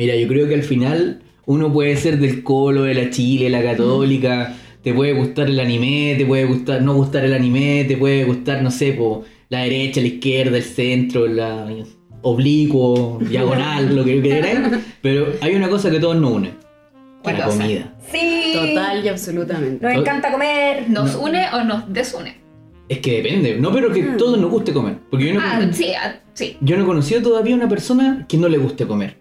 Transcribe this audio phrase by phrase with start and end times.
[0.00, 3.62] Mira, yo creo que al final uno puede ser del colo, de la Chile, la
[3.62, 8.24] católica, te puede gustar el anime, te puede gustar no gustar el anime, te puede
[8.24, 11.68] gustar, no sé, po, la derecha, la izquierda, el centro, la
[12.22, 14.58] oblicuo, diagonal, lo que queráis,
[15.02, 16.50] pero hay una cosa que todos nos une.
[17.22, 17.58] ¿Qué La cosa?
[17.58, 17.94] comida.
[18.10, 18.52] Sí.
[18.54, 19.86] Total y absolutamente.
[19.86, 20.88] Nos encanta comer.
[20.88, 22.40] ¿Nos une o nos desune?
[22.88, 24.96] Es que depende, no pero que todos nos guste comer.
[25.10, 26.56] Porque yo no, Ah, sí, ah, sí.
[26.62, 29.19] yo no he conocido todavía una persona que no le guste comer.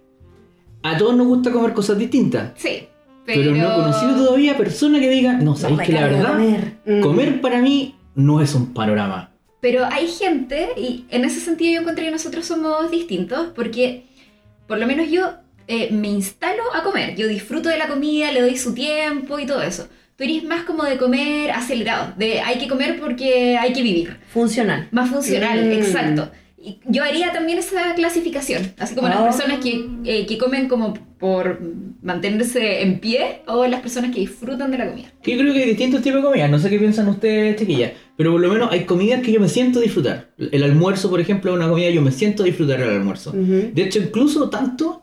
[0.83, 2.51] A todos nos gusta comer cosas distintas.
[2.55, 2.87] Sí.
[3.25, 6.73] Pero, no he conocido todavía persona que diga, no, sabéis me que la verdad, comer.
[6.85, 7.01] Mm.
[7.01, 9.31] comer para mí no es un panorama.
[9.61, 14.05] Pero hay gente, y en ese sentido yo encuentro que nosotros somos distintos, porque
[14.67, 15.33] por lo menos yo
[15.67, 17.15] eh, me instalo a comer.
[17.15, 19.87] Yo disfruto de la comida, le doy su tiempo y todo eso.
[20.15, 24.17] Tú eres más como de comer acelerado, de hay que comer porque hay que vivir.
[24.33, 24.87] Funcional.
[24.91, 25.71] Más funcional, Mm.
[25.73, 26.31] exacto.
[26.61, 29.23] Y yo haría también esa clasificación, así como las Ah.
[29.23, 31.59] personas que, eh, que comen como por
[32.01, 35.07] mantenerse en pie o las personas que disfrutan de la comida.
[35.23, 38.31] Yo creo que hay distintos tipos de comidas, no sé qué piensan ustedes, chiquillas, pero
[38.33, 40.29] por lo menos hay comidas que yo me siento disfrutar.
[40.37, 43.31] El almuerzo, por ejemplo, es una comida que yo me siento a disfrutar el almuerzo.
[43.33, 45.01] De hecho, incluso tanto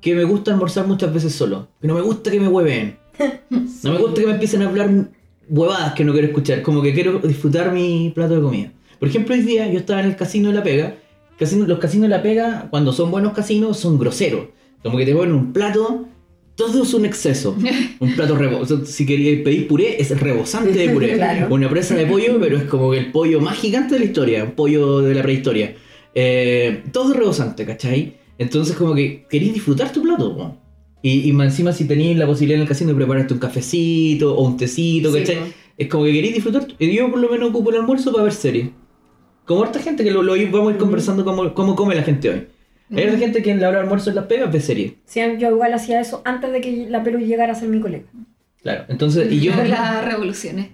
[0.00, 1.68] que me gusta almorzar muchas veces solo.
[1.80, 2.96] Que no me gusta que me hueven.
[3.82, 4.90] No me gusta que me empiecen a hablar
[5.48, 6.62] huevadas que no quiero escuchar.
[6.62, 8.72] Como que quiero disfrutar mi plato de comida.
[8.98, 10.96] Por ejemplo, hoy día yo estaba en el casino de La Pega.
[11.38, 14.46] Casino- los casinos de La Pega, cuando son buenos casinos, son groseros.
[14.82, 16.06] Como que te ponen un plato,
[16.54, 17.54] todo es un exceso.
[18.00, 18.84] Un plato reboso.
[18.86, 21.14] Si querías pedir puré, es rebosante de puré.
[21.14, 21.52] Claro.
[21.54, 24.44] Una presa de pollo, pero es como el pollo más gigante de la historia.
[24.44, 25.74] Un pollo de la prehistoria.
[26.14, 28.16] Eh, todo es rebosante, ¿cachai?
[28.38, 30.56] Entonces como que queréis disfrutar tu plato.
[31.02, 34.34] Y, y más encima si tenéis la posibilidad en el casino de prepararte un cafecito
[34.34, 35.36] o un tecito, Sí, ¿cachai?
[35.36, 35.42] po.
[35.76, 36.66] Es como que queréis disfrutar.
[36.78, 38.68] Y yo por lo menos ocupo el almuerzo para ver series.
[39.46, 42.28] Como harta gente que lo, lo vamos a ir conversando cómo, cómo come la gente
[42.30, 42.46] hoy.
[42.94, 44.92] Hay gente que en la hora de almuerzo en las pegas ve series.
[45.06, 48.04] Sí, yo igual hacía eso antes de que la Pelu llegara a ser mi colega.
[48.62, 48.84] Claro.
[48.88, 49.52] Entonces, y yo...
[49.68, 50.68] Las revoluciones.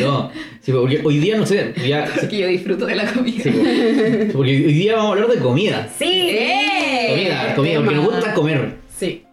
[0.00, 0.30] Todo.
[0.60, 2.06] Sí, porque hoy día no sé, ya...
[2.20, 3.42] Porque yo disfruto de la comida.
[3.44, 4.38] sí, po.
[4.38, 5.88] porque hoy día vamos a hablar de comida.
[5.96, 6.28] Sí.
[6.30, 7.06] ¡Eh!
[7.10, 8.74] Comida, comida, porque nos gusta comer.
[8.96, 9.24] Sí.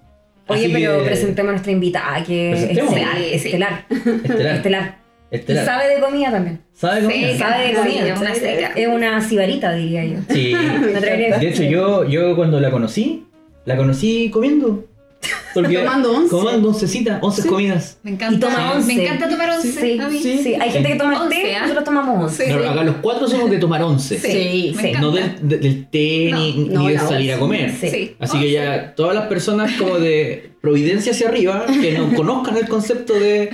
[0.47, 3.47] Oye, Así pero que- presentemos a nuestra invitada, que es Sí, sí.
[3.47, 5.00] estelar, Estelar.
[5.31, 5.34] Estelar.
[5.34, 5.66] Y Estelar.
[5.66, 6.59] sabe de comida también.
[6.74, 7.31] ¿Sabe comida?
[7.34, 7.38] Sí.
[7.40, 8.14] Sabe de sí, comida.
[8.14, 8.72] es una seca.
[8.75, 10.18] Es una sibarita, diría yo.
[10.30, 10.53] Sí.
[11.02, 13.25] De hecho, yo, yo cuando la conocí,
[13.66, 14.86] la conocí comiendo.
[15.53, 16.30] Porque Tomando once.
[16.30, 17.47] Tomando oncecita, once Sí.
[17.47, 17.97] comidas.
[18.03, 18.88] Me encanta, Y toma once.
[18.94, 19.72] me encanta tomar once.
[19.72, 20.56] Sí, sí, sí.
[20.59, 21.62] Hay gente que toma Once, té, ¿ah?
[21.62, 22.46] nosotros tomamos once.
[22.46, 22.52] Sí.
[22.52, 24.18] No, acá los cuatro somos de tomar once.
[24.18, 24.88] Sí, Sí, me sí.
[24.90, 25.08] encanta.
[25.08, 27.72] No del, de- del té No, ni, no, ni de salir a comer.
[27.80, 27.90] Sí.
[27.90, 28.16] Sí.
[28.19, 32.68] Así que ya todas las personas como de Providencia hacia arriba, que no conozcan el
[32.68, 33.50] concepto de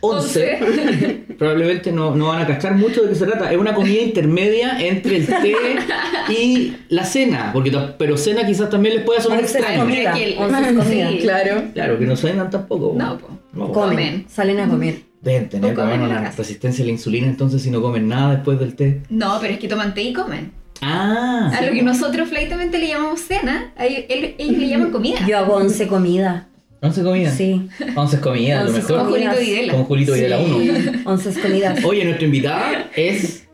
[0.00, 0.58] once,
[1.38, 3.50] probablemente no, no van a cachar mucho de qué se trata.
[3.52, 5.54] Es una comida intermedia entre el té
[6.32, 7.50] y la cena.
[7.52, 9.80] Porque, pero cena quizás también les puede sonar extraño.
[9.80, 10.12] comida.
[10.14, 11.10] que el- comida.
[11.10, 11.18] Sí.
[11.20, 11.62] Claro.
[11.74, 12.94] Claro, que no suenan tampoco.
[12.96, 13.28] No, po.
[13.52, 14.24] No, Comen, Comen.
[14.28, 15.00] salen a comer.
[15.20, 16.36] Deben tener comen una casa.
[16.38, 19.02] resistencia a la insulina entonces si no comen nada después del té.
[19.08, 20.52] No, pero es que toman té y comen.
[20.80, 24.04] Ah, A lo que nosotros flightamente le llamamos cena, ellos,
[24.38, 25.18] ellos le llaman comida.
[25.26, 26.47] Yo hago once comida.
[26.80, 27.34] Once comidas.
[27.36, 28.98] Sí, Once comidas, a lo Once mejor.
[28.98, 29.40] Como Julito.
[29.40, 29.72] Videla.
[29.72, 30.56] Como Julito Videla 1.
[31.04, 31.84] once comidas.
[31.84, 33.44] Oye, nuestra invitada es.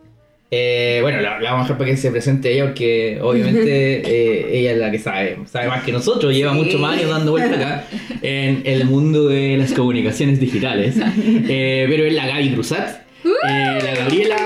[0.51, 4.59] eh, bueno, la, la vamos a dejar para que se presente ella, porque obviamente eh,
[4.61, 6.59] ella es la que sabe, sabe más que nosotros, lleva Sí.
[6.59, 7.85] muchos más años dando vuelta acá
[8.23, 10.95] en el mundo de las comunicaciones digitales.
[10.99, 13.03] Eh, pero es la Gaby Cruzat.
[13.25, 14.37] Eh, la Gabriela,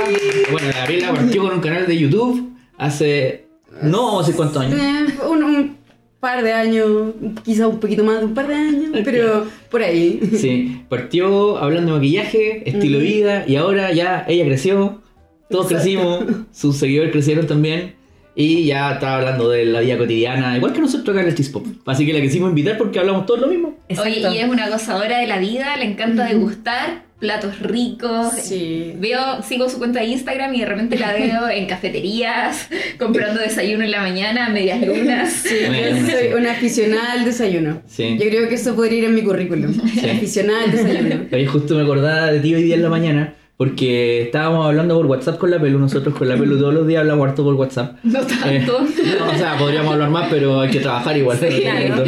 [0.53, 3.45] bueno, la Gabriela partió con un canal de YouTube hace
[3.83, 4.81] no sé cuántos años.
[4.81, 5.78] Eh, un, un
[6.21, 7.13] par de años,
[7.45, 10.21] quizá un poquito más de un par de años, pero por ahí.
[10.37, 15.01] Sí, partió hablando de maquillaje, estilo de vida, y ahora ya ella creció,
[15.49, 15.75] todos Exacto.
[15.85, 17.95] crecimos, sus seguidores crecieron también,
[18.35, 21.67] y ya estaba hablando de la vida cotidiana, igual que nosotros acá en el Chispop.
[21.87, 23.69] Así que la quisimos invitar porque hablamos todos lo mismo.
[23.69, 24.35] Oye, Exacto.
[24.35, 28.33] y es una gozadora de la vida, le encanta degustar platos ricos.
[28.33, 28.95] Sí.
[28.99, 32.69] Veo, sigo su cuenta de Instagram y de repente la veo en cafeterías,
[32.99, 35.33] comprando desayuno en la mañana, a medias lunas.
[35.33, 36.35] Sí, yo soy sí.
[36.37, 37.83] una aficionada al desayuno.
[37.87, 38.17] Sí.
[38.19, 39.75] Yo creo que eso podría ir en mi currículum.
[39.81, 41.27] Aficionada al desayuno.
[41.33, 45.07] Ahí justo me acordaba de ti hoy día en la mañana, porque estábamos hablando por
[45.07, 47.97] WhatsApp con la Pelu, nosotros con la Pelu todos los días hablamos harto por WhatsApp.
[48.05, 48.47] No tanto.
[48.49, 51.39] Eh, no, o sea, podríamos hablar más, pero hay que trabajar igual.
[51.39, 52.05] Sí, claro.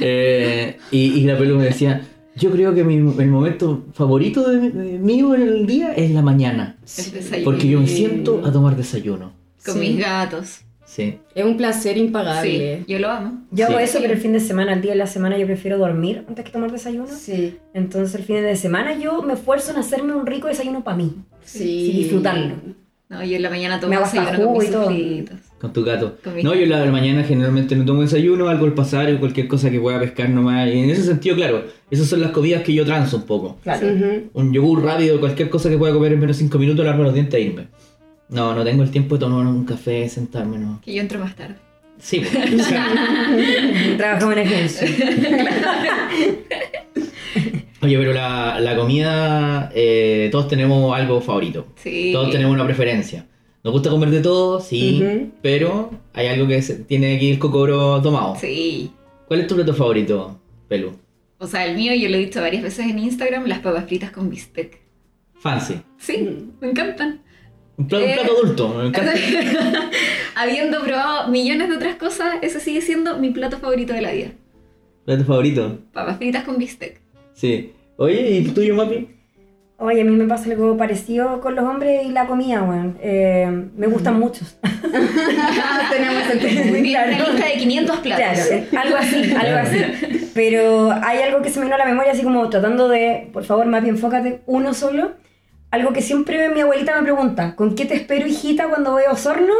[0.00, 2.02] Eh, y, y la pelu me decía,
[2.36, 6.22] yo creo que mi, el momento favorito de, de mío en el día es la
[6.22, 6.76] mañana.
[6.98, 7.44] El desayuno.
[7.44, 9.32] Porque yo me siento a tomar desayuno.
[9.64, 9.80] Con Sí.
[9.80, 10.60] mis gatos.
[10.86, 11.18] Sí.
[11.36, 12.78] Es un placer impagable.
[12.78, 13.44] Sí, yo lo amo.
[13.52, 13.84] Yo hago Sí.
[13.84, 16.44] eso, pero el fin de semana, el día de la semana, yo prefiero dormir antes
[16.44, 17.06] que tomar desayuno.
[17.06, 17.58] Sí.
[17.74, 21.14] Entonces, el fin de semana yo me esfuerzo en hacerme un rico desayuno para mí.
[21.44, 21.58] Sí.
[21.60, 22.54] Sí, disfrutarlo.
[23.08, 24.90] No, yo en la mañana tomo Me desayuno con mis y todo.
[25.60, 26.16] Con tu gato.
[26.24, 29.70] Con No, yo la, la mañana generalmente no tomo desayuno, algo al pasar, cualquier cosa
[29.70, 30.68] que pueda pescar nomás.
[30.68, 33.58] Y en ese sentido, claro, esas son las comidas que yo transo un poco.
[33.62, 33.86] Claro.
[33.86, 34.30] Ujú.
[34.32, 37.14] Un yogur rápido, cualquier cosa que pueda comer en menos de 5 minutos, lavarme los
[37.14, 37.68] dientes e irme.
[38.30, 40.80] No, no tengo el tiempo de tomar un café, sentarme, no.
[40.82, 41.56] Que yo entro más tarde.
[41.98, 42.86] Sí, pues, o sea,
[43.98, 44.88] Trabajamos en agencia.
[47.82, 51.66] Oye, pero la, la comida, eh, todos tenemos algo favorito.
[51.76, 52.10] Sí.
[52.12, 53.26] Todos tenemos una preferencia.
[53.62, 58.34] Nos gusta comer de todo, sí, pero hay algo que tiene aquí el cocoro tomado.
[58.36, 58.90] Sí.
[59.28, 60.92] ¿Cuál es tu plato favorito, Pelu?
[61.38, 64.10] O sea, el mío, yo lo he dicho varias veces en Instagram, las papas fritas
[64.12, 64.80] con bistec.
[65.40, 65.80] Fancy.
[65.98, 67.20] Sí, me encantan.
[67.76, 68.14] Un plato, un Eh.
[68.14, 68.68] plato adulto.
[68.74, 69.12] me encanta.
[70.36, 74.32] Habiendo probado millones de otras cosas, ese sigue siendo mi plato favorito de la vida.
[75.04, 75.78] ¿Plato favorito?
[75.92, 77.00] Papas fritas con bistec.
[77.34, 77.72] Sí.
[77.96, 79.08] Oye, ¿y tu tuyo, Mapi?
[79.82, 82.98] Oye, a mí me pasa algo parecido con los hombres y la comida, weón.
[83.00, 84.58] Eh, me gustan muchos.
[84.60, 86.38] Tenemos el.
[86.38, 88.48] Tiene una lista de 500 platos.
[88.68, 90.30] Claro, algo así, algo así.
[90.34, 93.44] Pero hay algo que se me vino a la memoria, así como tratando de, por
[93.44, 95.12] favor, más bien enfócate, uno solo.
[95.70, 99.54] Algo que siempre mi abuelita me pregunta, ¿con qué te espero, hijita, cuando veo Osorno?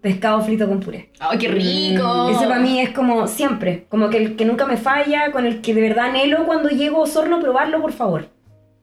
[0.00, 1.10] Pescado frito con puré.
[1.18, 2.30] ¡Ay, qué rico!
[2.30, 5.60] Ese para mí es como siempre, como que el que nunca me falla, con el
[5.60, 8.35] que de verdad anhelo cuando llego a Osorno, probarlo, por favor.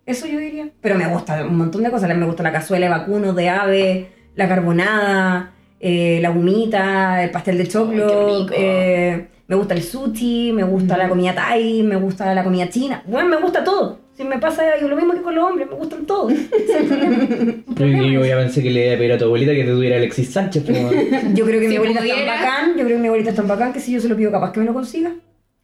[0.05, 0.69] Eso yo diría.
[0.81, 2.15] Pero me gusta un montón de cosas.
[2.15, 7.57] Me gusta la cazuela de vacuno, de ave, la carbonada, eh, la humita, el pastel
[7.57, 8.05] de choclo.
[8.05, 8.53] Ay, qué rico.
[8.57, 13.03] eh, me gusta el sushi, me gusta la comida thai, me gusta la comida china.
[13.05, 13.99] Bueno, me gusta todo.
[14.15, 16.31] Si me pasa lo mismo que con los hombres, me gustan todos.
[17.77, 20.29] Yo, ya pensé que le iba a pedir a tu abuelita que te tuviera Alexis
[20.31, 20.63] Sánchez.
[20.65, 20.91] Pero...
[21.33, 23.47] Yo creo que mi abuelita es tan bacán, yo creo que mi abuelita es tan
[23.47, 25.13] bacán que si yo se lo pido capaz que me lo consiga.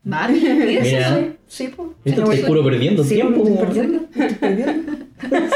[0.03, 0.99] ¿Pides Mira.
[0.99, 1.15] eso?
[1.19, 1.89] Sí, sí, pues.
[2.05, 3.43] Esto estoy puro perdiendo Sí, tiempo.
[3.47, 4.91] estoy perdiendo, estoy perdiendo.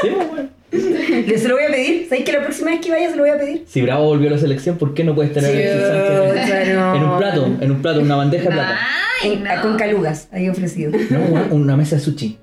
[0.01, 2.05] Sí, pues, se lo voy a pedir.
[2.09, 3.63] ¿Sabéis que la próxima vez que vaya se lo voy a pedir?
[3.67, 6.67] Si Bravo volvió a la selección, ¿por qué no puede estar Alexis Sánchez?
[6.67, 8.79] Chuta, En un plato, en un plato, una bandeja de plata.
[9.21, 9.61] Ay, En- no.
[9.61, 10.91] Con calugas, ahí ofrecido.
[11.09, 12.37] No, una, una mesa de sushi.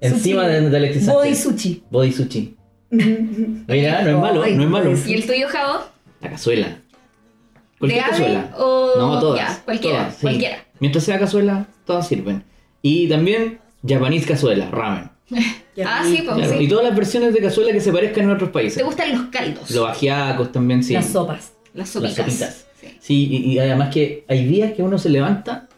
[0.00, 0.54] Encima Sushi.
[0.54, 1.14] de, de Alexis Sánchez.
[1.22, 1.82] Body sushi.
[1.90, 2.56] Body sushi.
[2.90, 4.94] Mira, no es malo, no es malo.
[5.06, 5.80] ¿Y el tuyo, Javo?
[6.20, 6.68] La cazuela.
[6.68, 6.78] ¿De
[7.78, 8.50] Cualquier cazuela.
[8.58, 8.92] o...?
[8.96, 9.40] No, todas.
[9.40, 10.20] Ya, cualquiera, todas, sí.
[10.22, 10.56] cualquiera.
[10.82, 12.42] Mientras sea cazuela, todas sirven.
[12.82, 15.10] Y también Japanese cazuela, ramen.
[15.86, 16.64] Ah, sí, pues Claro, sí.
[16.64, 18.84] Y todas las versiones de cazuela que se parezcan en otros ¿Te países.
[18.84, 19.70] gustan los caldos?
[19.70, 20.92] Los ajiacos también, sí.
[20.92, 21.52] Las sopas.
[21.72, 22.18] Las sopitas.
[22.18, 22.66] Las sopitas.
[22.78, 22.86] Sí.
[23.00, 25.68] Sí, y, y además que hay días que uno se levanta,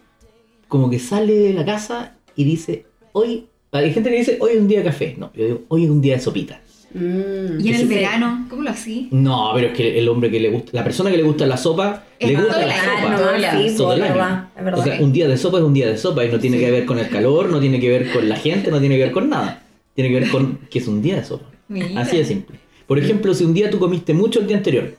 [0.66, 4.60] como que sale de la casa y dice, hoy, hay gente que dice, hoy es
[4.60, 5.14] un día de café.
[5.18, 6.60] No, yo digo, hoy es un día de sopita.
[6.94, 7.60] Mm.
[7.60, 8.46] ¿Y en el verano?
[8.48, 9.08] ¿Cómo lo así?
[9.10, 11.56] No, pero es que el hombre que le gusta, la persona que le gusta la
[11.56, 13.10] sopa, Es le gusta la sopa.
[13.10, 14.14] no, todo el sí, año, todo el es año.
[14.14, 14.80] verdad, es verdad.
[14.80, 16.70] O sea, un día de sopa es un día de sopa y no tiene que
[16.70, 19.12] ver con el calor, no tiene que ver con la gente, no tiene que ver
[19.12, 19.62] con nada.
[19.94, 21.46] Tiene que ver con que es un día de sopa.
[21.68, 22.00] Mira.
[22.00, 22.58] Así de simple.
[22.86, 24.94] Por ejemplo, si un día tú comiste mucho el día anterior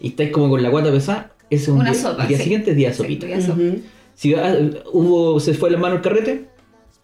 [0.00, 2.36] y estáis como con la guata pesada, ese es un Una día, sopa, el día
[2.38, 2.42] sí.
[2.44, 3.26] siguiente es día de Sí, sopita.
[3.26, 3.60] día de sopa.
[3.62, 3.80] Ujú.
[4.16, 4.56] Si ah,
[4.92, 6.46] hubo, se fue la mano el carrete,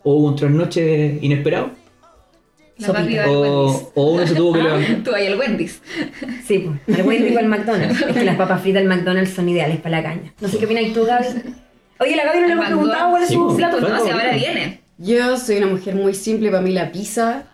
[0.03, 1.71] o hubo un trasnoche inesperado,
[2.87, 3.03] Sopita.
[3.03, 3.51] papi va al Wendy's.
[3.51, 4.97] o, o uno se tuvo que levantar.
[5.05, 5.81] Tú ahí al Wendy's.
[6.47, 6.99] Sí, pues.
[6.99, 8.01] Al Wendy o al McDonald's.
[8.03, 10.33] Es que las papas fritas del McDonald's son ideales para la caña.
[10.41, 11.27] No sé qué opinas tú, Gaby.
[11.99, 13.89] Oye, la Gaby no le El hemos preguntado cuál es Sí, su plato Sí, No,
[13.89, 14.19] si favorito.
[14.19, 14.81] ahora viene.
[14.99, 17.45] Yo soy una mujer muy simple, para mí la pizza.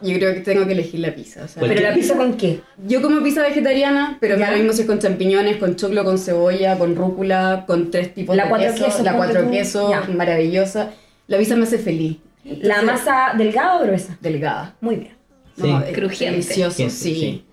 [0.00, 1.44] Yo creo que tengo que elegir la pizza.
[1.44, 1.62] o sea.
[1.62, 2.60] Pero la pizza con qué?
[2.88, 6.96] yo como pizza vegetariana, pero ahora mismo soy con champiñones, con choclo, con cebolla, con
[6.96, 8.84] rúcula, con tres tipos La de cuatro queso.
[8.84, 10.90] quesos, la cuatro quesos, maravillosa.
[11.28, 12.16] La pizza me hace feliz.
[12.44, 14.16] ¿La masa delgada o gruesa?
[14.20, 14.74] Delgada.
[14.80, 15.12] Muy bien.
[15.56, 15.70] Sí.
[15.70, 16.38] No, Crujiente.
[16.40, 17.14] Delicioso, Sí, sí.
[17.14, 17.44] sí.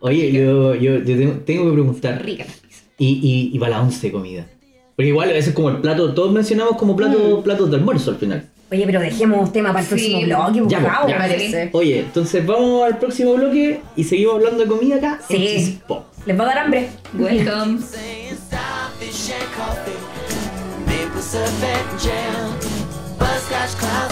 [0.00, 2.82] Oye, yo, yo, yo tengo, tengo que preguntar, Rica la pizza.
[2.98, 4.46] y, y, y para la once comida.
[4.94, 8.16] Porque igual a veces como el plato, todos mencionamos como plato, platos de almuerzo al
[8.18, 8.48] final.
[8.70, 9.90] Oye, pero dejemos tema para el Sí.
[9.94, 11.18] próximo bloque, Ya, por pues, ya.
[11.18, 11.70] Parece.
[11.72, 15.20] Oye, entonces vamos al próximo bloque y seguimos hablando de comida acá.
[15.26, 15.80] Sí.
[16.26, 16.88] Les va a dar hambre.
[17.18, 17.78] Welcome.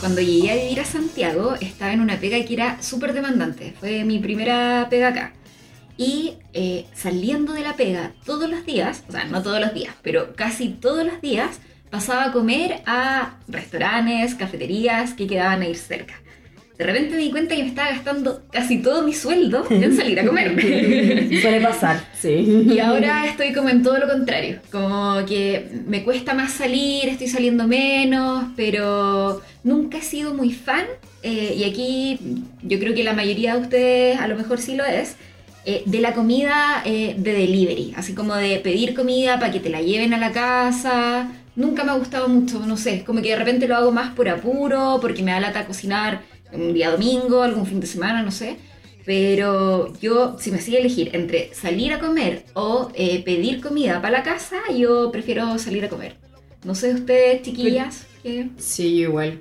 [0.00, 3.74] Cuando llegué a vivir a Santiago, estaba en una pega que era súper demandante.
[3.80, 5.32] Fue mi primera pega acá.
[5.96, 9.94] Y eh, saliendo de la pega todos los días, o sea, no todos los días,
[10.02, 11.60] pero casi todos los días,
[11.94, 16.14] pasaba a comer a restaurantes, cafeterías que quedaban a ir cerca.
[16.76, 20.18] De repente me di cuenta que me estaba gastando casi todo mi sueldo en salir
[20.18, 20.60] a comer.
[21.40, 22.04] Suele pasar.
[22.20, 22.64] Sí.
[22.68, 27.28] Y ahora estoy como en todo lo contrario, como que me cuesta más salir, estoy
[27.28, 30.86] saliendo menos, pero, nunca he sido muy fan,
[31.22, 32.18] eh, y aquí
[32.62, 35.14] yo creo que la mayoría de ustedes a lo mejor sí lo es,
[35.64, 39.70] eh, de la comida eh, de delivery, así como de pedir comida para que te
[39.70, 41.30] la lleven a la casa.
[41.56, 44.28] Nunca me ha gustado mucho, no sé, como que de repente lo hago más por
[44.28, 48.56] apuro, porque me da lata cocinar un día domingo, algún fin de semana, no sé.
[49.04, 54.18] Pero yo, si me sigue elegir entre salir a comer o eh, pedir comida para
[54.18, 56.16] la casa, yo prefiero salir a comer.
[56.64, 58.48] No sé ustedes, chiquillas, ¿qué?
[58.56, 59.40] Sí, yo igual.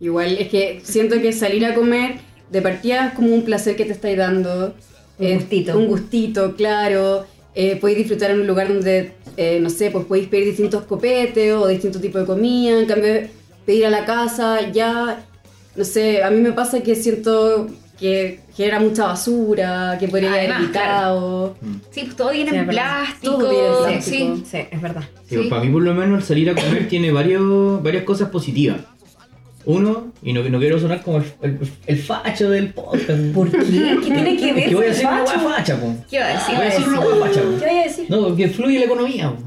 [0.00, 2.16] Igual, es que siento que salir a comer
[2.50, 4.74] de partida es como un placer que te estáis dando.
[5.18, 5.78] Un Eh, gustito.
[5.78, 7.26] Un gustito, claro.
[7.54, 11.52] Eh, podéis disfrutar en un lugar donde, eh, no sé, pues podéis pedir distintos copetes
[11.54, 12.80] o distintos tipos de comida.
[12.80, 13.12] En cambio,
[13.64, 15.24] pedir a la casa, ya,
[15.74, 17.66] no sé, a mí me pasa que siento
[17.98, 21.56] que genera mucha basura, que podría haber evitado.
[21.90, 23.38] Sí, pues todo viene Sí, en plástico.
[23.38, 24.36] Todo viene en plástico.
[24.36, 24.42] Sí.
[24.50, 25.02] Sí, es verdad.
[25.26, 25.48] Sí, Sí.
[25.48, 28.80] Para mí, por lo menos, el salir a comer tiene varios, varias cosas positivas.
[29.66, 31.58] Uno, y no, no quiero sonar como el, el,
[31.88, 33.20] el facho del podcast.
[33.34, 33.58] ¿Por qué?
[33.58, 35.94] ¿Qué tiene que ver Es que voy a decir una hueá facha, po.
[36.08, 36.54] ¿Qué iba a decir?
[36.54, 37.48] Voy a decir una hueá facha, po.
[37.58, 38.06] ¿Qué voy a decir?
[38.08, 39.42] No, porque fluye la economía, po.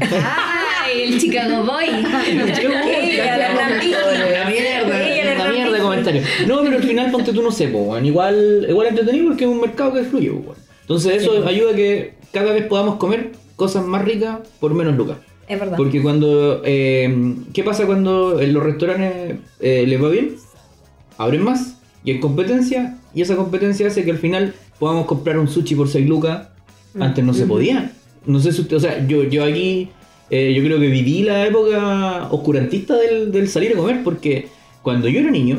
[0.00, 1.84] ¡Ay, el Chicago Boy!
[1.86, 3.98] Ella, la Hernandito.
[4.12, 5.82] La mierda, la mierda de Hernandito.
[5.82, 6.22] comentario.
[6.46, 7.98] No, pero al final ponte tú no sé, po.
[7.98, 10.54] Igual, igual entretenido porque es un mercado que fluye, po.
[10.82, 15.16] Entonces eso ayuda a que cada vez podamos comer cosas más ricas por menos lucas.
[15.48, 15.76] Es verdad.
[15.76, 16.62] Porque cuando.
[16.64, 20.36] eh, ¿Qué pasa cuando en los restaurantes eh, les va bien?
[21.18, 22.98] Abren más y hay competencia.
[23.14, 26.48] Y esa competencia hace que al final podamos comprar un sushi por 6 lucas.
[26.98, 27.92] Antes no se podía.
[28.26, 28.76] No sé si usted.
[28.76, 29.88] O sea, yo, yo aquí.
[30.30, 34.02] eh, yo creo que viví la época oscurantista del, del salir a comer.
[34.04, 34.48] Porque
[34.82, 35.58] cuando yo era niño.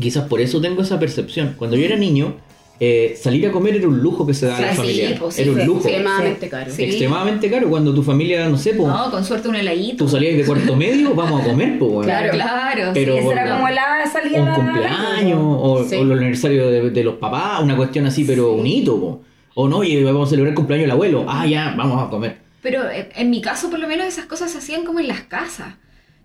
[0.00, 1.54] Quizás por eso tengo esa percepción.
[1.58, 2.34] Cuando yo era niño.
[2.84, 5.08] Eh, salir a comer era un lujo que se daba a la Sí, familia.
[5.10, 5.80] sí, pues, sí, era un lujo.
[5.86, 6.72] Extremadamente caro.
[6.72, 6.82] Sí.
[6.82, 7.68] Extremadamente caro.
[7.70, 10.04] Cuando tu familia, no sé, po, No, con suerte un heladito.
[10.04, 12.04] tú salías de cuarto medio, vamos a comer, pues, weón.
[12.04, 12.30] Claro.
[12.32, 12.90] Claro.
[12.92, 13.56] Pero- Y esa era bueno.
[13.56, 15.94] como la salida un cumpleaños o, Sí.
[15.96, 18.98] o los aniversarios de, de los papás, una cuestión así, pero un hito.
[19.00, 19.20] po.
[19.54, 21.24] O no, oye, vamos a celebrar el cumpleaños del abuelo.
[21.28, 22.38] Ah, ya, vamos a comer.
[22.62, 25.20] Pero eh, en mi caso, por lo menos, esas cosas se hacían como en las
[25.22, 25.74] casas.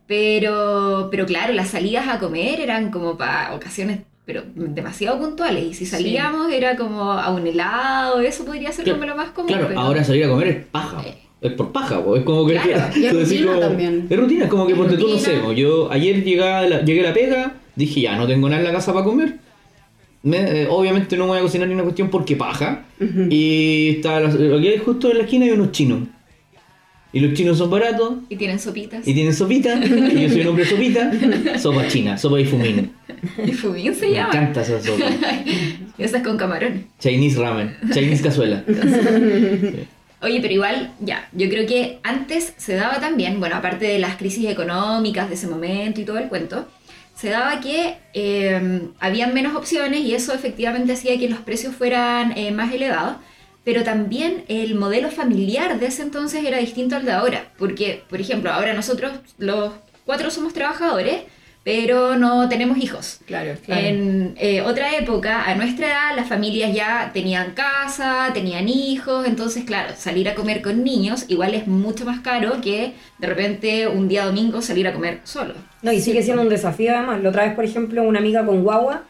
[0.08, 5.64] Pero, pero claro, las salidas a comer eran como para ocasiones, pero demasiado puntuales.
[5.66, 9.30] Y si salíamos era como a un helado, eso podría ser Claro, como lo más
[9.32, 9.48] común.
[9.48, 11.02] Claro, pero- ahora salir a comer es paja.
[11.04, 11.16] Eh.
[11.40, 12.16] Es por paja, po.
[12.18, 12.54] es como que.
[12.54, 14.06] Claro, y es rutina también.
[14.10, 15.40] Es rutina, es como que porque tú no sé.
[15.56, 18.68] Yo ayer llegué a, la, llegué a la pega, dije ya, no tengo nada en
[18.68, 19.38] la casa para comer.
[20.24, 22.84] Me- eh, obviamente no voy a cocinar ni una cuestión porque paja.
[23.30, 26.00] Y está aquí justo en la esquina hay unos chinos.
[27.14, 28.16] Y los chinos son baratos.
[28.30, 29.08] Y tienen sopitas.
[29.08, 31.12] Y tienen sopita, y yo soy un hombre sopita,
[31.58, 32.92] sopa china, sopa fumín.
[33.46, 34.30] Y fumín se Me llama.
[34.30, 35.06] encanta esa sopa.
[35.98, 36.84] Esas con camarones.
[37.00, 38.64] Chinese ramen, Chinese cazuela.
[40.22, 44.16] Oye, pero igual, ya, yo creo que antes se daba también, bueno, aparte de las
[44.18, 46.68] crisis económicas de ese momento y todo el cuento,
[47.16, 52.36] se daba que eh, habían menos opciones y eso efectivamente hacía que los precios fueran
[52.38, 53.18] eh, más elevados,
[53.68, 58.22] pero también el modelo familiar de ese entonces era distinto al de ahora, porque, por
[58.22, 59.74] ejemplo, ahora nosotros los
[60.06, 61.24] cuatro somos trabajadores,
[61.66, 63.20] pero no tenemos hijos.
[63.26, 63.58] Claro.
[63.68, 69.66] En eh, otra época, a nuestra edad, las familias ya tenían casa, tenían hijos, entonces,
[69.66, 74.08] claro, salir a comer con niños igual es mucho más caro que de repente un
[74.08, 75.56] día domingo salir a comer solo.
[75.82, 77.22] No, y sigue siendo un desafío además.
[77.22, 79.04] La otra vez, por ejemplo, una amiga con guagua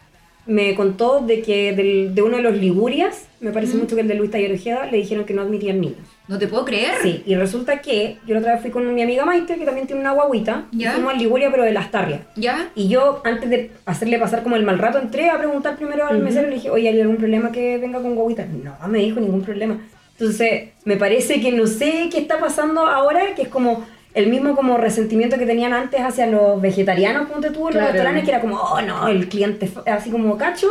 [0.48, 4.08] me contó de que del- de uno de los Ligurias, me parece mucho que el
[4.08, 5.98] de Luis Taller Ojeda, le dijeron que no admitían niños.
[6.26, 6.94] No te puedo creer.
[7.02, 9.86] Sí, y resulta que yo la otra vez fui con mi amiga Maite, que también
[9.86, 10.92] tiene una guaguita, y Ya.
[10.92, 12.22] fuimos a Liguria, pero de las Tarrias.
[12.34, 12.70] ¿Ya?
[12.74, 16.18] Y yo, antes de hacerle pasar como el mal rato, entré a preguntar primero al
[16.22, 18.46] mesero y le dije, oye, ¿hay algún problema que venga con guaguita?
[18.46, 19.78] No, me dijo ningún problema.
[20.18, 24.56] Entonces, me parece que no sé qué está pasando ahora, que es como el mismo
[24.56, 27.86] como resentimiento que tenían antes hacia los vegetarianos, ponte tú, en los Claro.
[27.92, 30.66] restaurantes, que era como, oh, no, el cliente así como cacho.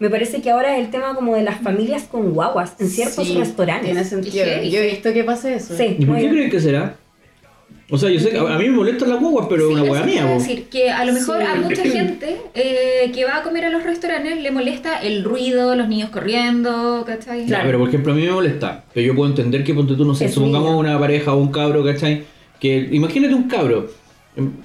[0.00, 3.26] Me parece que ahora es el tema como de las familias con guaguas en ciertos
[3.26, 3.86] Sí, restaurantes.
[3.90, 4.44] Tiene sentido.
[4.62, 5.76] Yo he visto que pasa eso.
[5.76, 6.94] Sí, ¿Y por qué creen que será?
[7.90, 10.06] O sea, yo sé que a mí me molestan las guaguas, pero Sí, una te
[10.06, 10.34] mía, po.
[10.34, 11.46] decir que a lo mejor Sí.
[11.50, 15.74] a mucha gente eh, que va a comer a los restaurantes le molesta el ruido,
[15.74, 17.46] los niños corriendo, ¿cachai?
[17.46, 18.84] Ya, pero por ejemplo a mí me molesta.
[18.94, 21.50] Pero yo puedo entender que ponte tú, no sé, Es supongamos una pareja o un
[21.50, 22.24] cabro, ¿cachai?
[22.60, 23.88] Que imagínate un cabro.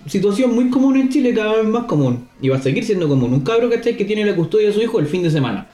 [0.08, 2.28] Situación muy común en Chile, cada vez más común.
[2.42, 3.34] Y va a seguir siendo común.
[3.34, 3.98] Un cabro, ¿cachai?
[3.98, 5.68] Que tiene la custodia de su hijo el fin de semana.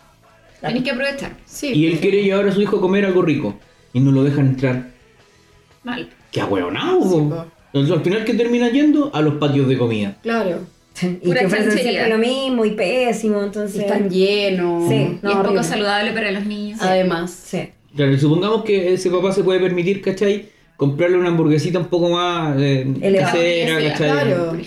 [0.61, 1.33] Tenés que aprovechar.
[1.45, 1.71] Sí.
[1.73, 3.57] Y él quiere llevar a su hijo a comer algo rico.
[3.93, 4.91] Y no lo dejan entrar.
[5.83, 6.09] Mal.
[6.31, 7.01] ¡Qué ahueonado!
[7.03, 7.49] Sí.
[7.73, 9.11] Entonces, al final, que termina yendo?
[9.13, 10.17] A los patios de comida.
[10.21, 10.59] Claro.
[11.01, 13.81] Y Pura que ofrecen siempre lo mismo y pésimo, Si entonces...
[13.81, 14.89] están llenos.
[14.89, 14.95] Sí.
[14.95, 15.63] y No, es poco horrible.
[15.63, 16.79] saludable para los niños.
[16.81, 17.31] Además.
[17.31, 17.69] Sí.
[17.95, 20.49] Claro, y supongamos que ese papá se puede permitir, ¿cachai?
[20.79, 23.33] Comprarle una hamburguesita un poco más eh, Elevada.
[23.33, 23.93] casera.
[23.95, 24.57] Claro.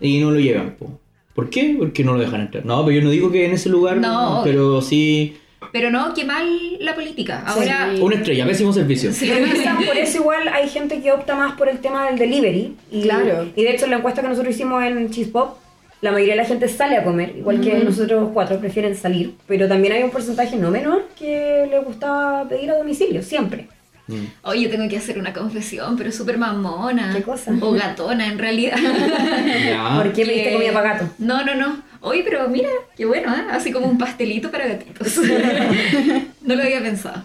[0.00, 0.74] y no lo llevan.
[0.76, 0.90] po.
[1.32, 1.76] ¿Por qué?
[1.78, 2.66] Porque no lo dejan entrar.
[2.66, 5.36] No, pero yo no digo que en ese lugar, No, pero sí
[5.72, 6.44] Pero no, qué mal
[6.80, 7.44] la política.
[7.46, 8.02] Ahora, Sí.
[8.02, 9.12] una estrella, pésimo servicio.
[9.12, 9.30] Sí.
[9.32, 12.74] Pero quizás por eso igual hay gente que opta más por el tema del delivery.
[12.90, 13.46] Y, Claro.
[13.54, 15.58] Y de hecho en la encuesta que nosotros hicimos en Cheese Pop,
[16.00, 19.34] la mayoría de la gente sale a comer, igual que nosotros cuatro prefieren salir.
[19.46, 23.68] Pero también hay un porcentaje no menor que le gustaba pedir a domicilio, siempre.
[24.06, 24.24] Mm.
[24.42, 27.12] Oye, tengo que hacer una confesión, pero súper mamona.
[27.14, 27.52] ¿Qué cosa?
[27.60, 28.76] O gatona, en realidad.
[29.96, 31.08] ¿Por qué pediste Que- comida para gato?
[31.18, 31.82] No, no, no.
[32.00, 33.44] Oye, pero mira, qué bueno, ¿eh?
[33.50, 35.16] Así como un pastelito para gatitos.
[36.42, 37.22] no lo había pensado.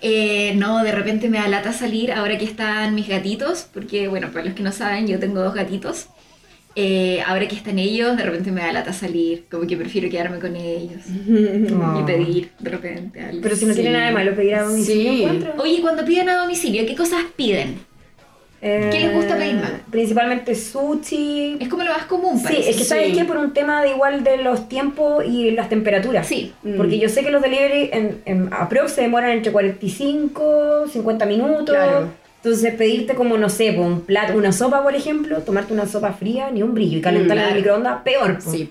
[0.00, 4.28] Eh, no, de repente me da lata salir ahora que están mis gatitos, porque, bueno,
[4.32, 6.06] para los que no saben, yo tengo dos gatitos.
[6.80, 10.38] Eh, ahora que están ellos, de repente me da lata salir, como que prefiero quedarme
[10.38, 13.40] con ellos y pedir de repente algo.
[13.42, 13.92] Pero si no tiene Sí.
[13.94, 15.44] nada de malo pedir a domicilio, Sí.
[15.58, 17.78] Oye, cuando piden a domicilio, ¿qué cosas piden?
[18.62, 19.72] Eh, ¿Qué les gusta pedir más?
[19.90, 21.56] Principalmente sushi.
[21.60, 22.70] Es como lo más común, Sí, parece.
[22.70, 23.12] es que sabes Sí.
[23.18, 26.26] que por un tema de igual de los tiempos y las temperaturas.
[26.28, 26.52] Sí.
[26.76, 31.74] Porque yo sé que los delivery en, en aprox se demoran entre 45, 50 minutos.
[31.74, 32.08] Claro.
[32.42, 36.50] Entonces pedirte como, no sé, un plato, una sopa, por ejemplo, tomarte una sopa fría,
[36.50, 38.38] ni un brillo, y calentarla en el microondas, peor.
[38.38, 38.50] po.
[38.50, 38.70] Sí.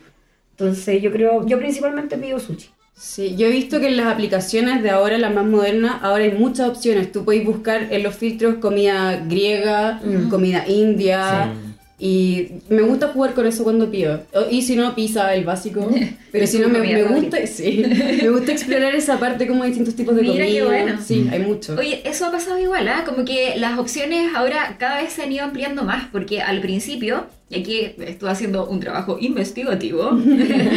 [0.51, 2.69] Entonces yo creo, yo principalmente pido sushi.
[2.95, 6.31] Sí, yo he visto que en las aplicaciones de ahora, las más modernas, ahora hay
[6.31, 7.11] muchas opciones.
[7.11, 11.53] Tú puedes buscar en los filtros comida griega, comida india.
[11.99, 14.21] Y me gusta jugar con eso cuando pido.
[14.51, 15.89] Y si no, pizza, el básico.
[16.31, 17.83] Pero si no, me, me gusta, sí,
[18.21, 20.65] me gusta explorar esa parte como distintos tipos de Mira qué comida.
[20.65, 21.01] bueno.
[21.03, 21.75] Sí, hay mucho.
[21.75, 23.03] Oye, eso ha pasado igual, ¿ah?
[23.03, 27.25] Como que las opciones ahora cada vez se han ido ampliando más, porque al principio,
[27.49, 30.19] y aquí estuve haciendo un trabajo investigativo,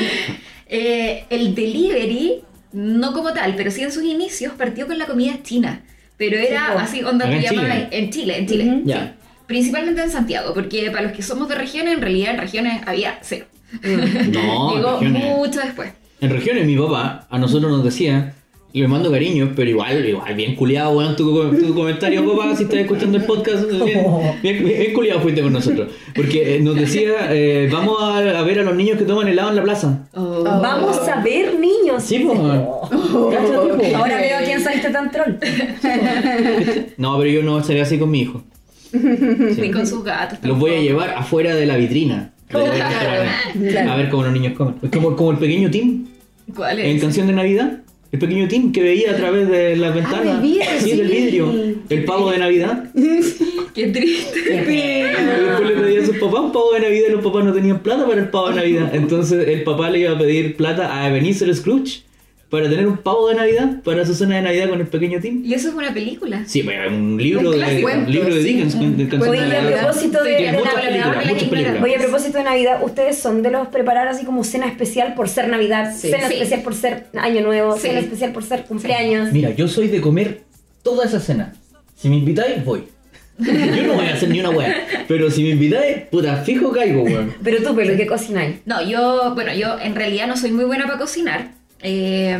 [0.68, 2.40] eh, el delivery,
[2.72, 5.84] no como tal, pero sí en sus inicios, partió con la comida china.
[6.16, 6.78] Pero era po.
[6.78, 8.64] así, onda, tú en en Chile, en Chile.
[8.64, 8.76] Ujú.
[8.78, 8.82] sí.
[8.86, 9.16] Ya.
[9.50, 13.18] Principalmente en Santiago, porque para los que somos de regiones, en realidad en regiones había
[13.20, 13.46] cero.
[13.82, 15.24] No, en Llegó regiones.
[15.36, 15.90] mucho después.
[16.20, 18.32] En regiones, mi papá a nosotros nos decía,
[18.72, 21.24] y le mando cariño, pero igual, igual, bien culiado, weón, tu,
[21.58, 24.06] tu comentario, papá, si estás escuchando el podcast, bien,
[24.40, 25.88] bien, bien culiado fuiste con nosotros.
[26.14, 29.50] Porque eh, nos decía, eh, vamos a, a ver a los niños que toman helado
[29.50, 30.06] en la plaza.
[30.14, 32.04] Vamos a ver, niños.
[32.04, 32.38] Sí, pues.
[32.38, 32.88] Po.
[33.96, 35.34] Ahora veo a quién saliste tan troll.
[36.98, 38.44] No, pero yo no estaría así con mi hijo.
[38.92, 40.38] Y con sus gatos.
[40.42, 42.32] Los voy a llevar afuera de la vitrina.
[42.52, 44.74] A ver cómo los niños comen.
[44.82, 46.06] Es como, como el pequeño Tim
[46.54, 47.02] ¿Cuál en es?
[47.02, 47.80] Canción de Navidad.
[48.12, 50.42] El pequeño Tim que veía a través de las ventanas.
[50.42, 50.96] sí, sí.
[50.96, 51.52] del vidrio.
[51.88, 52.90] El pavo de Navidad.
[53.74, 54.40] Qué triste.
[54.40, 57.52] Y después le pedía a sus papás un pavo de Navidad y los papás no
[57.52, 58.90] tenían plata para el pavo de Navidad.
[58.94, 62.02] Entonces el papá le iba a pedir plata a Ebenezer Scrooge
[62.50, 65.42] para tener un pavo de Navidad para su cena de Navidad con el pequeño Tim.
[65.44, 66.42] Y eso es una película.
[66.46, 67.88] Sí, pero un libro Un de, clásico.
[67.94, 68.48] un libro de Sí.
[68.48, 68.74] Dickens.
[68.74, 71.30] con- de Canción Oye, de y a propósito de, Sí, de muchas Navidad, películas, la
[71.32, 71.50] muchas ignoran.
[71.50, 71.82] películas.
[71.84, 75.28] Oye, a propósito de Navidad, ¿ustedes son de los preparar así como cena especial por
[75.28, 76.10] ser Navidad, Sí.
[76.10, 76.34] cena Sí.
[76.34, 77.82] especial por ser Año Nuevo, Sí.
[77.82, 79.32] cena especial por ser cumpleaños?
[79.32, 80.42] Mira, yo soy de comer
[80.82, 81.54] toda esa cena.
[81.94, 82.82] Si me invitáis, voy.
[83.40, 84.74] Yo no voy a hacer ni una wea.
[85.08, 87.32] Pero si me invitáis, puta, fijo caigo, weón.
[87.42, 88.56] Pero tú, pero ¿qué cocináis?
[88.66, 91.52] No, yo, bueno, yo en realidad no soy muy buena para cocinar.
[91.82, 92.38] Eh,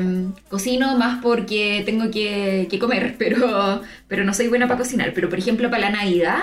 [0.48, 5.12] cocino más porque tengo que, que comer, pero, pero no soy buena para cocinar.
[5.14, 6.38] Pero por ejemplo, para la Navidad,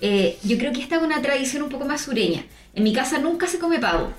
[0.00, 2.44] eh, yo creo que esta es una tradición un poco más sureña.
[2.74, 4.12] En mi casa nunca se come pavo.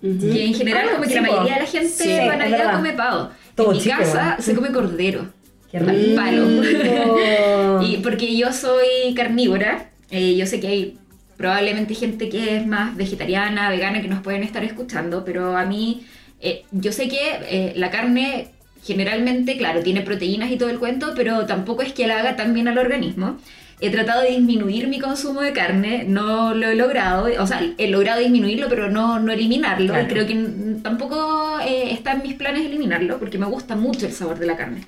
[0.00, 1.32] Que en general, Ah, como que sí, la po.
[1.32, 2.76] mayoría de la gente Sí, para Navidad verdad.
[2.76, 3.30] come pavo.
[3.54, 4.42] Todo en mi chico, casa ¿eh?
[4.42, 5.26] se come cordero.
[5.70, 6.16] Qué Al rico.
[6.16, 7.82] palo.
[7.82, 10.98] Y porque yo soy carnívora, eh, yo sé que hay
[11.36, 16.06] probablemente gente que es más vegetariana, vegana, que nos pueden estar escuchando, pero a mí,
[16.40, 18.48] eh, yo sé que eh, la carne
[18.82, 22.54] generalmente, claro, tiene proteínas y todo el cuento, pero tampoco es que la haga tan
[22.54, 23.36] bien al organismo.
[23.82, 27.88] He tratado de disminuir mi consumo de carne, no lo he logrado, o sea, he
[27.88, 29.92] logrado disminuirlo, pero no, no eliminarlo.
[29.94, 30.08] Claro.
[30.08, 30.34] Creo que
[30.82, 34.56] tampoco eh, está en mis planes eliminarlo, porque me gusta mucho el sabor de la
[34.56, 34.82] carne.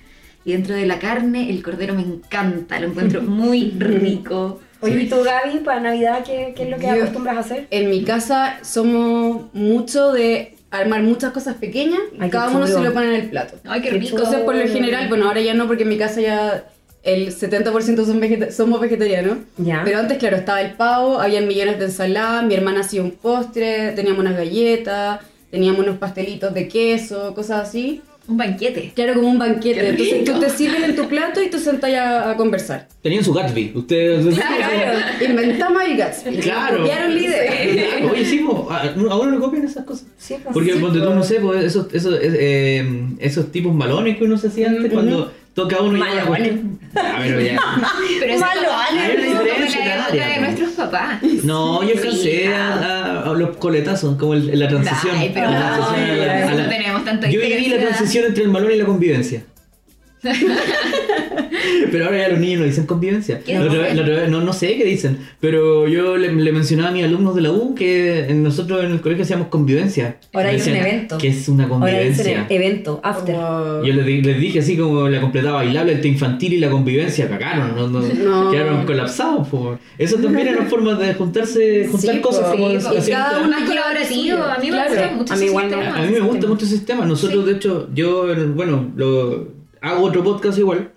[0.44, 4.60] Y dentro de la carne, el cordero me encanta, lo encuentro muy rico.
[4.80, 7.66] Oye, ¿y tú, Gaby, para Navidad qué, qué es lo que Yo- acostumbras a hacer?
[7.70, 12.78] En mi casa somos mucho de armar muchas cosas pequeñas y Ay, cada uno chulo.
[12.78, 13.54] se lo pone en el plato.
[13.64, 14.16] Ay, qué Qué rico.
[14.16, 16.64] Entonces, por lo general, bueno, ahora ya no, porque en mi casa ya
[17.02, 19.38] el 70% son vegeta- somos vegetarianos.
[19.58, 19.82] Ya.
[19.85, 23.92] Pero antes, claro, estaba el pavo, había millones de ensaladas, mi hermana hacía un postre,
[23.92, 28.00] teníamos unas galletas, teníamos unos pastelitos de queso, cosas así.
[28.28, 28.92] Un banquete.
[28.94, 29.88] Claro, como un banquete.
[29.88, 32.88] Entonces tú te sirves en tu plato y tú sentas a, a conversar.
[33.02, 33.72] Tenían su Gatsby.
[33.74, 34.38] Ustedes.
[35.28, 36.37] Inventamos el Gatsby.
[36.38, 36.78] Claro.
[36.78, 37.98] Copiaron la idea.
[37.98, 40.06] Claro, Oye, sí, po, a a uno le copian esas cosas.
[40.16, 41.16] Sí, pues, Porque sí, cuando tú pues.
[41.16, 44.92] no sé, pues, esos, esos, eh, eh, esos tipos malones que uno se hacía antes,
[44.92, 46.24] cuando cada uno Malones.
[46.26, 46.80] cuestión.
[46.96, 47.60] Ah, pero ya.
[48.20, 50.40] Pero eso Malo, es como- Ale, es diferencia la época etaria, de ¿no?
[50.46, 51.22] nuestros papás.
[51.44, 55.16] No, yo alcancé a, a- a los coletazos, como el- la transición.
[55.16, 57.88] Ay, pero La no, a la- a la- tenemos tanta Yo viví la diferencia.
[57.88, 59.42] transición entre el malón y la convivencia.
[61.90, 63.40] pero ahora ya los niños no dicen convivencia.
[63.40, 63.96] ¿Qué La otra vez- dicen?
[63.96, 67.04] la otra vez- no, no sé qué dicen, pero yo le, le mencionaba a mis
[67.04, 70.16] alumnos de la U que nosotros en el colegio hacíamos convivencia.
[70.32, 71.18] Ahora dicen decían, evento.
[71.18, 72.46] Que es una Ahora convivencia.
[72.48, 73.35] evento, after.
[73.35, 76.70] Yo les, di- les dije así como la completaba bailable, el té infantil y la
[76.70, 78.50] convivencia, cagaron, no, no, No.
[78.50, 79.48] quedaron colapsados.
[79.48, 79.78] po.
[79.98, 82.50] Eso también eran formas de juntarse, juntar Sí, cosas po.
[82.52, 82.98] como Sí, así- po.
[82.98, 84.90] así- cada uno lo colaborativo, a mí me Claro.
[84.90, 85.96] gusta mucho A mí ese sistema.
[85.96, 87.04] A mí me gusta mucho ese sistema.
[87.04, 87.50] Nosotros, Sí.
[87.50, 90.90] de hecho, yo, bueno, lo, hago otro podcast igual.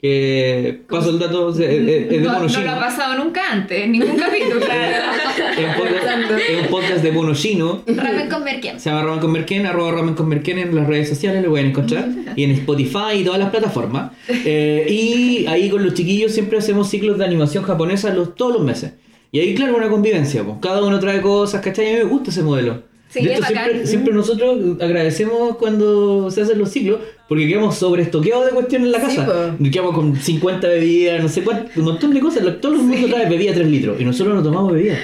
[0.00, 3.92] Que paso el dato, es, es- de No, no lo ha pasado nunca antes, en
[3.92, 4.58] ningún capítulo.
[5.52, 7.82] Es un podcast, es un podcast de Mono Chino.
[7.86, 8.80] Ramen con Merken.
[8.80, 11.68] Se llama Ramen con Merken, arroba Ramen con Merken en las redes sociales, lo pueden
[11.68, 12.08] encontrar.
[12.36, 14.10] Y en Spotify y todas las plataformas.
[14.28, 18.62] Eh, y ahí con los chiquillos siempre hacemos ciclos de animación japonesa los, todos los
[18.64, 18.94] meses.
[19.30, 20.42] Y ahí, claro, una convivencia.
[20.42, 20.56] Pues.
[20.60, 21.86] Cada uno trae cosas, ¿cachai?
[21.86, 22.82] A mí me gusta ese modelo.
[23.08, 28.44] Sí, de es hecho, siempre nosotros agradecemos cuando se hacen los ciclos porque quedamos sobreestoqueados
[28.46, 29.54] de cuestiones en la Sí, casa.
[29.58, 29.64] po.
[29.70, 32.42] Quedamos con 50 bebidas, no sé cuánto, un montón de cosas.
[32.60, 34.98] Todo el mundo trae bebida 3 litros y nosotros no tomamos bebida.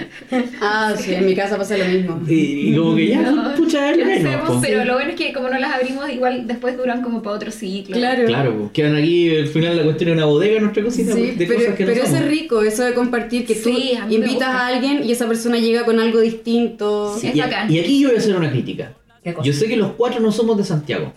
[0.60, 2.20] Ah, sí, en mi casa pasa lo mismo.
[2.28, 2.34] Y,
[2.70, 4.58] y como que ya, No, pucha, es ¿qué menos, hacemos?
[4.66, 7.50] Pero lo bueno es que como no las abrimos, igual después duran como para otro
[7.50, 7.96] ciclo.
[7.96, 8.26] Claro.
[8.26, 11.46] Claro, pues, quedan aquí, al final la cuestión es una bodega, nuestra cocina, Sí, de
[11.46, 12.20] pero, cosas que no pero eso somos.
[12.20, 15.12] es rico, eso de compartir, que tú Sí, a mí me invitas a alguien y
[15.12, 17.16] esa persona llega con algo distinto.
[17.18, 17.28] Sí.
[17.28, 17.72] Es y, bacán.
[17.72, 18.92] y aquí yo voy a hacer una crítica.
[19.24, 19.46] ¿Qué cosa?
[19.46, 21.12] Yo sé que los cuatro no somos de Santiago.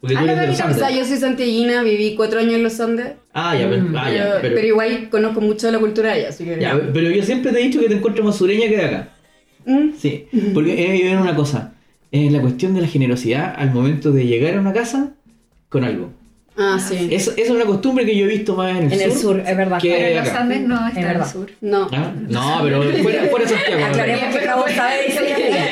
[0.00, 1.00] Porque tú Ah, eres la de los verdad, O sea, Andes.
[1.00, 4.16] yo soy santiaguina, viví cuatro años en los Andes, Ah, ya, pero, Mm, ah, pero,
[4.16, 6.58] ya, pero, pero igual conozco mucho de la cultura de allá, así que...
[6.60, 9.08] ya, pero yo siempre te he dicho que te encuentro más sureña que de acá.
[9.64, 9.90] Mm.
[9.98, 11.72] Sí, porque he vivido una cosa.
[12.12, 15.14] Es la cuestión de la generosidad al momento de llegar a una casa
[15.68, 16.12] con algo.
[16.58, 17.08] Ah, sí.
[17.10, 19.40] Eso, eso es una costumbre que yo he visto más en el, En el sur,
[19.46, 19.78] es verdad.
[19.78, 20.28] que- Pero en los.
[20.28, 21.32] Andes no está Es en el verdad.
[21.32, 21.50] sur.
[21.60, 21.88] No.
[21.92, 22.12] ¿Ah?
[22.28, 23.80] No, pero fuera, fuera de Santiago.
[23.80, 23.86] ¿no?
[23.86, 25.65] Aclaremos que Cabo sabe geografía.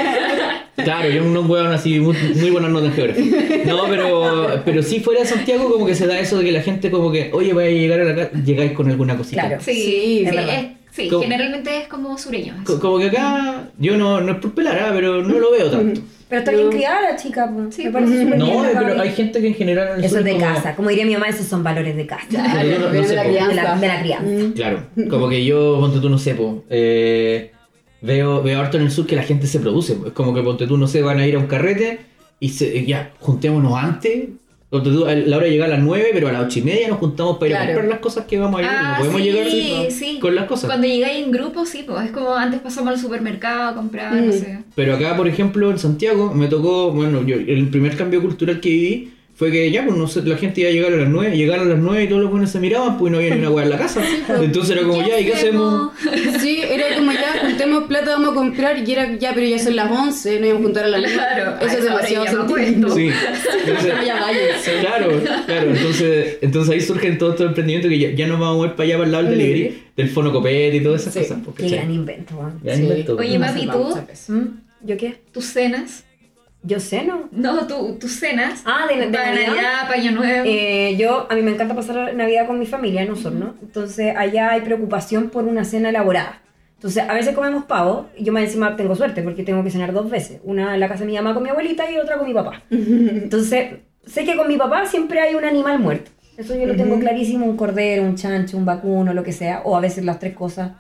[0.77, 3.65] Claro, yo no hueón así, muy, muy buenas notas en geografía.
[3.67, 6.63] No, pero, pero sí fuera de Santiago como que se da eso de que la
[6.63, 9.47] gente como que, oye, voy a llegar a la casa, llegáis con alguna cosita.
[9.47, 9.63] Claro.
[9.63, 10.25] Sí,
[10.97, 12.55] Sí, generalmente es como sureño.
[12.65, 14.91] Co- Como que acá, yo no, no es por pelar, ¿ah?
[14.95, 16.01] pero no lo veo tanto.
[16.29, 17.75] Pero está bien criada la chica, pues.
[17.75, 17.85] Sí.
[17.87, 20.19] Me parece súper No, bien, pero hay gente que en general en el Eso sur
[20.21, 20.77] es de como- casa.
[20.77, 22.27] Como diría mi mamá, esos son valores de casa.
[22.31, 23.07] Claro, no- no de la.
[23.09, 23.75] De la, crianza.
[23.77, 24.31] de la crianza.
[24.47, 24.53] Mm.
[24.53, 27.51] Claro, como que yo, ponte tú, no sé, po, eh,
[28.05, 29.95] veo, veo harto en el sur que la gente se produce.
[29.95, 30.07] po.
[30.09, 32.01] Es como que, ponte tú, no sé, van a ir a un carrete
[32.41, 34.29] y se, eh, ya, juntémonos antes.
[34.71, 36.63] Ponte tú, a la hora de llegar a las 9, pero a las 8 y
[36.63, 38.69] media nos juntamos para ir a comprar las cosas que vamos a ir.
[38.69, 40.19] Ah, no podemos sí, llegar sí, sí.
[40.19, 40.67] con las cosas.
[40.69, 44.27] Cuando llegáis en grupo, sí, pues es como antes pasamos al supermercado a comprar, Mm.
[44.27, 44.59] no sé.
[44.75, 48.69] Pero acá, por ejemplo, en Santiago, me tocó, bueno, yo, el primer cambio cultural que
[48.69, 51.37] viví fue que ya, pues no sé, la gente iba a llegar a las 9,
[51.37, 53.51] llegaron a las 9 y todos los buenos se miraban, pues no había ni una
[53.51, 54.01] hueá en la casa.
[54.41, 55.91] Entonces era como, ya, ¿y qué hacemos?
[56.41, 59.75] Sí, era como ya, juntemos plata, vamos a comprar, y era ya, pero ya son
[59.77, 61.15] las 11, no íbamos a juntar a las 9.
[61.17, 62.95] Claro, Eso es demasiado sentido.
[62.95, 63.11] Sí.
[63.67, 63.93] Entonces.
[64.81, 68.57] Claro, claro, entonces, entonces ahí surgen todos estos emprendimientos que ya, ya nos vamos a
[68.59, 71.21] mover para allá, para el lado del delivery, del fono copete y todas esas Sí.
[71.21, 71.39] cosas.
[71.45, 71.79] pues, Qué ¿cachai?
[71.79, 72.61] gran invento, weón.
[72.63, 72.83] Gran Sí.
[72.85, 73.51] invento, Oye, pues.
[73.51, 73.95] Salvamos
[74.27, 74.33] ¿tú?
[74.33, 74.61] ¿Mm?
[74.87, 75.17] ¿Yo qué?
[75.33, 76.05] Tus cenas.
[76.67, 77.29] Yo sé, ¿no?
[77.31, 78.63] No, tú, tus cenas.
[78.65, 79.47] Ah, de, de para Navidad.
[79.49, 80.45] Navidad, para Año Nuevo.
[80.47, 83.55] Eh, yo, a mí me encanta pasar Navidad con mi familia en Osorno.
[83.61, 86.41] Entonces, allá hay preocupación por una cena elaborada.
[86.77, 89.93] Entonces, a veces comemos pavo y yo más encima tengo suerte porque tengo que cenar
[89.93, 90.41] dos veces.
[90.43, 92.63] Una en la casa de mi mamá con mi abuelita y otra con mi papá.
[92.71, 96.11] Entonces, sé que con mi papá siempre hay un animal muerto.
[96.37, 99.63] Eso yo lo tengo clarísimo, un cordero, un chancho, un vacuno, lo que sea.
[99.65, 100.73] O a veces las tres cosas.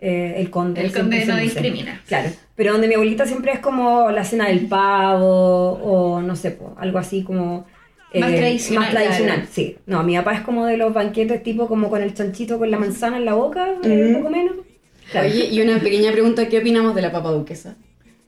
[0.00, 0.80] Eh, el conde.
[0.82, 2.00] El conde no discrimina.
[2.06, 2.30] Claro.
[2.54, 6.74] Pero donde mi abuelita siempre es como la cena del pavo o no sé, po,
[6.78, 7.66] algo así como...
[8.12, 9.50] eh, Más tradicional, Más tradicional, claro.
[9.52, 9.76] sí.
[9.86, 12.78] No, mi papá es como de los banquetes tipo como con el chanchito con la
[12.78, 14.54] manzana en la boca, eh, un poco menos.
[15.10, 15.26] Claro.
[15.28, 17.76] Oye, y una pequeña pregunta, ¿qué opinamos de la papa duquesa?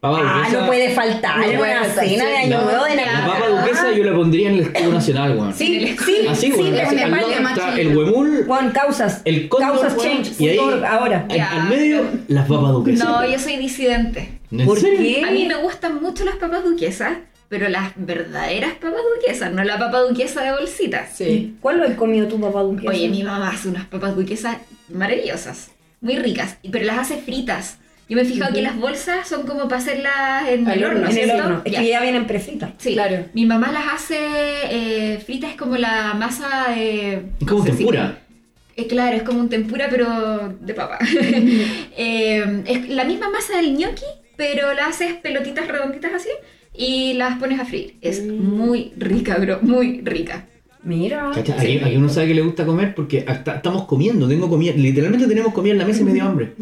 [0.01, 2.17] Papa ah, duquesa- no puede faltar No faltar, cena sí.
[2.17, 3.27] de Año La- Nuevo de La Navidad.
[3.27, 5.55] papa duquesa yo la pondría en el escudo nacional, weón.
[5.55, 6.73] Sí, sí, Así, sí, weón.
[6.75, 9.21] le así, al lado está el huemul, Juan, causas.
[9.27, 10.41] el cóndor, causas weón, change.
[10.41, 11.27] y ahí, ahora.
[11.29, 13.07] al, Ya, al medio, las papas duquesas.
[13.07, 14.39] No, yo soy disidente.
[14.51, 14.99] ¿En ¿Por serio?
[14.99, 15.25] qué?
[15.29, 17.19] A mí me gustan mucho las papas duquesas,
[17.51, 21.11] pero las verdaderas papas duquesas, no la papa duquesa de bolsitas.
[21.15, 21.57] Sí.
[21.61, 22.89] ¿Cuál lo has comido tu papá duquesa?
[22.89, 24.57] Oye, mi mamá hace unas papas duquesas
[24.89, 27.77] maravillosas, muy ricas, pero las hace fritas.
[28.11, 31.09] Yo me he fijado que las bolsas son como para hacerlas en Al el horno,
[31.09, 31.63] en el horno.
[31.65, 31.81] Es Ya.
[31.81, 32.73] que ya vienen prefritas.
[32.79, 33.27] Sí, Claro.
[33.35, 34.19] Mi mamá las hace
[34.69, 37.23] eh, fritas, es como la masa de...
[37.41, 38.19] Es como no sé si- tempura.
[38.77, 40.99] Eh, claro, es como un tempura, pero de papa.
[41.97, 44.05] Eh, es la misma masa del gnocchi,
[44.37, 46.29] pero la haces pelotitas redonditas así
[46.75, 47.97] y las pones a freír.
[48.01, 50.47] Es muy rica, bro, muy rica.
[50.83, 51.31] Mira.
[51.31, 55.27] Aquí, aquí uno sabe que le gusta comer porque hasta estamos comiendo, tengo comida, literalmente
[55.27, 56.53] tenemos comida en la mesa y me dio hambre.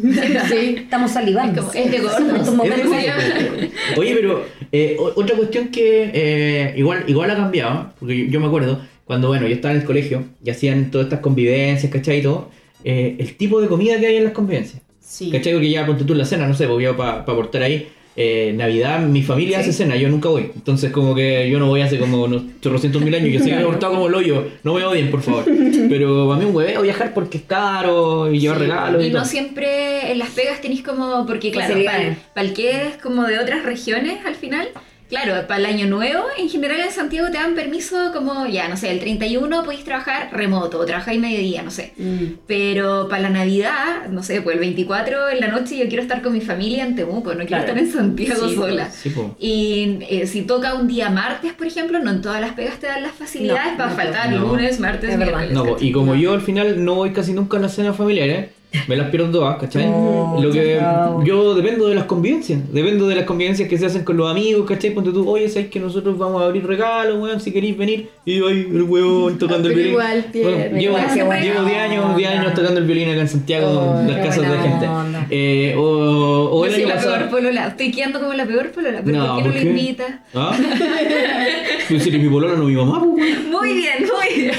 [0.49, 0.75] Sí.
[0.77, 1.61] Estamos salivando.
[1.73, 7.31] Es como- es de de- Oye, pero eh, o- otra cuestión que eh, igual, igual
[7.31, 10.49] ha cambiado, porque yo, yo me acuerdo cuando bueno, yo estaba en el colegio y
[10.49, 12.19] hacían todas estas convivencias, ¿cachai?
[12.19, 12.51] Y todo,
[12.83, 14.81] eh, el tipo de comida que hay en las convivencias.
[14.99, 15.31] Sí.
[15.31, 15.53] ¿Cachai?
[15.53, 17.87] Porque ya ponte tú en la cena, no sé, porque yo para aportar ahí.
[18.15, 20.51] Eh, Navidad, mi familia hace cena, yo nunca voy.
[20.55, 23.29] Entonces, como que yo no voy hace como unos chorrocientos mil años.
[23.31, 24.47] Yo sé que me he portado como el hoyo.
[24.63, 25.45] No me odien, por favor.
[25.45, 29.11] Pero para mí un hueveo viajar porque es caro y llevar Sí, regalos y, Y
[29.11, 29.19] todo.
[29.21, 32.17] no siempre en las pegas tenéis como, porque claro, para Facilidades.
[32.35, 34.67] el que es como de otras regiones al final,
[35.09, 38.77] claro, para el año nuevo, en general en Santiago te dan permiso como, ya, no
[38.77, 41.93] sé, el 31 podéis trabajar remoto, o trabajáis mediodía, no sé.
[41.97, 42.25] Mm.
[42.47, 46.21] Pero para la Navidad, no sé, pues el 24 en la noche yo quiero estar
[46.21, 47.63] con mi familia en Temuco, no quiero Claro.
[47.65, 48.89] estar en Santiago Sí, sola.
[48.91, 49.11] Sí.
[49.39, 52.87] Y eh, si toca un día martes, por ejemplo, no en todas las pegas te
[52.87, 54.37] dan las facilidades No, para no, faltar no.
[54.39, 55.51] lunes, martes, miércoles.
[55.81, 58.49] Y como yo al final no voy casi nunca a las cenas familiares,
[58.87, 59.85] me las pierdo todas, ¿cachai?
[59.87, 60.79] Oh, Lo que
[61.25, 64.67] yo dependo de las convivencias, dependo de las convivencias que se hacen con los amigos,
[64.67, 64.91] ¿cachai?
[64.91, 68.37] Ponte tú, oye, sabes que nosotros vamos a abrir regalos, weón, si queréis venir, y
[68.37, 69.91] yo ahí, el huevón tocando el violín.
[69.93, 72.41] igual, Bueno, llevo, igual, qué buena llevo 10 años, 10 onda.
[72.41, 74.87] años tocando el violín acá en Santiago, Oh, en las casas de buena gente.
[74.87, 75.27] onda.
[75.31, 77.67] Eh, o, o Yo el soy la peor polola.
[77.69, 79.01] Estoy quedando como la peor polola.
[79.03, 79.69] ¿Pero No, por qué no ¿por lo qué?
[79.79, 80.11] invitas?
[80.35, 80.55] ¿Ah?
[81.89, 83.49] Pues si eres mi polola, no mi mamá, pues, weón.
[83.51, 84.51] Muy bien, muy bien.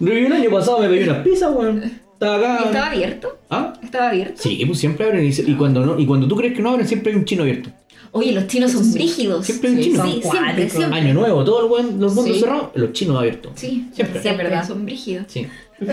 [0.00, 1.82] El año pasado me pedí una pizza, weón.
[2.12, 2.60] Estaba acá.
[2.62, 3.38] ¿Y estaba abierto?
[3.50, 3.72] ¿Ah?
[3.82, 4.34] ¿Estaba abierto?
[4.42, 6.70] Sí, pues siempre abren y, se- y cuando no, y cuando tú crees que no
[6.70, 7.70] abren, siempre hay un chino abierto.
[8.12, 9.46] Oye, los chinos son brígidos.
[9.46, 9.96] Siempre hay un chino.
[9.98, 10.98] son Sí, siempre, siempre.
[11.00, 12.40] Año nuevo, todo el buen- los mundos Sí.
[12.40, 13.52] cerrados, los chinos abiertos.
[13.54, 14.20] Sí, Siempre.
[14.20, 14.66] siempre, Es verdad.
[14.68, 15.26] son brígidos.
[15.28, 15.46] Sí.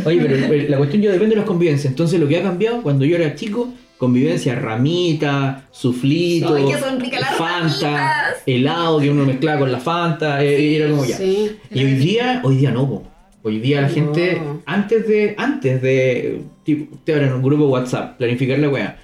[0.05, 1.89] Oye, pero eh, la cuestión ya depende de las convivencias.
[1.91, 6.99] Entonces lo que ha cambiado cuando yo era chico, convivencia, ramita, suflito, Ay, que son
[6.99, 8.43] ricas las Fanta, ramitas.
[8.45, 11.17] helado que uno mezclaba con la Fanta, eh, y era como ya.
[11.17, 11.51] Sí.
[11.71, 13.03] Y hoy día, hoy día no, po.
[13.47, 13.93] Hoy día la No.
[13.93, 18.97] gente, antes de, antes de, tipo, te abren un grupo WhatsApp, planificar la weá.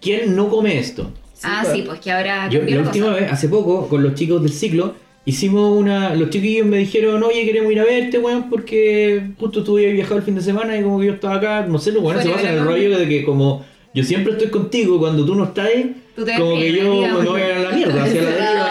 [0.00, 1.10] ¿Quién no come esto?
[1.44, 3.20] ah, sí, pues que ahora Yo la última cosa.
[3.20, 4.94] vez, hace poco, con los chicos del ciclo,
[5.26, 6.14] hicimos una.
[6.14, 10.22] Los chiquillos me dijeron, oye, queremos ir a verte, weón, porque justo estuve viajado el
[10.22, 12.48] fin de semana y como que yo estaba acá, no sé, lo bueno, se de
[12.48, 15.68] el rollo de que como yo siempre estoy contigo cuando tú no estás
[16.16, 18.61] Tú como que yo me voy a la mierda, hacia la deriva,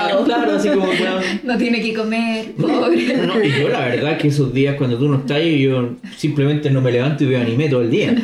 [0.62, 1.24] así como, weón.
[1.44, 3.18] No tiene que comer, pobre.
[3.28, 6.70] No, y yo la verdad que esos días cuando tú no estás ahí, yo simplemente
[6.70, 8.16] no me levanto y veo anime todo el día.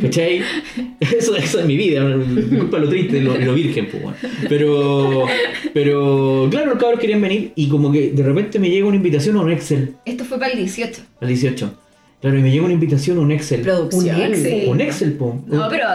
[0.00, 0.42] ¿Cachai?
[1.00, 4.16] Eso, eso es mi vida, disculpa lo triste lo, lo virgen, pues, bueno.
[4.48, 5.26] Pero,
[5.74, 9.36] pero claro, los cabros querían venir y como que de repente me llega una invitación
[9.36, 11.02] a un Excel, Esto fue para el 18.
[11.20, 11.74] al 18.
[12.20, 13.62] Claro, y me llega una invitación a un Excel.
[13.62, 14.14] Producción.
[14.14, 14.68] Un Excel.
[14.68, 15.44] Un Excel, po.
[15.48, 15.86] No, pero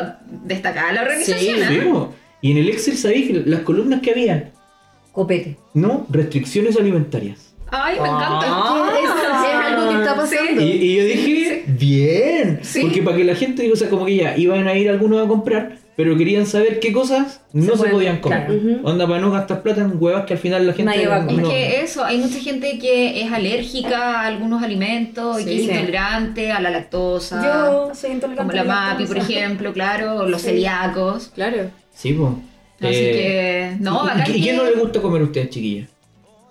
[0.46, 2.08] destacada la organización, Sí, Sí, ¿ah?
[2.42, 4.52] Y en el Excel, ¿sabéis que las columnas que había?
[5.18, 5.58] Copete.
[5.74, 7.56] No, restricciones alimentarias.
[7.72, 8.46] Ay, me encanta.
[8.46, 8.92] Ah.
[9.04, 10.62] Es, es algo que está pasando.
[10.62, 12.60] Y, y yo dije, bien.
[12.62, 12.82] Sí.
[12.82, 15.28] Porque para que la gente, o sea, como que ya iban a ir algunos a
[15.28, 18.46] comprar, pero querían saber qué cosas no Se se, pueden- podían comer.
[18.46, 18.62] claro.
[18.84, 21.26] Onda para no gastar plata en huevas que al final la gente Nadie va a
[21.26, 21.36] comer.
[21.40, 25.50] Es no- que eso, hay mucha gente que es alérgica a algunos alimentos y que
[25.50, 25.58] Sí.
[25.62, 25.72] es Sí.
[25.72, 27.44] intolerante a la lactosa.
[27.44, 30.50] Yo soy intolerante como la la MAPI, por ejemplo, claro, los Sí.
[30.50, 31.32] celíacos.
[31.34, 31.72] Claro.
[31.92, 32.32] Sí, pues.
[32.80, 35.90] Así que, no, ¿Y, bacán y qué que- no le gusta comer a ustedes, chiquillas?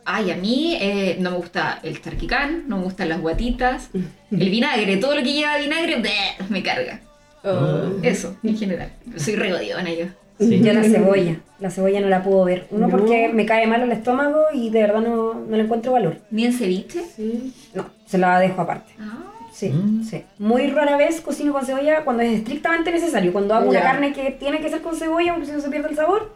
[0.05, 3.91] Ay, a mí eh, no me gusta el charquicán, no me gustan las guatitas,
[4.31, 7.01] el vinagre, todo lo que lleva vinagre, bleh, me carga.
[7.45, 7.93] Oh.
[8.03, 8.91] Eso, en general.
[9.17, 10.07] Soy regodiona yo.
[10.39, 10.61] Sí.
[10.61, 11.37] Yo la cebolla.
[11.61, 12.67] La cebolla no la puedo ver.
[12.71, 12.91] Uno No.
[12.97, 16.19] porque me cae mal el estómago y de verdad no, no le encuentro valor.
[16.31, 17.03] ¿Ni en ceviche?
[17.17, 17.53] Sí.
[17.73, 18.93] No, se la dejo aparte.
[19.01, 20.05] Ah, Sí, Mm.
[20.05, 20.23] sí.
[20.39, 23.33] Muy rara vez cocino con cebolla cuando es estrictamente necesario.
[23.33, 23.85] Cuando hago una Ya.
[23.87, 26.31] carne que tiene que ser con cebolla porque si no se pierde el sabor.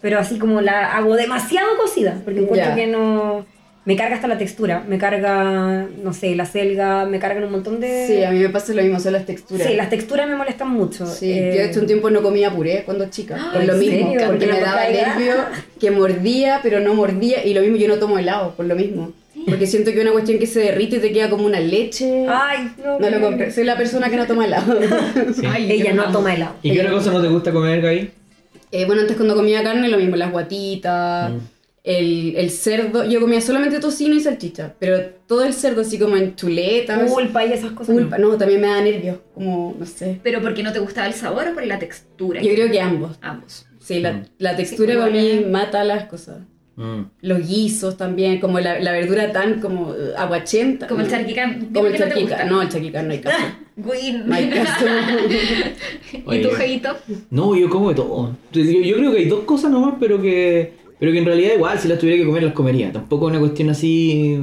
[0.00, 2.20] Pero así como la hago demasiado cocida.
[2.24, 2.74] Porque encuentro Ya.
[2.76, 3.44] que no...
[3.86, 4.84] Me carga hasta la textura.
[4.86, 7.06] Me carga, no sé, la selga.
[7.06, 8.06] Me cargan un montón de...
[8.06, 9.66] Sí, a mí me pasa lo mismo, son las texturas.
[9.66, 11.06] Sí, las texturas me molestan mucho.
[11.06, 14.12] Sí, Eh, yo hecho un tiempo no comía puré cuando chica, por ¿en lo mismo,
[14.26, 15.34] porque ¿Por me daba nervio
[15.80, 19.12] que mordía, pero no mordía, y lo mismo yo no tomo helado, por lo mismo,
[19.50, 22.26] porque siento que es una cuestión que se derrite y te queda como una leche.
[22.28, 22.98] Ay, no.
[22.98, 24.78] No lo compré, soy la persona que no toma helado.
[25.34, 25.42] Sí.
[25.48, 26.54] Ay, Ella no toma helado.
[26.62, 28.10] ¿Y qué otra cosa no te gusta comer, Gaby?
[28.72, 31.38] Eh, bueno, antes cuando comía carne, lo mismo, las guatitas, Mm.
[31.82, 36.16] el, el cerdo, yo comía solamente tocino y salchicha, pero todo el cerdo así como
[36.16, 37.94] en chuleta, Pulpa y esas cosas.
[37.96, 40.20] pulpa, no, también me da nervios, como, no sé.
[40.22, 42.42] ¿Pero porque no te gustaba el sabor o por la textura?
[42.42, 43.16] Yo creo que ambos.
[43.22, 43.66] Ambos.
[43.80, 44.24] Sí, la, Mm.
[44.38, 46.36] la textura Sí, para mí mata las cosas.
[46.80, 47.10] Mm.
[47.20, 50.86] Los guisos también, como la, la verdura tan como eh, aguachenta.
[50.86, 51.68] Como el charquicán.
[51.74, 52.48] Como el no charquicán.
[52.48, 53.36] No, el charquicán no hay caso.
[53.76, 54.84] No hay caso.
[56.12, 56.42] ¿Y Oye.
[56.42, 56.96] tu jeito?
[57.30, 58.36] No, yo como de todo.
[58.52, 61.78] Yo, yo creo que hay dos cosas nomás, pero que, pero que en realidad igual,
[61.78, 62.92] si las tuviera que comer, las comería.
[62.92, 64.38] Tampoco es una cuestión así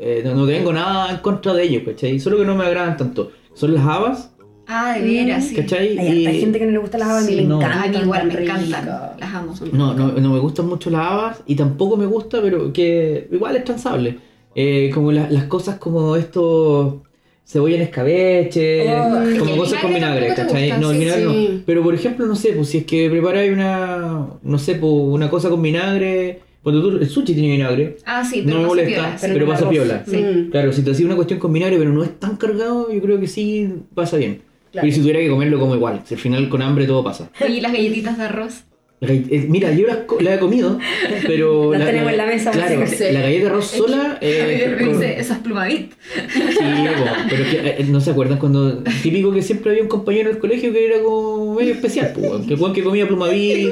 [0.00, 2.18] eh, no, no tengo nada en contra de ellos, ¿cachai?
[2.18, 3.30] Solo que no me agradan tanto.
[3.54, 4.31] Son las habas,
[4.74, 5.54] Ah, de veras, sí.
[5.56, 5.98] ¿cachai?
[5.98, 7.56] Hay gente que no le gusta las habas, a mí Sí, me no.
[7.60, 7.82] encanta.
[7.82, 8.86] A mí igual me tan encantan,
[9.20, 9.54] las amo.
[9.72, 13.56] No, no, no me gustan mucho las habas y tampoco me gusta, pero que igual
[13.56, 14.18] es transable.
[14.54, 17.02] Eh, como la- las cosas como esto,
[17.44, 19.02] cebolla en escabeche, Oh,
[19.38, 20.68] como ¿y el cosas con vinagre ¿cachai?
[20.70, 20.78] gusta?
[20.78, 21.48] No, el Sí, vinagre sí.
[21.54, 21.60] no.
[21.66, 25.28] Pero por ejemplo, no sé, pues si es que preparáis una, no sé, pues una
[25.30, 28.92] cosa con vinagre, cuando tú, el sushi tiene vinagre, Ah, sí, pero no me molesta,
[28.94, 30.04] piola, pero, Pero pasa piola.
[30.06, 30.16] Sí.
[30.16, 30.50] Mm.
[30.50, 33.18] Claro, si te hacía una cuestión con vinagre, pero no es tan cargado, yo creo
[33.18, 34.42] que sí pasa bien.
[34.72, 34.86] Claro.
[34.86, 37.28] Pero si tuviera que comerlo como igual, si al final con hambre todo pasa.
[37.48, 38.64] Y las galletitas de arroz.
[39.02, 40.78] La eh, Mira, yo las co- la he comido,
[41.26, 41.72] pero.
[41.74, 44.18] Las tenemos en la mesa, Claro, la galleta de arroz sola.
[44.20, 45.92] eh, con- dice, esas plumavit.
[45.92, 46.58] Sí,
[46.96, 48.82] po, pero es que eh, no se acuerdan cuando.
[49.02, 52.46] Típico que siempre había un compañero en el colegio que era como medio especial, pues,
[52.46, 53.70] que que comía plumaví,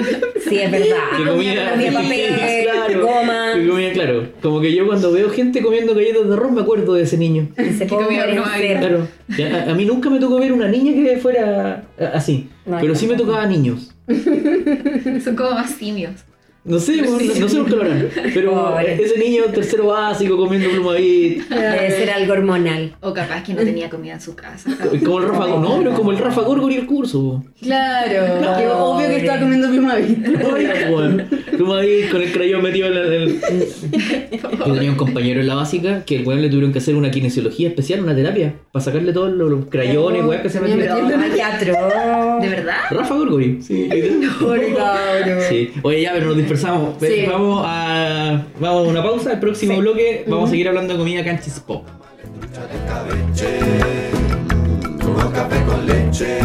[0.49, 0.97] Sí, es verdad.
[1.17, 1.71] que comía.
[1.73, 3.53] Comía papel, claro, goma.
[3.55, 4.29] que comía, claro.
[4.43, 7.49] Como que yo cuando veo gente comiendo galletas de arroz me acuerdo de ese niño.
[7.57, 8.79] Ese Que comía plumavit.
[8.79, 9.07] Claro.
[9.67, 13.07] A, a mí nunca me tocó ver una niña que fuera así, No, pero sí
[13.07, 13.93] me tocaba niños.
[15.25, 16.25] Son como más simios.
[16.63, 18.09] No sé, no, no sé por qué lo harán.
[18.35, 19.03] Pero Pobre.
[19.03, 21.49] ese niño tercero básico comiendo plumavit.
[21.49, 22.95] Debe ser algo hormonal.
[23.01, 24.71] O capaz que no tenía comida en su casa.
[25.03, 27.43] Como el Rafa No, pero como el Rafa Gorgori el curso.
[27.63, 30.19] Claro, No, que obvio que estaba comiendo plumavit.
[30.91, 31.25] Bueno,
[31.57, 33.41] plumavit con el crayón metido en el.
[34.67, 37.11] Yo tenía un compañero en la básica que el weón le tuvieron que hacer una
[37.11, 41.09] kinesiología especial, una terapia, para sacarle todos los, los crayones, weón, que se metieron.
[41.09, 42.77] ¿De verdad?
[42.91, 43.89] Rafa Gorgori, sí.
[44.41, 45.39] Pobre cabrón.
[45.49, 45.71] Sí.
[45.83, 46.95] Oye, ya, pero nos dispersamos.
[47.01, 47.27] Sí.
[47.31, 49.33] Vamos a vamos a una pausa.
[49.33, 49.81] El próximo Sí.
[49.81, 51.85] bloque vamos a seguir hablando de comida canchis pop.
[55.03, 56.39] Con café con leche.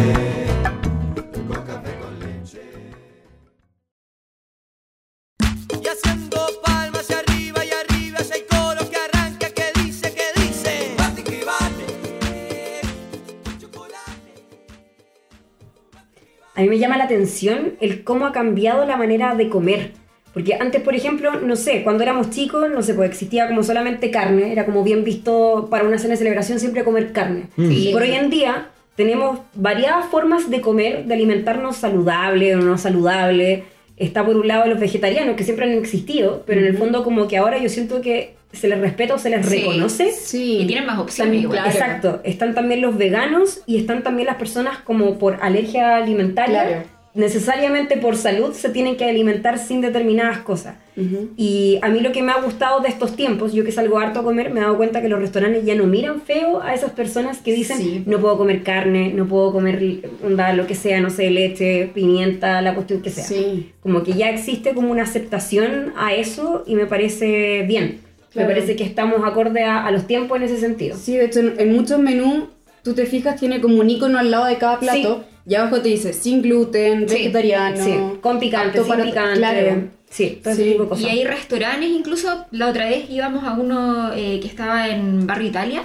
[16.56, 19.92] A mí me llama la atención el cómo ha cambiado la manera de comer.
[20.34, 24.12] Porque antes, por ejemplo, no sé, cuando éramos chicos, no sé, pues existía como solamente
[24.12, 27.44] carne, era como bien visto para una cena de celebración siempre comer carne.
[27.56, 27.72] Mm.
[27.72, 32.78] Y por hoy en día tenemos variadas formas de comer, de alimentarnos saludable o no
[32.78, 33.64] saludable.
[33.96, 37.30] Está por un lado los vegetarianos, que siempre han existido, pero en el fondo como
[37.30, 39.58] que ahora yo siento que se les respeta o se les Sí.
[39.58, 40.12] reconoce.
[40.12, 40.60] Sí.
[40.62, 41.70] Y tienen más opciones También, claro.
[41.72, 46.64] Exacto, están también los veganos y están también las personas como por alergia alimentaria.
[46.68, 46.96] Claro.
[47.30, 50.76] Necesariamente por salud se tienen que alimentar sin determinadas cosas.
[50.98, 51.30] Ujú.
[51.38, 54.20] Y a mí lo que me ha gustado de estos tiempos, yo que salgo harto
[54.20, 56.92] a comer, me he dado cuenta que los restaurantes ya no miran feo a esas
[56.92, 58.04] personas que dicen Sí.
[58.06, 62.62] no puedo comer carne, no puedo comer onda, lo que sea, no sé, leche, pimienta,
[62.62, 63.24] la cuestión que sea.
[63.24, 63.72] Sí.
[63.82, 68.00] Como que ya existe como una aceptación a eso y me parece bien.
[68.36, 68.48] Claro.
[68.50, 70.96] Me parece que estamos acorde a, a los tiempos en ese sentido.
[70.96, 72.44] Sí, de hecho, en, en muchos menús,
[72.84, 75.24] tú te fijas, tiene como un icono al lado de cada plato.
[75.48, 77.84] Y abajo te dice sin gluten, Sí, vegetariano.
[77.84, 79.38] sí, con picante, sin para- picante.
[79.40, 79.84] Claro.
[80.10, 80.62] Sí, todo Sí.
[80.62, 81.06] ese tipo de cosas.
[81.06, 85.48] Y hay restaurantes, incluso la otra vez íbamos a uno eh, que estaba en Barrio
[85.50, 85.84] Italia,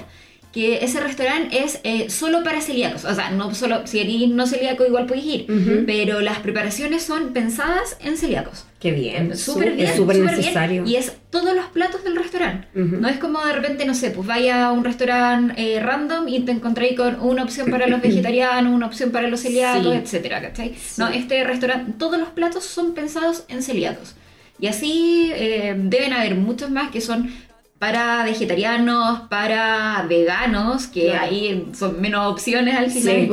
[0.52, 3.04] que ese restaurante es eh, solo para celíacos.
[3.04, 7.32] O sea, no solo, si eres no celíaco igual puedes ir, pero las preparaciones son
[7.32, 8.64] pensadas en celíacos.
[8.80, 9.36] Qué bien.
[9.36, 10.82] Súper bien, Es súper necesario.
[10.82, 10.94] bien.
[10.94, 12.66] Y es todos los platos del restaurante.
[12.74, 16.40] No es como de repente, no sé, pues vaya a un restaurante eh, random y
[16.40, 19.98] te encontráis con una opción para los vegetarianos, una opción para los celíacos, Sí.
[20.02, 20.74] etcétera, ¿cachai?
[20.96, 24.16] No, este restaurante, todos los platos son pensados en celíacos.
[24.58, 27.30] Y así eh, deben haber muchos más que son
[27.80, 31.22] para vegetarianos, para veganos, que Claro.
[31.24, 33.16] ahí son menos opciones al final.
[33.16, 33.30] Sí.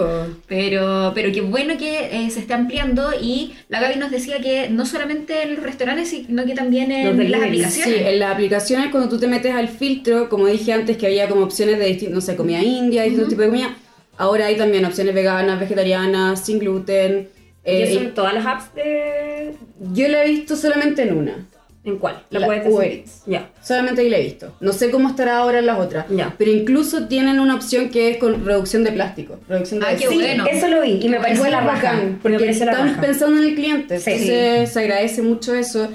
[0.48, 4.70] Pero, pero qué bueno que eh, se esté ampliando y la Gaby nos decía que
[4.70, 7.96] no solamente en los restaurantes, sino que también Los en las aplicaciones.
[7.98, 11.28] Sí, en las aplicaciones cuando tú te metes al filtro, como dije antes que había
[11.28, 13.76] como opciones de distintos, no sé, comida india, distintos tipos de comida,
[14.18, 17.28] ahora hay también opciones veganas, vegetarianas, sin gluten.
[17.66, 19.56] ¿Y Eh, eso en todas las apps de...
[19.92, 21.46] yo la he visto solamente en una,
[21.88, 22.22] ¿En cuál?
[22.32, 22.72] La decir?
[22.72, 23.24] Uber Eats.
[23.26, 23.50] Ya.
[23.64, 24.54] solamente ahí la he visto.
[24.60, 26.36] No sé cómo estará ahora en las otras, Ya.
[26.38, 30.10] pero incluso tienen una opción que es con reducción de plástico, reducción de Ah, qué
[30.10, 30.46] bueno.
[30.52, 31.94] Eso lo vi y me pareció la raja.
[31.94, 33.02] Me porque la están raja.
[33.02, 34.12] pensando en el cliente, Sí.
[34.12, 35.88] entonces se agradece mucho eso.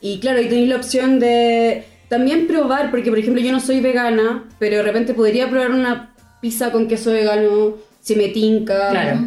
[0.00, 3.80] Y claro, ahí tenéis la opción de también probar, porque por ejemplo yo no soy
[3.80, 8.90] vegana, pero de repente podría probar una pizza con queso vegano si me tinca.
[8.90, 9.18] Claro.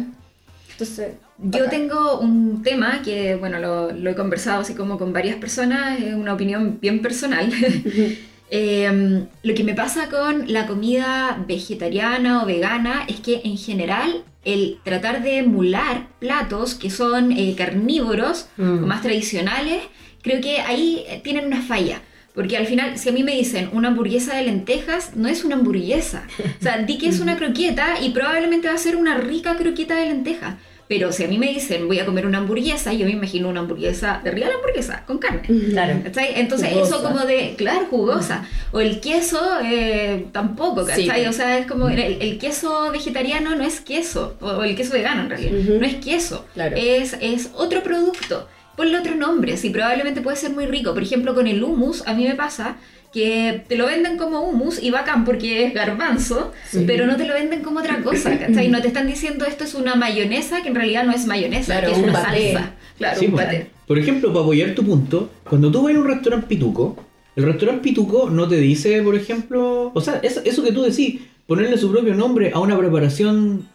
[0.72, 5.36] Entonces, Yo tengo un tema que, bueno, lo, lo he conversado así como con varias
[5.36, 7.50] personas, es una opinión bien personal.
[8.50, 14.22] Eh, lo que me pasa con la comida vegetariana o vegana es que en general
[14.44, 18.84] el tratar de emular platos que son eh, carnívoros Mm.
[18.84, 19.82] o más tradicionales,
[20.22, 22.02] creo que ahí eh, tienen una falla.
[22.34, 25.54] Porque al final, si a mí me dicen una hamburguesa de lentejas, no es una
[25.56, 26.26] hamburguesa.
[26.60, 29.96] O sea, di que es una croqueta y probablemente va a ser una rica croqueta
[29.96, 30.56] de lentejas.
[30.86, 33.60] Pero si a mí me dicen voy a comer una hamburguesa, yo me imagino una
[33.60, 35.40] hamburguesa, de real hamburguesa, con carne.
[35.70, 36.00] Claro.
[36.04, 36.32] ¿Cachai?
[36.40, 36.96] Entonces Jugosa.
[36.96, 38.46] eso como de, claro, jugosa.
[38.70, 41.22] O el queso eh, tampoco, ¿cachai?
[41.22, 41.26] Sí.
[41.28, 45.22] O sea, es como el, el queso vegetariano no es queso, o el queso vegano
[45.22, 45.78] en realidad, Ujú.
[45.80, 46.76] no es queso, Claro.
[46.76, 48.46] es, es otro producto.
[48.76, 50.92] Ponle otro nombre, sí, probablemente puede ser muy rico.
[50.94, 52.76] Por ejemplo, con el hummus, a mí me pasa
[53.14, 56.52] que te lo venden como hummus y bacán porque es garbanzo,
[56.86, 58.68] pero no te lo venden como otra cosa, ¿cachai?
[58.68, 61.86] No te están diciendo esto es una mayonesa que en realidad no es mayonesa, Claro,
[61.86, 62.52] que es un una paté.
[62.52, 62.70] salsa.
[62.98, 63.44] Claro, Sí, un pues.
[63.46, 63.66] paté.
[63.86, 66.96] Por ejemplo, para apoyar tu punto, cuando tú vas a un restaurante pituco,
[67.36, 71.20] el restaurante pituco no te dice, por ejemplo, o sea, eso, eso que tú decís,
[71.46, 73.68] ponerle su propio nombre a una preparación.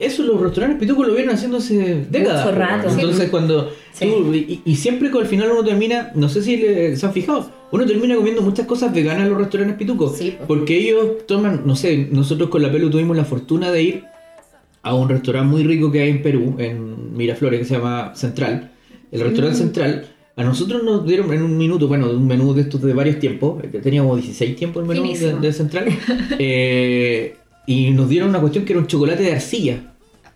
[0.00, 2.46] Eso los restaurantes pitucos lo vienen haciendo hace décadas.
[2.46, 2.88] Mucho rato.
[2.88, 4.06] Entonces, cuando Sí.
[4.06, 7.12] tú- y, y siempre que al final uno termina, no sé si le- se han
[7.12, 10.16] fijado, uno termina comiendo muchas cosas veganas en los restaurantes pitucos.
[10.16, 10.46] Sí, po.
[10.46, 14.04] Porque ellos toman, no sé, nosotros con la pelo tuvimos la fortuna de ir
[14.82, 18.72] a un restaurante muy rico que hay en Perú, en Miraflores, que se llama Central.
[19.12, 22.80] El restaurante Central, a nosotros nos dieron en un minuto, bueno, un menú de estos
[22.80, 25.84] de varios tiempos, eh, teníamos 16 tiempos el menú de Central,
[26.38, 27.36] eh,
[27.66, 29.89] y nos dieron una cuestión que era un chocolate de arcilla.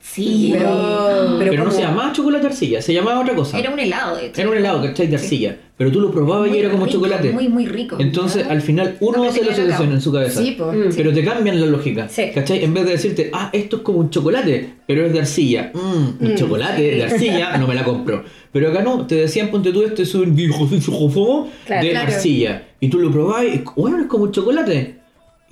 [0.07, 1.37] Sí, Pero.
[1.39, 3.59] Pero, no se llamaba chocolate de arcilla, se llamaba otra cosa.
[3.59, 4.41] era un helado, de hecho.
[4.43, 5.07] Era un helado, ¿cachai?
[5.07, 5.25] De Sí.
[5.25, 5.57] arcilla.
[5.77, 7.33] Pero tú lo probabas y era como rico, chocolate.
[7.33, 7.97] Muy, muy rico.
[7.99, 10.41] Entonces, al final, uno No hace la asociación en su cabeza.
[10.43, 10.77] Sí, pues.
[10.77, 10.97] Mm.
[10.97, 12.09] Pero te cambian la lógica.
[12.09, 12.31] Sí.
[12.35, 12.63] ¿Cachai?
[12.63, 15.73] En vez de decirte, ah, esto es como un chocolate, pero es de arcilla.
[15.75, 15.79] Mm,
[16.25, 16.37] un Mm.
[16.37, 18.23] chocolate de arcilla, no me la compro.
[18.53, 21.49] Pero acá no, te decían, ponte tú, esto es un Claro,
[21.83, 22.07] de claro.
[22.13, 22.69] arcilla.
[22.79, 25.04] Y tú lo probás y, bueno, es como un chocolate.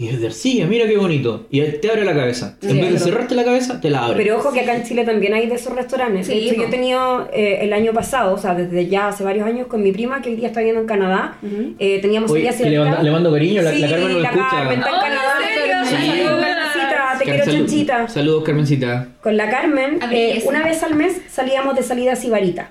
[0.02, 1.46] Y es de arcilla, mira qué bonito.
[1.50, 2.56] Y te abre la cabeza.
[2.62, 2.80] En Sí.
[2.80, 4.16] vez de cerrarte la cabeza, te la abre.
[4.16, 6.26] Pero ojo que acá en Chile también hay de esos restaurantes.
[6.26, 9.22] Sí, de hecho, yo he tenido eh, el año pasado, o sea, desde ya hace
[9.22, 11.36] varios años, con mi prima que hoy día está viviendo en Canadá.
[11.42, 11.74] Ujú.
[11.78, 14.28] eh, teníamos Oye, le, mando, le mando cariño, la, Sí, la Carmen no lo la
[14.30, 14.48] escucha.
[14.50, 15.32] Carmen está en Oh, Canadá.
[15.40, 15.74] ¿en serio?
[15.84, 18.08] Saludos, Carmencita, te quiero Salud- chanchita.
[18.08, 19.08] Saludos, Carmencita.
[19.22, 22.70] Con la Carmen, eh, una vez al mes salíamos de salida a Sibarita.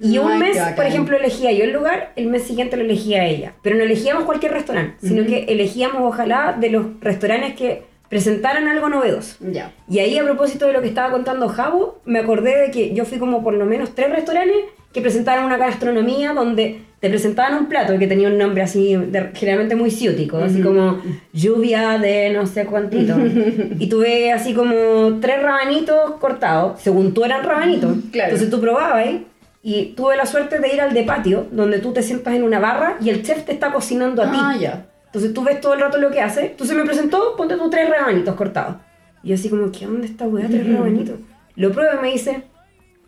[0.00, 0.74] Y un mes, bacán.
[0.76, 3.52] por ejemplo, elegía yo el lugar, el mes siguiente lo elegía ella.
[3.62, 8.88] Pero no elegíamos cualquier restaurante, sino que elegíamos, ojalá, de los restaurantes que presentaran algo
[8.88, 9.36] novedoso.
[9.52, 9.72] Ya.
[9.88, 13.04] Y ahí, a propósito de lo que estaba contando Javo, me acordé de que yo
[13.04, 14.56] fui como por lo menos tres restaurantes
[14.92, 19.30] que presentaron una gastronomía donde te presentaban un plato que tenía un nombre así, de-
[19.34, 21.00] generalmente muy ciútico, así como
[21.32, 23.14] lluvia de no sé cuántito.
[23.78, 27.94] y tuve así como tres rabanitos cortados, según tú eran rabanitos.
[28.10, 28.30] Claro.
[28.32, 29.26] Entonces tú probabas ahí.
[29.62, 32.58] Y tuve la suerte de ir al de patio, donde tú te sientas en una
[32.60, 34.38] barra y el chef te está cocinando a ti.
[34.40, 34.86] Ah, ya.
[35.06, 36.46] Entonces tú ves todo el rato lo que hace.
[36.46, 38.76] Entonces me presentó, ponte tú tres rabanitos cortados.
[39.22, 40.46] Y yo así como, ¿qué onda esta weá?
[40.48, 41.18] Tres rabanitos.
[41.56, 42.44] Lo pruebo y me dice,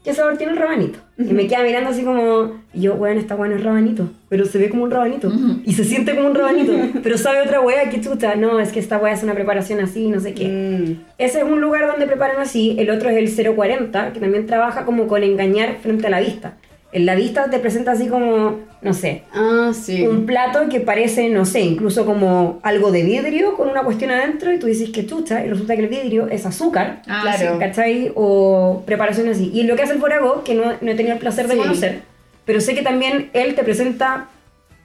[0.04, 0.98] ¿qué sabor tiene el rabanito?
[1.18, 4.44] Y me queda mirando así como, y yo, weón, esta weá no es rabanito, pero
[4.44, 5.32] se ve como un rabanito.
[5.64, 6.72] Y se siente como un rabanito,
[7.02, 8.34] pero sabe otra weá, que chuta.
[8.34, 10.48] No, es que esta weá es una preparación así, no sé qué.
[10.48, 11.04] Mm.
[11.18, 12.74] Ese es un lugar donde preparan así.
[12.78, 16.56] El otro es el 040, que también trabaja como con engañar frente a la vista.
[16.92, 20.02] En la vista te presenta así como, no sé, Ah, sí.
[20.06, 24.52] un plato que parece, no sé, incluso como algo de vidrio con una cuestión adentro
[24.52, 27.58] y tú dices que chucha y resulta que el vidrio es azúcar, Ah, Claro.
[27.58, 28.12] ¿cachai?
[28.14, 29.50] O preparación así.
[29.54, 31.60] Y lo que hace el Borago, que no, no he tenido el placer de Sí.
[31.60, 32.02] conocer,
[32.44, 34.28] pero sé que también él te presenta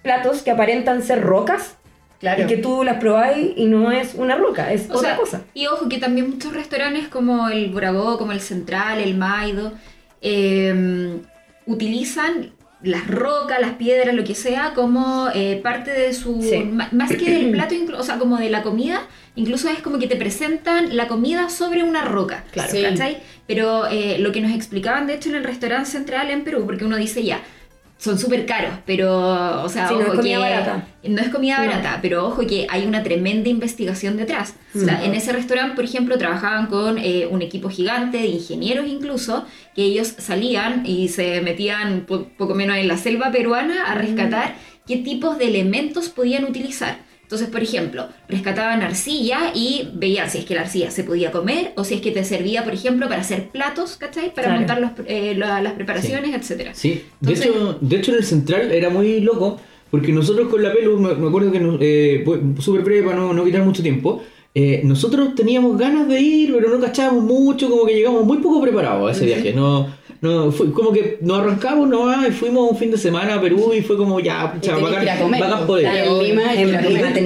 [0.01, 1.75] platos que aparentan ser rocas
[2.21, 2.43] Claro.
[2.43, 5.41] y que tú las probáis y no es una roca, es O otra sea, cosa.
[5.53, 9.73] Y ojo que también muchos restaurantes como el Buragó, como el Central, el Maido,
[10.21, 11.17] eh,
[11.68, 12.51] utilizan
[12.82, 16.41] las rocas, las piedras, lo que sea, como eh, parte de su...
[16.41, 16.63] Sí.
[16.91, 20.15] Más que del plato, o sea, como de la comida, incluso es como que te
[20.15, 22.43] presentan la comida sobre una roca.
[22.51, 22.72] Claro.
[22.72, 23.18] Claro, ¿cachai?
[23.47, 26.86] Pero eh, lo que nos explicaban, de hecho, en el restaurante central en Perú, porque
[26.86, 27.41] uno dice ya,
[27.97, 30.87] son súper caros, pero, o sea, Sí, no es ojo comida que- barata.
[31.03, 31.65] no es comida No.
[31.65, 34.53] barata, pero ojo que hay una tremenda investigación detrás.
[34.75, 38.87] O sea, en ese restaurante, por ejemplo, trabajaban con eh, un equipo gigante de ingenieros
[38.87, 39.45] incluso,
[39.75, 44.55] que ellos salían y se metían po- poco menos en la selva peruana a rescatar
[44.85, 46.99] qué tipos de elementos podían utilizar.
[47.28, 51.73] Entonces, por ejemplo, rescataban arcilla y veían si es que la arcilla se podía comer
[51.75, 54.34] o si es que te servía, por ejemplo, para hacer platos, ¿cachai?
[54.34, 54.59] Para Claro.
[54.59, 56.73] montar los, eh, la- las preparaciones, etcétera.
[56.73, 59.59] Sí, de, hecho, de hecho en el central era muy loco,
[59.91, 62.23] porque nosotros con la pelu, me, me acuerdo que nos- eh,
[62.59, 64.23] súper breve para no, no quitar mucho tiempo,
[64.55, 68.61] eh, nosotros teníamos ganas de ir, pero no cachábamos mucho, como que llegamos muy poco
[68.61, 69.51] preparados a ese viaje.
[69.53, 69.86] No,
[70.22, 73.72] no, fue como que nos arrancamos nomás y fuimos un fin de semana a Perú
[73.78, 75.05] y fue como ya, pucha, bacán,
[75.39, 75.88] bacán poder.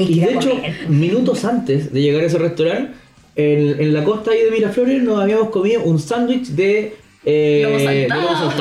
[0.10, 2.92] Y de hecho, minutos antes de llegar a ese restaurante,
[3.36, 7.80] en, en la costa ahí de Miraflores nos habíamos comido un sándwich de eh, Lomo
[7.80, 8.22] saltado.
[8.22, 8.52] lomo.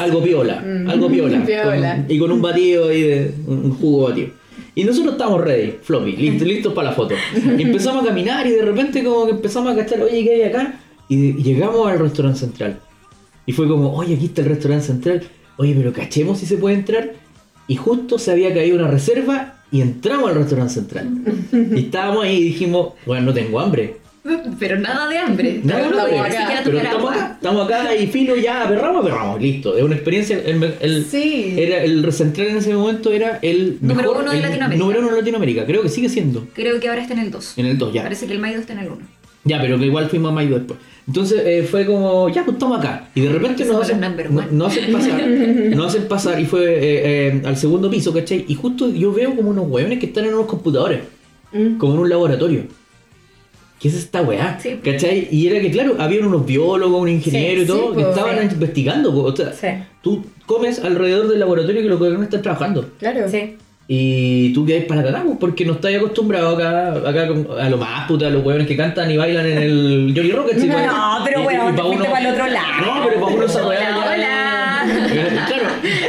[0.00, 0.90] Algo piola, Mm.
[0.90, 1.42] algo piola.
[1.46, 1.96] Piola.
[1.96, 4.28] con- y con un batido ahí de un jugo batido.
[4.76, 7.14] Y nosotros estábamos ready, floppy, listos, listos para la foto.
[7.58, 10.42] Y empezamos a caminar y de repente como que empezamos a cachar, oye, ¿qué hay
[10.42, 10.80] acá?
[11.08, 12.78] Y llegamos al restaurante central.
[13.46, 15.22] Y fue como, oye, aquí está el restaurante central.
[15.56, 17.12] Oye, pero cachemos si se puede entrar.
[17.66, 21.08] Y justo se había caído una reserva y entramos al restaurante central.
[21.74, 23.96] Y estábamos ahí y dijimos, bueno, no tengo hambre.
[24.58, 25.60] Pero nada de hambre.
[25.62, 26.40] Nada de hambre.
[26.64, 29.76] Pero estamos acá, estamos acá y filo ya, aperramos, aperramos, listo.
[29.76, 31.54] Es una experiencia, el, el- Sí.
[31.58, 34.82] era el central en ese momento era el Número mejor, uno de el Latinoamérica.
[34.82, 36.46] Número uno de Latinoamérica, creo que sigue siendo.
[36.54, 37.58] Creo que ahora está en el 2.
[37.58, 38.02] En el 2 ya.
[38.02, 38.98] Parece que el Maido está en el 1.
[39.44, 40.78] Ya, pero que igual fuimos a Maido después.
[41.06, 43.08] Entonces eh, fue como, ya, pues estamos acá.
[43.14, 44.00] Y de repente nos hacen,
[44.52, 45.28] no- hacen pasar,
[45.76, 48.44] nos hacen pasar y fue eh, eh, al segundo piso, ¿cachai?
[48.48, 51.00] Y justo yo veo como unos hueones que están en unos computadores,
[51.52, 51.76] Mm.
[51.78, 52.62] como en un laboratorio.
[53.78, 54.58] ¿Qué es esta weá?
[54.60, 54.80] Sí.
[54.82, 55.28] ¿Cachai?
[55.30, 58.16] Y era que, claro, había unos biólogos, un ingeniero Sí, y todo, sí, que pues,
[58.16, 58.54] estaban sí.
[58.54, 59.12] investigando.
[59.12, 59.20] po.
[59.24, 59.66] O sea, Sí.
[60.02, 62.88] tú comes alrededor del laboratorio que los hueones están trabajando.
[62.98, 63.28] Claro.
[63.28, 63.56] Sí.
[63.86, 67.28] Y tú quedas para la cagada, pues, porque no estás acostumbrado acá, acá
[67.60, 70.58] a lo más puta, a los hueones que cantan y bailan en el Johnny Rocket.
[70.58, 70.86] sí, pues.
[70.86, 72.86] No, pero y te para el otro lado.
[72.86, 73.62] No, pero para uno esa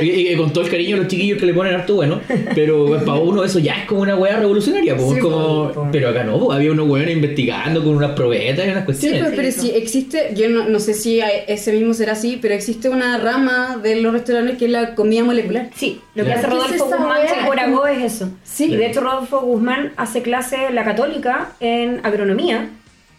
[0.02, 2.22] y, y con todo el cariño a los chiquillos que le ponen harto bueno,
[2.54, 5.88] pero para uno eso ya es como una weá revolucionaria, pues, Sí, como, po.
[5.92, 9.22] pero acá no, pues, había unos weones investigando con unas probetas y unas Sí, cuestiones.
[9.24, 12.54] pues, pero Sí, si existe, yo no, no sé si ese mismo será así, pero
[12.54, 15.70] existe una rama de los restaurantes que es la comida molecular.
[15.76, 16.48] Sí, lo que Claro.
[16.62, 18.30] hace ¿Qué es Rodolfo Guzmán Corago es eso.
[18.44, 18.66] Sí.
[18.72, 22.70] Y de hecho Rodolfo Guzmán hace clase en la católica en agronomía,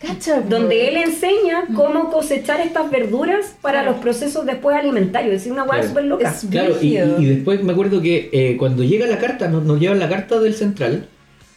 [0.07, 0.49] Cacha, po.
[0.49, 5.43] donde él enseña cómo cosechar estas verduras para los procesos después alimentarios.
[5.43, 5.89] Es una hueá Claro.
[5.89, 6.31] súper loca.
[6.31, 6.95] Es Claro, y,
[7.25, 10.55] después me acuerdo que eh, cuando llega la carta, nos, nos llevan la carta del
[10.55, 11.07] central,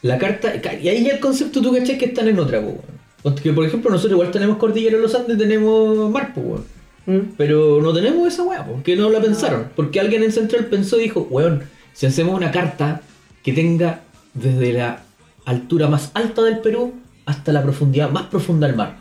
[0.01, 2.99] la carta, y ahí ya el concepto tú cachai que están en otra, po, weón.
[3.21, 6.63] Porque por ejemplo nosotros igual tenemos Cordillera de los Andes, tenemos mar, po, weón.
[7.05, 7.33] Mm.
[7.37, 9.67] Pero no tenemos esa weá, porque no la pensaron.
[9.75, 13.01] Porque alguien en Central pensó y dijo, weón, si hacemos una carta
[13.43, 14.01] que tenga
[14.33, 15.01] desde la
[15.45, 16.93] altura más alta del Perú
[17.29, 18.97] hasta la profundidad más profunda del mar.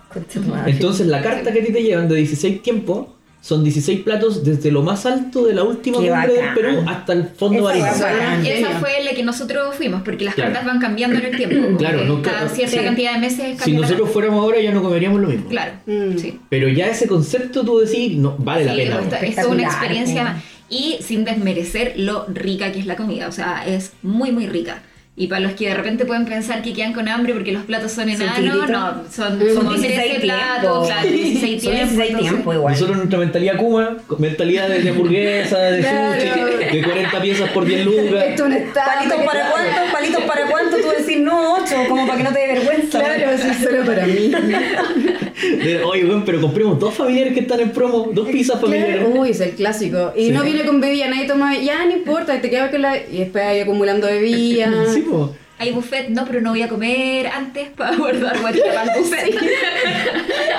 [0.66, 3.07] Entonces la carta que a ti te llevan de 16 tiempos
[3.41, 6.55] son 16 platos desde lo más alto de la última Qué cumbre del.
[6.55, 8.45] Perú hasta el fondo bacán.
[8.45, 10.53] Esa fue la que nosotros fuimos, porque las Claro.
[10.53, 11.79] cartas van cambiando en el tiempo.
[11.79, 12.85] Claro, que nunca- cada cierta sí.
[12.85, 15.49] cantidad de meses Si nosotros fuéramos ahora ya no comeríamos lo mismo.
[15.49, 16.18] Claro, Mm.
[16.18, 16.39] sí.
[16.51, 19.01] Pero ya ese concepto tú decís, no, vale la pena.
[19.01, 23.64] esto- es una experiencia y sin desmerecer lo rica que es la comida, o sea,
[23.66, 24.83] es muy muy rica.
[25.21, 27.91] Y para los que de repente pueden pensar que quedan con hambre porque los platos
[27.91, 30.87] son enanos, no, son, Son 13 16 platos, tiempos.
[30.87, 31.97] claro, 16 Son tiempos.
[31.97, 32.73] 16 entonces- tiempos igual.
[32.73, 38.25] Nosotros nuestra mentalidad Kuma, mentalidad de, hamburguesa, de sushi, de 40 piezas por 10 lucas.
[38.29, 38.87] Esto es un estado.
[38.95, 39.93] ¿Palitos para cuánto?
[39.93, 40.77] ¿Palitos para cuánto?
[40.77, 43.01] Tú decís, no, 8, como para que no te dé vergüenza.
[43.01, 44.31] Claro, eso es solo para mí.
[45.43, 49.05] De, Oye, weón, pero compremos dos familiares que están en promo, dos pizzas familiares.
[49.05, 49.20] Claro.
[49.20, 50.12] Uy, es el clásico.
[50.16, 50.30] Y Sí.
[50.32, 52.97] no viene con bebida, nadie toma, ya no importa, te quedas con la.
[52.97, 54.70] Y después ahí acumulando bebida.
[54.95, 55.34] Sí, po.
[55.61, 59.34] Hay buffet, no, pero no voy a comer antes para guardar guatita para el buffet.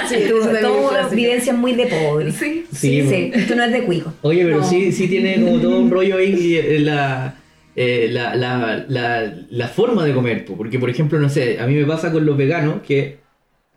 [0.09, 0.27] Sí, es
[0.61, 2.31] todo vivencias muy de pobre.
[2.31, 2.65] Sí.
[2.73, 3.31] Sí, sí.
[3.33, 4.13] Esto no es de cuico.
[4.23, 4.63] Oye, pero No.
[4.69, 7.35] sí, sí tiene como todo un rollo ahí eh, la,
[7.77, 10.43] eh, la, la, la, la forma de comer.
[10.45, 10.57] po.
[10.57, 13.19] Porque, por ejemplo, no sé, a mí me pasa con los veganos que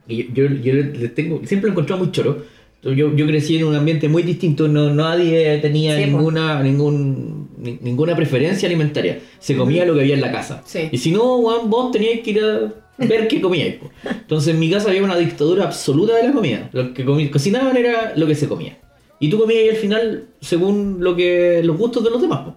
[0.08, 2.44] y yo, yo, les tengo, siempre lo he encontrado muy choro.
[2.82, 6.16] Yo, yo crecí en un ambiente muy distinto, no, nadie tenía Sí, po.
[6.16, 9.20] ninguna, ningún, ni- ninguna preferencia alimentaria.
[9.38, 10.62] Se comía lo que había en la casa.
[10.66, 10.88] Sí.
[10.90, 13.76] Y si no, weón, vos teníais que ir a ver qué comíais.
[13.76, 13.88] po.
[14.10, 16.68] Entonces en mi casa había una dictadura absoluta de la comida.
[16.72, 18.76] Lo que comi- cocinaban era lo que se comía.
[19.20, 22.40] Y tú comías ahí al final según lo que los gustos de los demás.
[22.46, 22.56] po.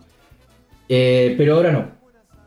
[0.90, 1.86] Eh, pero ahora no.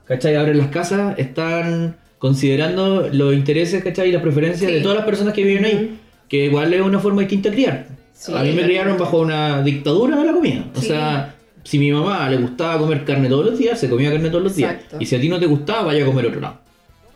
[0.05, 0.34] ¿Cachai?
[0.34, 4.09] Ahora en las casas están considerando los intereses, ¿cachai?
[4.09, 4.77] Y las preferencias Sí.
[4.77, 5.99] de todas las personas que viven ahí.
[6.29, 7.87] Que igual es una forma distinta de criar.
[8.12, 8.33] Sí.
[8.35, 10.64] a mí me criaron bajo una dictadura de la comida.
[10.75, 10.89] O Sí.
[10.89, 14.43] sea, si mi mamá le gustaba comer carne todos los días, se comía carne todos
[14.43, 14.75] los días.
[14.99, 16.59] Y si a ti no te gustaba, vaya a comer otro lado.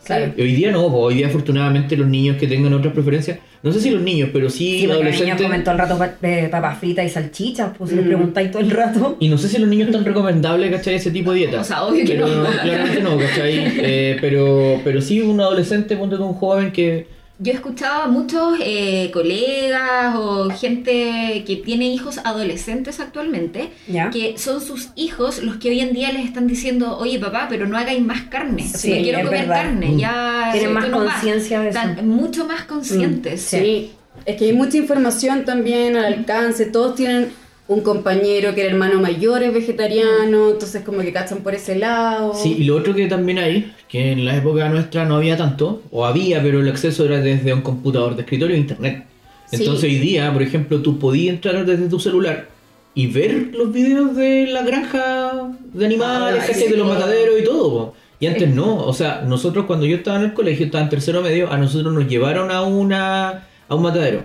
[0.04, 0.32] Claro.
[0.36, 3.80] Y hoy día no, hoy día afortunadamente los niños que tengan otras preferencias, no sé
[3.80, 5.46] si los niños, pero sí, Sí, porque los niños adolescentes.
[5.46, 8.08] comen todo el rato pa- eh, papas fritas y salchichas, pues si les Mm.
[8.08, 9.16] preguntáis todo el rato.
[9.20, 10.94] Y no sé si los niños están recomendables, ¿cachai?
[10.96, 11.60] Ese tipo de dieta.
[11.60, 12.44] O sea, obvio que pero, no.
[12.44, 13.54] Claramente no, ¿cachai?
[13.84, 17.06] Eh, pero, pero sí un adolescente, ponte tú un joven que...
[17.42, 24.10] Yo he escuchado a muchos eh, colegas o gente que tiene hijos adolescentes actualmente, ¿Ya?
[24.10, 27.66] que son sus hijos los que hoy en día les están diciendo, oye papá, pero
[27.66, 29.62] no hagáis más carne, Sí, no quiero comer verdad.
[29.64, 29.98] carne, Mm.
[29.98, 31.04] ya Tienen más no va".
[31.12, 31.78] conciencia de eso.
[31.80, 33.42] Están mucho más conscientes.
[33.42, 33.90] Sí.
[34.24, 36.66] Es que hay mucha información también al alcance.
[36.66, 37.32] Todos tienen
[37.72, 42.34] un compañero que el hermano mayor es vegetariano, entonces como que cachan por ese lado.
[42.34, 45.82] Sí, y lo otro que también hay, que en la época nuestra no había tanto,
[45.90, 49.04] o había, pero el acceso era desde un computador de escritorio e internet.
[49.50, 52.48] Entonces hoy día, por ejemplo, tú podías entrar desde tu celular
[52.94, 57.70] y ver los videos de la granja de animales, Ah, de los mataderos y todo.
[57.70, 57.94] po.
[58.20, 61.22] Y antes no, o sea, nosotros cuando yo estaba en el colegio, estaba en tercero
[61.22, 64.24] medio, a nosotros nos llevaron a una a un matadero.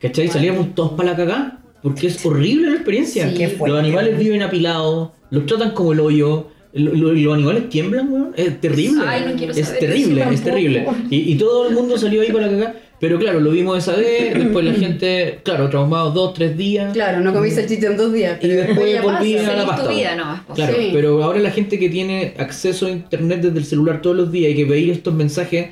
[0.00, 0.28] ¿Cachai?
[0.28, 3.28] Salíamos todos para la cagá, porque es horrible la experiencia.
[3.28, 3.68] Sí, qué fuerte.
[3.76, 8.32] los animales viven apilados, los tratan como el hoyo, lo- lo- los animales tiemblan, weón.
[8.36, 9.04] Es terrible.
[9.06, 10.86] Ay, no quiero es saber terrible, eso es terrible.
[11.10, 12.74] Y, y todo el mundo salió ahí para la cagá.
[13.00, 16.92] Pero claro, lo vimos esa vez, después la gente, claro, traumados dos, tres días.
[16.94, 19.66] Claro, no comí salchicha en dos días, Y pero después después ya volví a la
[19.66, 19.84] pasta.
[19.88, 20.54] tu vida nomás, po.
[20.54, 20.90] Claro, Sí.
[20.92, 24.52] pero ahora la gente que tiene acceso a internet desde el celular todos los días
[24.52, 25.70] y que veis estos mensajes,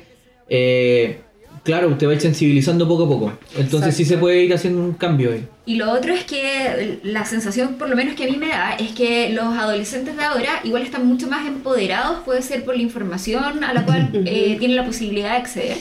[0.49, 1.21] eh,
[1.63, 3.33] claro, te va a ir sensibilizando poco a poco.
[3.57, 4.19] Entonces sí Exacto.
[4.19, 5.47] se puede ir haciendo un cambio ahí.
[5.65, 8.73] Y lo otro es que la sensación, por lo menos que a mí me da,
[8.73, 12.81] es que los adolescentes de ahora igual están mucho más empoderados, puede ser por la
[12.81, 15.77] información a la cual eh, tienen la posibilidad de acceder,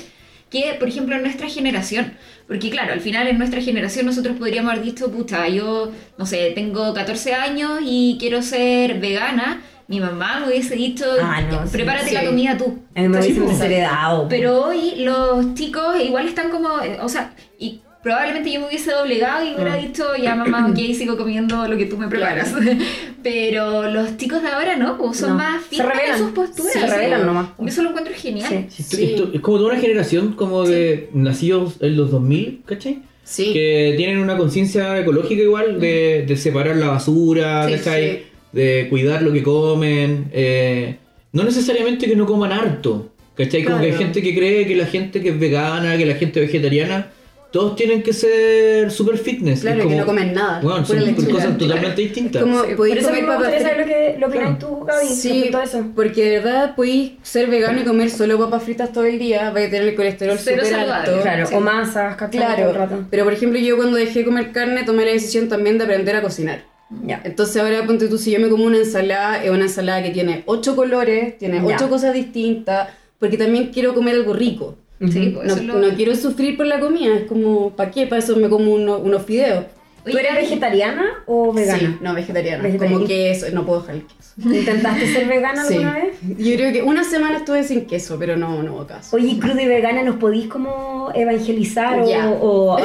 [0.51, 2.12] que por ejemplo en nuestra generación.
[2.47, 6.53] Porque claro, al final en nuestra generación nosotros podríamos haber dicho, pucha, yo, no sé,
[6.55, 9.62] tengo 14 años y quiero ser vegana.
[9.89, 12.14] Mi mamá me hubiese dicho, Ah, no, "Ya, sí, prepárate sí.
[12.14, 12.78] la comida tú.
[12.95, 14.26] Me.
[14.28, 16.68] Pero hoy los chicos igual están como,
[17.03, 19.87] o sea, y probablemente yo me hubiese doblegado y hubiera Mm.
[19.87, 22.53] dicho, ya mamá, ok, sigo comiendo lo que tú me preparas.
[23.22, 25.35] Pero los chicos de ahora no, pues son No.
[25.37, 26.72] más Se firmes en sus posturas.
[26.72, 27.26] Se rebelan sí.
[27.26, 27.47] nomás.
[27.66, 28.49] Eso lo encuentro genial.
[28.49, 28.83] Sí.
[28.83, 29.05] Esto- Sí.
[29.05, 33.03] esto es como toda una generación como de nacidos en los 2000, ¿cachai?
[33.24, 33.53] Sí.
[33.53, 38.22] Que tienen una conciencia ecológica igual de, de separar la basura, Sí, ¿cachai?
[38.53, 40.26] De cuidar lo que comen.
[40.32, 40.96] eh,
[41.32, 43.64] no necesariamente que no coman harto, ¿cachai?
[43.64, 44.05] Como que hay Claro.
[44.05, 47.09] gente que cree que la gente que es vegana, que la gente vegetariana,
[47.50, 49.61] todos tienen que ser super fitness.
[49.62, 50.61] Claro, Es que como- no comen nada.
[50.62, 51.30] Bueno, son lechuga.
[51.32, 52.42] cosas totalmente distintas.
[52.42, 54.57] Como Sí, Por eso comer me gustaría saber lo que, lo que Claro.
[54.61, 55.84] tú, Gaby, Sí, a eso.
[55.94, 59.68] porque de verdad podéis ser vegano y comer solo papas fritas todo el día, vais
[59.68, 61.22] a tener el colesterol Cero súper saludable, alto.
[61.22, 61.55] Claro, Sí.
[61.55, 62.16] o masas.
[62.16, 63.05] Todo el Claro, rato.
[63.11, 66.16] pero por ejemplo yo cuando dejé de comer carne tomé la decisión también de aprender
[66.16, 66.71] a cocinar.
[67.07, 67.20] Ya.
[67.24, 70.43] Entonces ahora ponte tú, si yo me como una ensalada, es una ensalada que tiene
[70.47, 71.64] ocho colores, tiene Ya.
[71.76, 72.88] ocho cosas distintas,
[73.18, 74.76] porque también quiero comer algo rico.
[75.11, 78.07] Sí, no quiero sufrir por la comida, es como, ¿para qué?
[78.07, 79.64] Para eso me como uno- unos fideos.
[80.05, 81.78] ¿Tú eres vegetariana o vegana?
[81.78, 82.62] Sí, no, vegetariana.
[82.62, 82.96] Vegetariana.
[82.96, 84.18] Como queso, no puedo dejar el queso.
[84.55, 85.74] ¿Intentaste ser vegana Sí.
[85.74, 86.16] alguna vez?
[86.38, 89.14] Yo creo que una semana estuve sin queso, pero no, no hubo caso.
[89.16, 92.28] Oye, crudo y vegana, ¿nos podís como evangelizar o, Ya.
[92.30, 92.78] o- o,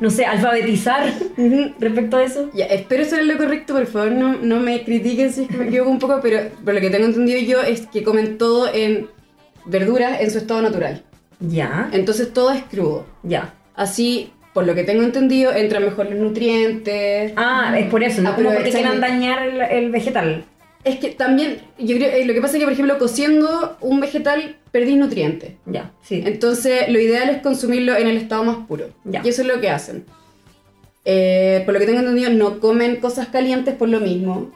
[0.00, 1.12] no sé, alfabetizar
[1.78, 2.50] respecto a eso?
[2.54, 5.66] Ya, espero ser lo correcto, por favor, no, no me critiquen si es que me
[5.68, 9.06] equivoco un poco, pero por lo que tengo entendido yo es que comen todo en
[9.66, 11.02] verduras en su estado natural.
[11.40, 13.06] Ya, Entonces todo es crudo.
[13.22, 13.54] ya.
[13.76, 17.32] Así, por lo que tengo entendido, entran mejor los nutrientes.
[17.36, 20.44] Ah, es por eso, no como porque quieran dañar el, el vegetal.
[20.84, 24.00] Es que también, yo creo, eh, lo que pasa es que, por ejemplo, cociendo un
[24.00, 25.52] vegetal perdís nutrientes.
[25.66, 26.22] Ya, sí.
[26.24, 28.90] Entonces, lo ideal es consumirlo en el estado más puro.
[29.04, 29.22] Ya.
[29.24, 30.04] Y eso es lo que hacen.
[31.06, 34.52] Eh, por lo que tengo entendido, no comen cosas calientes por lo mismo.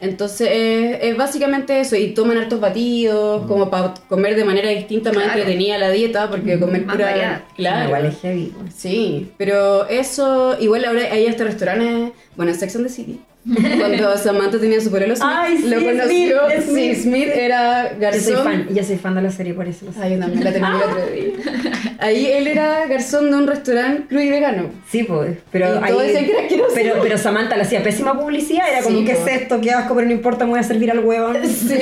[0.00, 1.96] Entonces, eh, es básicamente eso.
[1.96, 5.38] Y toman hartos batidos, como para comer de manera distinta, más Claro.
[5.40, 7.06] entretenida la dieta, porque comer Más pura.
[7.10, 7.44] variada.
[7.56, 7.86] Claro.
[7.86, 8.52] Igual es heavy.
[8.76, 13.20] Sí, pero eso, igual ahora hay hasta restaurantes, bueno, en Sex and the City.
[13.78, 16.38] Cuando Samantha tenía su Smith, Ay, sí, lo conoció.
[16.66, 17.28] Smith, sí, Smith.
[17.34, 18.22] Era Yo garzón.
[18.34, 20.00] soy fan, yo soy fan de la serie, por eso lo sé.
[20.02, 21.32] Ay, yo también la terminé el otro día.
[22.00, 24.70] Ahí él era garzón de un restaurante crudo y vegano.
[24.90, 26.72] Sí, pues, pero Y todos decían que era asqueroso.
[26.74, 29.26] pero, pero Samantha le hacía pésima publicidad, era como, Sí, ¿qué po.
[29.26, 29.60] es esto?
[29.60, 29.94] ¿Qué asco?
[29.94, 31.32] Pero no importa, me voy a servir al huevo.
[31.44, 31.76] Sí.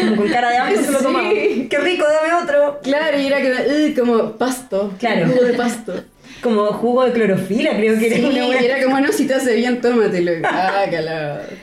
[0.00, 1.28] Como con cara de hambre se lo tomaba.
[1.30, 2.80] ¡Qué rico, dame otro!
[2.82, 4.92] Claro, y era que, "Ugh", como pasto.
[4.98, 5.26] Claro.
[5.28, 5.94] Jugo de pasto.
[6.42, 8.62] Como jugo de clorofila, creo que era Sí, una buena...
[8.62, 10.32] y era como, no, si te hace bien, tómatelo.
[10.44, 10.84] Ah.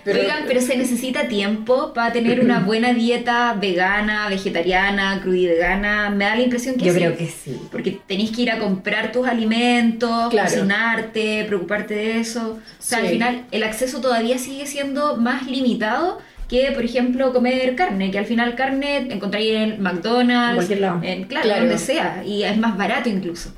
[0.03, 6.09] Pero, Oigan, pero se necesita tiempo para tener una buena dieta vegana, vegetariana, crudivegana.
[6.09, 6.99] Me da la impresión que Yo sí.
[6.99, 7.59] creo que sí.
[7.71, 10.49] Porque tenéis que ir a comprar tus alimentos, Claro.
[10.49, 12.53] cocinarte, preocuparte de eso.
[12.53, 13.05] O sea, Sí.
[13.05, 18.17] al final el acceso todavía sigue siendo más limitado que, por ejemplo, comer carne, que
[18.17, 20.99] al final carne encontráis en McDonald's, En cualquier lado.
[21.03, 21.61] en- claro, Claro.
[21.65, 23.53] donde sea, y es más barato incluso.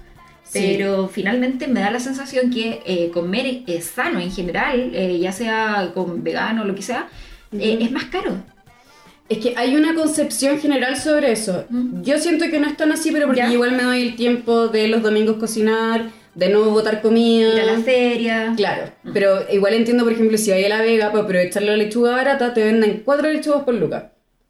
[0.51, 0.73] Sí.
[0.77, 5.31] Pero finalmente me da la sensación que eh, comer es sano en general, eh, ya
[5.31, 7.07] sea con vegano o lo que sea,
[7.53, 7.85] eh, Ujú.
[7.85, 8.35] es más caro.
[9.29, 11.63] Es que hay una concepción general sobre eso.
[12.03, 13.53] Yo siento que no es tan así, pero porque Ya.
[13.53, 17.53] igual me doy el tiempo de los domingos cocinar, de no botar comida.
[17.55, 18.53] Ir a la feria.
[18.57, 22.11] Claro, pero igual entiendo, por ejemplo, si vais a la Vega para aprovechar la lechuga
[22.11, 24.03] barata, te venden cuatro lechugas por lucas.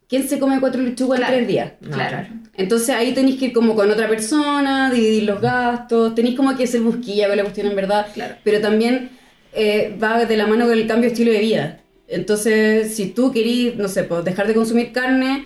[0.08, 1.32] ¿Quién se come cuatro lechugas Claro.
[1.34, 1.72] en tres días?
[1.80, 2.10] No, claro.
[2.10, 2.28] claro.
[2.56, 6.64] Entonces ahí tenéis que ir como con otra persona, dividir los gastos, tenéis como que
[6.64, 8.34] hacer busquilla con la cuestión en verdad, Claro.
[8.44, 9.10] pero también
[9.54, 11.80] eh, va de la mano con el cambio de estilo de vida.
[12.08, 15.44] Entonces, si tú querís, no sé, pues dejar de consumir carne,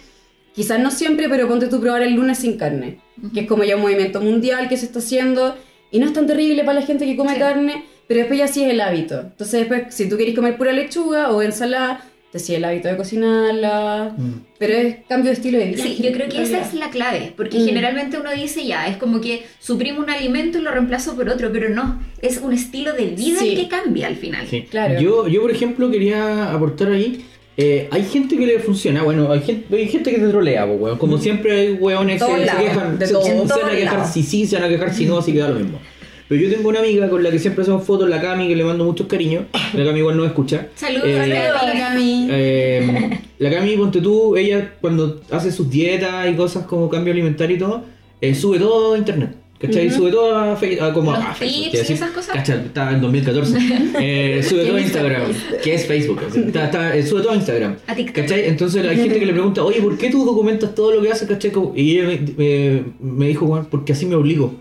[0.54, 3.00] quizás no siempre, pero ponte tú probar el lunes sin carne,
[3.32, 5.57] que es como ya un movimiento mundial que se está haciendo
[5.92, 7.38] Y no es tan terrible para la gente que come Sí.
[7.38, 9.20] carne, pero después ya sí es el hábito.
[9.20, 12.04] Entonces después, si tú querés comer pura lechuga o ensalada,
[12.37, 14.14] te sigue el hábito de cocinarla.
[14.16, 14.30] Mm.
[14.59, 15.82] Pero es cambio de estilo de vida.
[15.82, 17.66] Sí, yo creo que esa es la clave, porque Mm.
[17.66, 21.51] generalmente uno dice ya, es como que suprimo un alimento y lo reemplazo por otro,
[21.53, 23.51] pero no, es un estilo de vida Sí.
[23.51, 24.47] el que cambia al final.
[24.49, 24.62] Sí.
[24.70, 25.01] Claro.
[25.01, 27.24] Yo, yo, por ejemplo, quería aportar ahí.
[27.59, 30.72] eh, hay gente que le funciona, bueno, hay gente, hay gente que te trolea, po,
[30.74, 30.99] weón.
[30.99, 33.22] Como siempre hay weones que se quejan, de se, todo.
[33.22, 35.39] se- se van a quejar si sí, se van a quejar si no, así que
[35.39, 35.78] da lo mismo.
[36.29, 38.64] Pero yo tengo una amiga con la que siempre hacemos fotos, la Cami, que le
[38.64, 39.45] mando muchos cariños.
[39.74, 40.68] La Cami igual no me escucha.
[40.74, 41.79] Saludos, Eh, Cami.
[41.79, 42.29] Cami.
[42.31, 47.57] Eh, la Cami, ponte tú, ella cuando hace sus dietas y cosas como cambio alimentario
[47.57, 47.85] y todo,
[48.20, 49.31] eh, sube todo a internet.
[49.59, 49.91] ¿Cachai?
[49.91, 51.70] Sube todo a, a como Los a Facebook.
[51.72, 52.35] tips esas cosas.
[52.35, 52.59] ¿Cachai?
[52.66, 53.57] Está en 2014.
[54.01, 55.22] Eh, sube todo a Instagram.
[55.62, 56.20] que es Facebook?
[56.29, 57.77] así, está- está- sube todo a Instagram.
[57.87, 58.16] A TikTok.
[58.16, 58.49] ¿Cachai?
[58.49, 61.27] Entonces hay gente que le pregunta, oye, ¿por qué tú documentas todo lo que haces?
[61.27, 61.53] ¿Cachai?
[61.74, 64.55] Y ella me, me- me dijo, "Juan, porque así me obligo.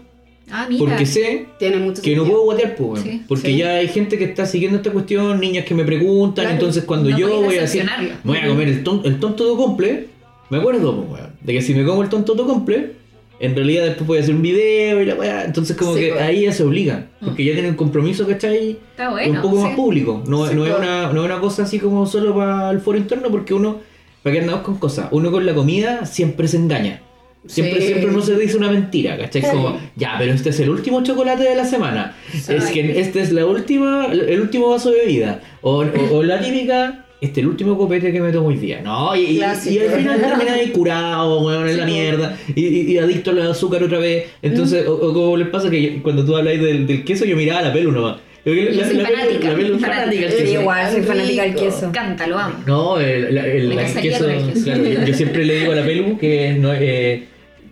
[0.51, 0.79] Ah, mira.
[0.85, 3.01] Porque sé Tiene mucho que no puedo guatear, pues.
[3.01, 3.57] Sí, porque sí.
[3.57, 6.51] ya hay gente que está siguiendo esta cuestión, niñas que me preguntan, Claro.
[6.51, 7.83] entonces cuando No yo voy a decir,
[8.23, 10.07] voy a comer el, ton- el tonto de comple,
[10.49, 12.91] me acuerdo, pues, weón, de que si me como el tonto de comple,
[13.39, 16.09] en realidad después voy a hacer un video y la weá, entonces como Sí, que
[16.11, 16.21] pues.
[16.21, 18.77] ahí ya se obligan, porque ya tienen un compromiso, ¿cachai?
[18.91, 19.33] Está bueno.
[19.33, 20.71] un poco más público, no, es pues.
[20.77, 23.79] una, no es una cosa así como solo para el foro interno, porque uno,
[24.23, 27.01] para que andamos con cosas, uno con la comida siempre se engaña.
[27.47, 27.87] Siempre, Sí.
[27.87, 29.41] siempre uno se dice una mentira, ¿cachai?
[29.43, 32.15] Como, ya, pero este es el último chocolate de la semana.
[32.33, 35.41] Es que este es la última, el último vaso de bebida.
[35.61, 38.81] O, o- o la típica, este es el último copete que me tomo hoy día.
[38.81, 42.37] No, y, y- y al final termina ahí curado, weón, en la mierda.
[42.55, 44.25] Y, y- y adicto al azúcar otra vez.
[44.41, 47.35] Entonces, o, o como les pasa que yo- cuando tú habláis del, del queso, yo
[47.35, 48.17] miraba la pelu nomás.
[48.43, 50.21] Yo, Yo soy fanática, la pelu fanática.
[50.27, 50.61] del Sí, queso.
[50.61, 51.91] igual, soy fanática del queso.
[51.91, 52.55] Canta, lo amo.
[52.67, 54.63] No, el, la- el- el queso, queso.
[54.63, 57.23] claro, yo, yo siempre le digo a la Pelu que no, eh,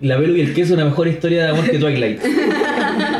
[0.01, 2.19] la Pelu y el queso es una mejor historia de amor que Twilight.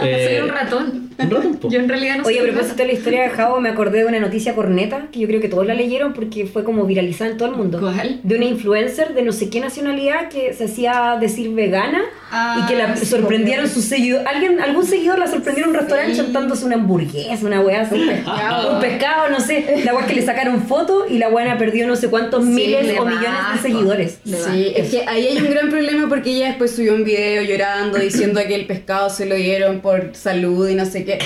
[0.06, 1.10] Eh, Soy un ratón.
[1.18, 1.70] un ratón, po.
[1.70, 4.06] Yo en realidad no Oye, a propósito de la historia de Javo, me acordé de
[4.06, 7.38] una noticia corneta que yo creo que todos la leyeron porque fue como viralizada en
[7.38, 7.80] todo el mundo.
[7.80, 8.20] ¿Cuál?
[8.22, 12.02] De una influencer de no sé qué nacionalidad que se hacía decir vegana
[12.36, 14.26] Ah, y que la sí, sorprendieron sus seguidores.
[14.28, 16.18] Alguien, algún seguidor la sorprendió en un restaurante Sí.
[16.22, 17.96] chantándose una hamburguesa, una weá así.
[17.96, 18.74] pescado.
[18.74, 19.82] Un pescado, no sé.
[19.86, 22.88] La weá que le sacaron foto y la weá perdió no sé cuántos Sí, miles
[22.88, 24.20] le o millones de seguidores.
[24.26, 28.00] Sí, es que ahí hay un gran problema porque ella después subió un video llorando
[28.00, 31.20] diciendo que el pescado se lo dieron por salud y no sé qué.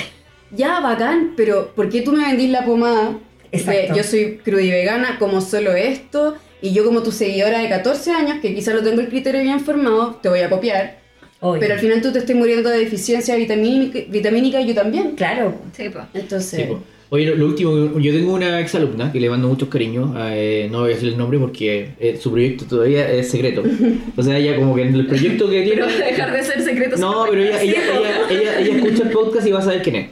[0.50, 3.18] Ya, bacán, pero ¿por qué tú me vendís la pomada?
[3.50, 3.94] Exacto.
[3.94, 8.54] Yo soy crudivegana, como solo esto, y yo como tu seguidora de 14 años, que
[8.54, 10.97] quizá no tengo el criterio bien formado, te voy a copiar.
[11.40, 11.60] Obvio.
[11.60, 15.14] Pero al final tú te estás muriendo de deficiencia vitamínica, vitamínica y yo también.
[15.14, 15.54] Claro.
[15.76, 16.00] Sí, po.
[16.14, 16.80] Entonces, Sí, po.
[17.10, 20.80] Oye, lo, lo último, yo tengo una exalumna que le mando muchos cariños, eh, no
[20.80, 23.62] voy a decir el nombre porque eh, su proyecto todavía es secreto.
[24.14, 25.76] O sea, ella como que en el proyecto que tiene...
[25.76, 26.96] Pero va a dejar de ser secreto.
[26.98, 29.96] No, pero ella, ella, ella, ella, ella escucha el podcast y va a saber quién
[29.96, 30.08] es.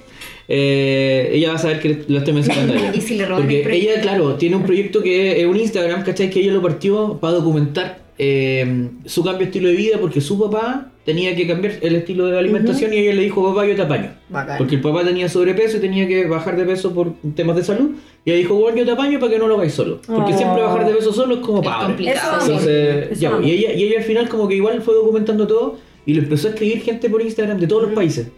[0.49, 2.93] Eh, ella va a saber que lo estoy mencionando a ella.
[2.95, 3.93] ¿Y si le roban Porque el proyecto?
[3.93, 6.31] ella, claro, tiene un proyecto que es un Instagram, ¿cachai?
[6.31, 10.39] Que ella lo partió para documentar eh, su cambio de estilo de vida porque su
[10.41, 13.83] papá tenía que cambiar el estilo de alimentación y ella le dijo, papá, yo te
[13.83, 14.11] apaño.
[14.29, 14.59] bacán.
[14.59, 17.93] Porque el papá tenía sobrepeso y tenía que bajar de peso por temas de salud.
[18.25, 20.01] Y ella dijo, bueno, yo te apaño para que no lo hagáis solo.
[20.07, 20.37] Porque Oh.
[20.37, 21.95] siempre bajar de peso solo es como padre.
[22.13, 26.15] Entonces, ya, y, ella, y ella al final como que igual fue documentando todo y
[26.15, 28.29] le empezó a escribir gente por Instagram de todos los países.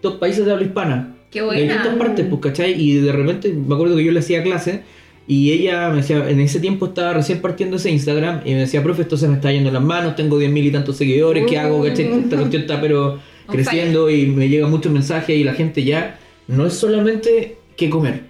[0.00, 1.14] Todos países de habla hispana.
[1.30, 1.60] Qué De buena.
[1.62, 2.80] distintas partes, pues, ¿cachai?
[2.80, 4.82] Y de repente me acuerdo que yo le hacía clase
[5.30, 8.82] y ella me decía, en ese tiempo estaba recién partiendo ese Instagram y me decía,
[8.82, 11.44] profe, esto se me está yendo en las manos, tengo 10 mil y tantos seguidores,
[11.46, 11.84] ¿qué hago?
[11.84, 12.06] ¿Cachai?
[12.06, 16.66] Esta cuestión está pero creciendo y me llegan muchos mensajes y la gente ya no
[16.66, 18.22] es solamente qué comer,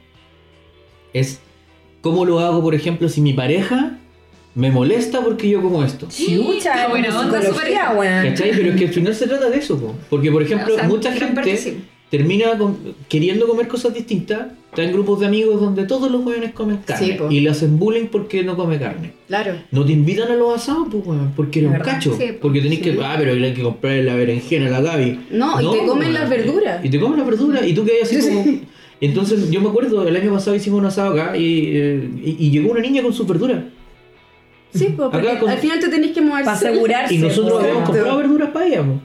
[1.13, 1.41] es
[2.01, 3.97] cómo lo hago, por ejemplo, si mi pareja
[4.55, 6.09] me molesta porque yo como esto.
[6.09, 8.25] Chucha, Qué buena onda, psicología, weón.
[8.31, 8.51] ¿Cachai?
[8.57, 9.95] Pero es que al final se trata de eso, po.
[10.11, 11.79] porque por ejemplo, O sea, mucha gente sí.
[12.11, 12.77] termina con-
[13.09, 17.07] queriendo comer cosas distintas, está en grupos de amigos donde todos los jóvenes comen carne
[17.07, 19.13] Sí, y le hacen bullying porque no come carne.
[19.27, 19.55] Claro.
[19.73, 22.17] No te invitan a los asados, pues, weón, porque eres Es un cacho.
[22.19, 22.39] Sí, po.
[22.43, 22.85] porque tenés Sí.
[22.85, 25.19] que, ah, pero hay que comprar la berenjena, la gabi.
[25.31, 26.85] No, y te comen las verduras.
[26.85, 28.45] Y te comen las verduras y tú quedas así como...
[29.01, 32.51] Entonces yo me acuerdo, el año pasado hicimos un asado acá y, eh, y- y
[32.51, 33.63] llegó una niña con sus verduras.
[34.75, 36.45] Sí, pues, porque con- al final te tenés que mover.
[36.45, 37.15] Para asegurarse.
[37.15, 39.01] Y nosotros habíamos comprado verduras para ella, po.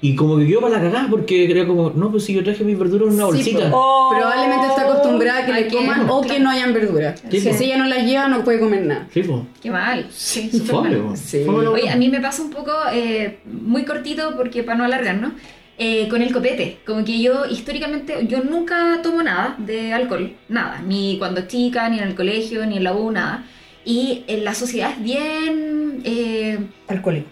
[0.00, 2.62] Y como que quedó para la cagada porque era como, no, pues si yo traje
[2.62, 3.70] mis verduras en una Sí, bolsita.
[3.72, 4.10] Oh.
[4.16, 7.20] Probablemente está acostumbrada a que le que- coman o que no hayan verduras.
[7.28, 9.08] Sí, Si ella no las lleva, no puede comer nada.
[9.12, 9.44] Sí, po.
[9.60, 10.06] Qué mal.
[10.10, 11.66] Sí, mal.
[11.68, 15.32] Oye, a mí me pasa un poco, eh, muy cortito, porque para no alargar, ¿no?
[15.80, 16.78] Eh, con el copete.
[16.86, 20.32] Como que yo, históricamente, yo nunca tomo nada de alcohol.
[20.48, 20.80] Nada.
[20.86, 23.44] Ni cuando chica, ni en el colegio, ni en la U, nada.
[23.84, 26.00] Y en la sociedad es bien...
[26.04, 27.28] eh, Alcohólico.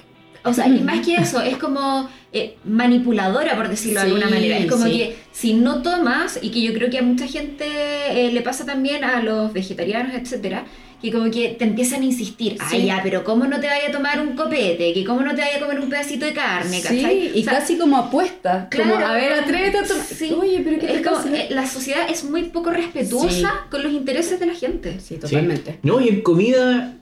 [0.47, 4.59] O sea, y más que eso, es como eh, manipuladora, por decirlo de alguna manera.
[4.59, 4.93] Es como sí.
[4.93, 7.65] que si no tomas, y que yo creo que a mucha gente
[8.11, 10.65] eh, le pasa también a los vegetarianos, etcétera,
[11.03, 12.87] que como que te empiezan a insistir, ay Sí.
[12.87, 14.95] ya, pero ¿cómo no te vaya a tomar un copete?
[14.95, 16.81] Que ¿Cómo no te vaya a comer un pedacito de carne?
[16.81, 16.99] ¿cachai?
[17.05, 18.69] Sí, y O sea, casi como apuesta.
[18.75, 20.05] Como, a ver, atrévete a tomar.
[20.07, 20.33] Sí.
[20.33, 21.37] Oye, pero ¿qué es te como, pasa?
[21.37, 23.47] eh, la sociedad es muy poco respetuosa Sí.
[23.71, 24.93] con los intereses de la gente.
[25.01, 25.21] Sí, Sí.
[25.21, 25.79] totalmente.
[25.83, 26.95] No, y en comida,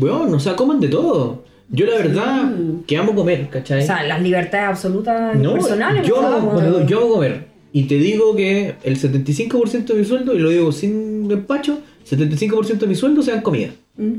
[0.00, 1.44] weón, o sea, coman de todo.
[1.74, 2.52] Yo la verdad
[2.86, 3.82] que amo comer, ¿cachai?
[3.82, 6.06] O sea, las libertades absolutas no, personales.
[6.06, 7.46] yo, amo- yo amo comer.
[7.72, 12.78] Y te digo que el 75% de mi sueldo, y lo digo sin empacho, 75%
[12.78, 13.70] de mi sueldo sea en comida.
[13.96, 14.12] Mm.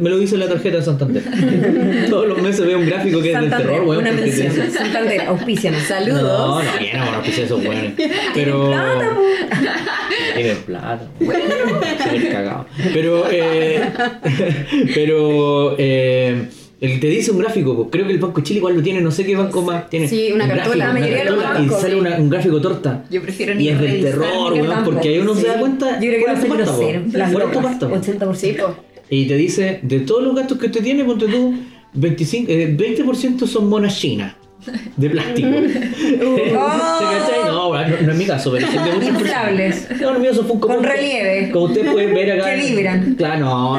[0.00, 1.22] Me lo dice la tarjeta de Santander.
[2.10, 4.02] Todos los meses veo un gráfico que es del Santander, terror, weón.
[4.02, 4.48] una te mención.
[4.48, 5.82] dice- Santander, auspícianos.
[5.82, 6.22] Saludos.
[6.22, 7.92] No, no, ya no, pues esos weones.
[8.34, 8.70] Pero.
[8.70, 9.16] plata,
[10.34, 11.08] Tienen plata.
[11.20, 12.66] Súper cagado.
[12.92, 13.80] Pero, eh,
[14.94, 16.48] pero, eh,
[16.84, 19.00] el te dice un gráfico, pues, creo que el Banco de Chile igual lo tiene,
[19.00, 20.08] no sé qué banco más tiene.
[20.08, 22.30] Sí, una un cartola, gráfico, la mayoría de los cartola, bancos, Y sale una- un
[22.30, 23.04] gráfico torta.
[23.10, 25.40] Yo prefiero Y ni es del terror, weón, porque ahí uno sí.
[25.42, 26.00] se da cuenta.
[26.00, 26.78] Yo creo que va a ser pasta, po.
[26.78, 27.02] grosero.
[27.12, 27.94] Las ¿Cuál es tu locas, pasta, po?
[27.96, 28.34] 80%.
[28.34, 28.72] Sí, pues.
[29.10, 31.54] Y te dice, de todos los gastos que usted tiene, ponte tú,
[31.94, 34.34] 25, eh, 20% son monas chinas.
[34.96, 35.48] De plástico.
[35.50, 37.44] ¿Te cachai?
[37.46, 39.20] No, no, no es mi caso, pero de muchas personas.
[39.20, 39.88] Inflables.
[40.00, 41.50] No, lo mío son Funko Con relieve.
[41.50, 42.50] Como ustedes pueden ver acá.
[42.54, 43.14] Que vibran.
[43.16, 43.78] Claro, no.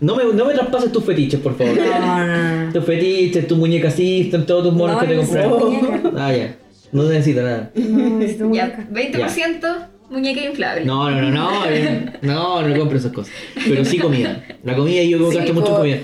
[0.00, 1.74] No me, no me traspases tus fetiches, por favor.
[1.76, 2.72] No, no, no.
[2.72, 6.12] Tus fetiches, tus muñecas system, todos tus monos No, que te no compraron.
[6.18, 6.54] Ah, ya.
[6.92, 7.70] No necesito nada.
[7.74, 8.86] No, Ya, muñeca.
[8.92, 9.76] 20%
[10.10, 10.84] muñeca inflable.
[10.84, 11.64] No, no, no, no.
[11.68, 13.32] eh, No, no compro esas cosas.
[13.68, 14.44] Pero sí comida.
[14.62, 15.98] La comida yo como Sí, gasto mucho en comida.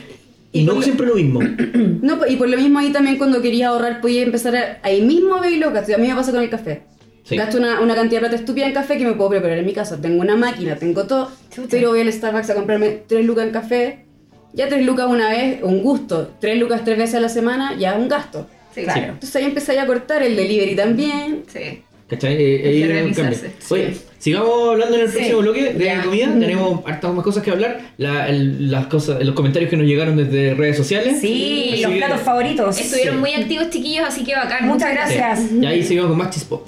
[0.52, 1.40] Y y no por- siempre lo mismo.
[2.02, 5.34] No, y por lo mismo ahí también cuando quería ahorrar podía empezar a, ahí mismo
[5.36, 5.94] a ver los gastos.
[5.94, 6.82] A mí me pasa con el café.
[7.24, 7.36] Sí.
[7.36, 9.72] Gasto una, una cantidad de plata estúpida en café que me puedo preparar en mi
[9.72, 10.00] casa.
[10.00, 11.30] Tengo una máquina, tengo todo.
[11.50, 11.68] Chucha.
[11.70, 14.04] Pero voy al Starbucks a comprarme 3 lucas en café.
[14.52, 16.32] Ya 3 lucas una vez, un gusto.
[16.40, 18.48] 3 lucas tres veces a la semana, ya un gasto.
[18.74, 19.12] Sí, Claro.
[19.14, 21.44] Entonces ahí empecé a cortar el delivery también.
[21.46, 21.82] Sí.
[22.12, 22.36] ¿Cachai?
[22.38, 23.38] Eh, hay un cambio.
[23.70, 24.00] Oye, sí.
[24.18, 26.02] sigamos hablando en el Sí, próximo bloque de ya.
[26.02, 26.26] comida.
[26.38, 27.80] Tenemos hartas más cosas que hablar.
[27.96, 31.16] La- el- las cosas, los comentarios que nos llegaron desde redes sociales.
[31.22, 32.78] Sí, Así los que- platos favoritos.
[32.78, 34.68] Estuvieron muy activos, chiquillos, así que bacán.
[34.68, 34.94] Muchas Sí.
[35.16, 35.40] gracias.
[35.58, 36.64] Y ahí seguimos con más chispo.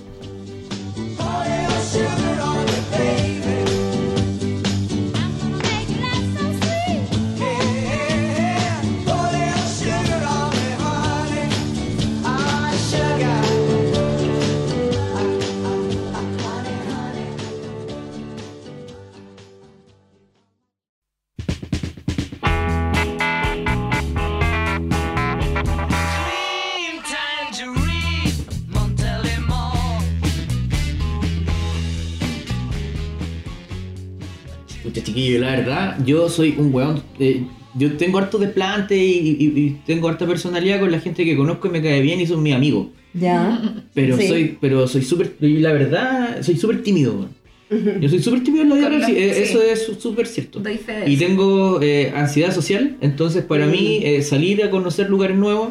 [35.15, 37.03] Chiquillo, la verdad, yo soy un weón.
[37.19, 37.43] eh,
[37.77, 41.67] yo tengo harto desplante y, y- y tengo harta personalidad con la gente que conozco
[41.67, 42.87] y me cae bien y son mis amigos.
[43.15, 43.61] Ya.
[43.95, 44.29] Pero Sí.
[44.29, 47.15] soy, pero soy súper, y la verdad, soy súper tímido.
[47.15, 48.01] weón.
[48.01, 49.43] Yo soy súper tímido en la vida real, sí, eh, sí.
[49.43, 50.61] eso es súper cierto.
[50.61, 51.25] Doy fe de Y eso.
[51.27, 55.71] tengo eh, ansiedad social, entonces para mí eh, salir a conocer lugares nuevos,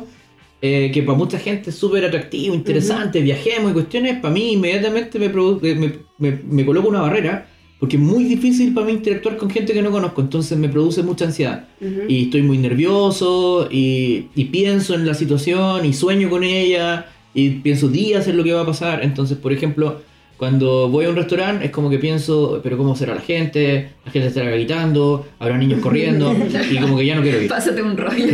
[0.62, 5.18] eh, que para mucha gente es súper atractivo, interesante, viajemos y cuestiones, para mí inmediatamente
[5.20, 7.48] me, me, me, me coloco una barrera,
[7.84, 11.04] porque es muy difícil para mí interactuar con gente que no conozco, entonces me produce
[11.04, 11.66] mucha ansiedad.
[12.08, 17.50] Y estoy muy nervioso y, y pienso en la situación y sueño con ella y
[17.50, 19.04] pienso días en lo que va a pasar.
[19.04, 20.02] Entonces, por ejemplo,
[20.38, 23.90] cuando voy a un restaurante es como que pienso, pero ¿cómo será la gente?
[24.06, 26.34] La gente estará gritando, habrá niños corriendo
[26.72, 27.50] y como que ya no quiero ir.
[27.50, 28.26] Pásate un rollo.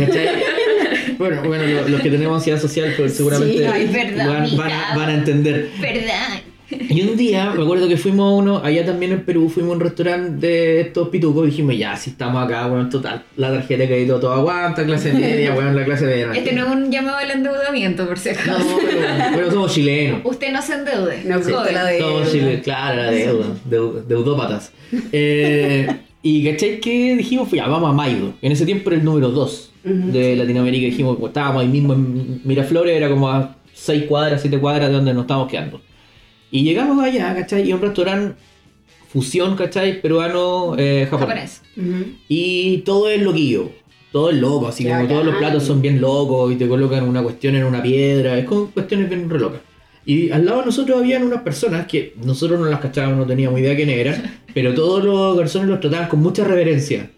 [1.18, 5.08] Bueno, bueno, lo- los que tenemos ansiedad social pues, seguramente Sí, ay, verdad, van, van
[5.10, 5.70] a entender.
[5.80, 6.40] ¿Verdad?
[6.70, 9.74] Y un día, me acuerdo que fuimos a uno, allá también en Perú, fuimos a
[9.74, 13.82] un restaurante de estos pitucos y dijimos, ya, si estamos acá, bueno, total, la tarjeta
[13.82, 16.30] de crédito todo aguanta, clase media, bueno, la clase media.
[16.34, 18.78] Este no es un llamado al endeudamiento, por si No, acaso.
[18.86, 19.00] pero,
[19.34, 20.20] pero somos chilenos.
[20.24, 21.22] Usted no se endeude.
[21.24, 21.74] No joven.
[21.74, 24.72] la de- Somos chilenos, claro, la deuda, deu- deudópatas.
[25.12, 25.88] Eh,
[26.22, 26.80] y ¿cachai?
[26.80, 27.50] que dijimos?
[27.50, 28.34] Ya, vamos a Maido.
[28.42, 30.86] En ese tiempo era el número 2 de Latinoamérica.
[30.86, 34.94] Dijimos, pues, estábamos ahí mismo en Miraflores, era como a 6 cuadras, 7 cuadras de
[34.94, 35.80] donde nos estábamos quedando.
[36.50, 37.68] Y llegamos allá, ¿cachai?
[37.68, 38.34] Y a un restaurante
[39.08, 40.00] fusión, ¿cachai?
[40.00, 41.62] Peruano, eh, japonés.
[42.28, 43.70] Y todo es loquillo.
[44.12, 47.22] Todo es loco, así como todos los platos son bien locos y te colocan una
[47.22, 48.36] cuestión en una piedra.
[48.38, 49.60] Es como cuestiones bien re locas.
[50.10, 53.60] Y al lado de nosotros habían unas personas que nosotros no las cachábamos, no teníamos
[53.60, 57.12] idea quién eran, pero todos los garzones los trataban con mucha reverencia.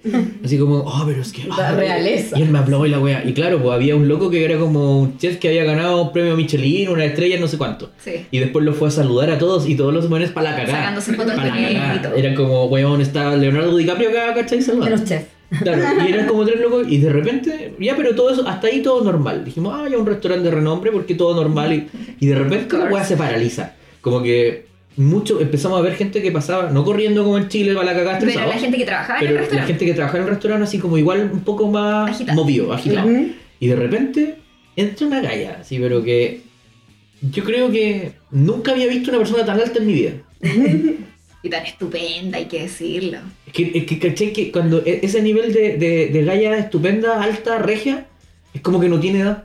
[0.45, 1.45] Así como, oh, pero es que.
[1.57, 2.39] La ah, realeza.
[2.39, 3.25] Y él me habló y la wea.
[3.25, 6.13] Y claro, pues había un loco que era como un chef que había ganado un
[6.13, 7.93] premio Michelin, una estrella, no sé cuánto.
[7.97, 8.27] Sí.
[8.31, 10.79] Y después lo fue a saludar a todos y todos los buenos para la cagada.
[10.79, 12.15] Sacándose fotos con él y todo.
[12.15, 14.59] Era como, weón, está Leonardo DiCaprio acá, ¿cachai?
[14.59, 14.97] De Saludando.
[14.97, 15.29] los chefs.
[15.61, 18.81] Claro, y eran como tres locos y de repente, ya, pero todo eso, hasta ahí
[18.83, 19.45] todo normal.
[19.45, 21.89] Dijimos, ah, ya un restaurante de renombre porque todo normal y,
[22.21, 23.75] y de repente la weá se paraliza.
[24.01, 27.87] Como que mucho, empezamos a ver gente que pasaba, no corriendo como en Chile para
[27.87, 29.73] la cagada Pero la gente que trabajaba en el pero la restaurante.
[29.73, 32.37] gente que trabajaba en el restaurante así como igual un poco más Agitado.
[32.41, 33.09] movido, agitado.
[33.61, 34.35] Y de repente
[34.77, 36.41] entra una galla, así, pero que
[37.31, 40.13] yo creo que nunca había visto una persona tan alta en mi vida.
[41.43, 43.19] Y tan estupenda, hay que decirlo.
[43.47, 47.21] Es que, es que caché que cuando e- ese nivel de, de, de galla estupenda,
[47.23, 48.07] alta, regia,
[48.55, 49.45] es como que no tiene edad.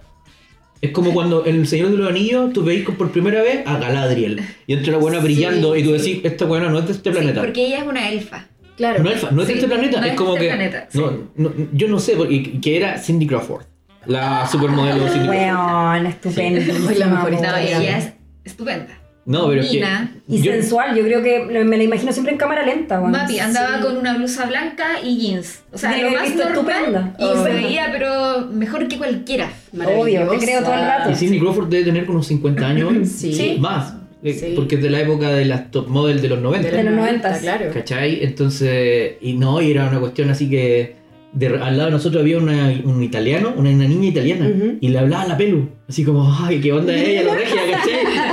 [0.80, 3.80] Es como cuando en El Señor de los Anillos tú veis por primera vez a
[3.80, 6.92] Galadriel y entra la buena Sí, brillando y tú decís, esta buena no es de
[6.92, 7.42] este Sí, planeta.
[7.42, 8.48] porque ella es una elfa.
[8.76, 9.04] Claro.
[9.04, 10.46] No, elfa, no es de Sí, este planeta, no es es como de que.
[10.50, 11.00] este planeta, sí.
[11.00, 13.64] no, no, yo no sé, porque, que era Cindy Crawford,
[14.06, 15.36] la supermodelo Cindy Crawford.
[15.58, 16.74] Weón, estupendo.
[16.88, 17.80] Hoy la mejor No, historia.
[17.80, 18.14] ella es
[18.46, 19.02] estupenda.
[19.28, 19.76] No, pero es que.
[19.76, 20.16] Mina.
[20.28, 23.00] Y yo- sensual, yo creo que me la imagino siempre en cámara lenta.
[23.00, 23.84] Mapi andaba Sí.
[23.84, 25.60] con una blusa blanca y jeans.
[25.72, 26.48] O sea, lo más normal.
[26.54, 27.16] estupenda.
[27.20, 27.44] Y Oh.
[27.44, 29.52] se veía, pero mejor que cualquiera.
[29.76, 31.12] Obvio, te creo todo el rato.
[31.12, 33.06] Y Cindy Crawford debe tener como 50 años hoy.
[33.06, 33.34] Sí.
[33.34, 33.58] Sí.
[33.60, 33.94] Más.
[34.24, 34.54] eh, Sí.
[34.56, 36.72] Porque es de la época de las top model de los 90.
[36.72, 37.66] De los 90, claro.
[37.74, 38.24] ¿Cachai?
[38.24, 40.96] Entonces, y no, y era una cuestión así que
[41.34, 44.50] de- al lado de nosotros había una, un italiano, una, una niña italiana,
[44.82, 47.56] y le hablaba a la pelu, así como, ay, qué onda es ella, la regia,
[47.72, 47.92] ¿cachai?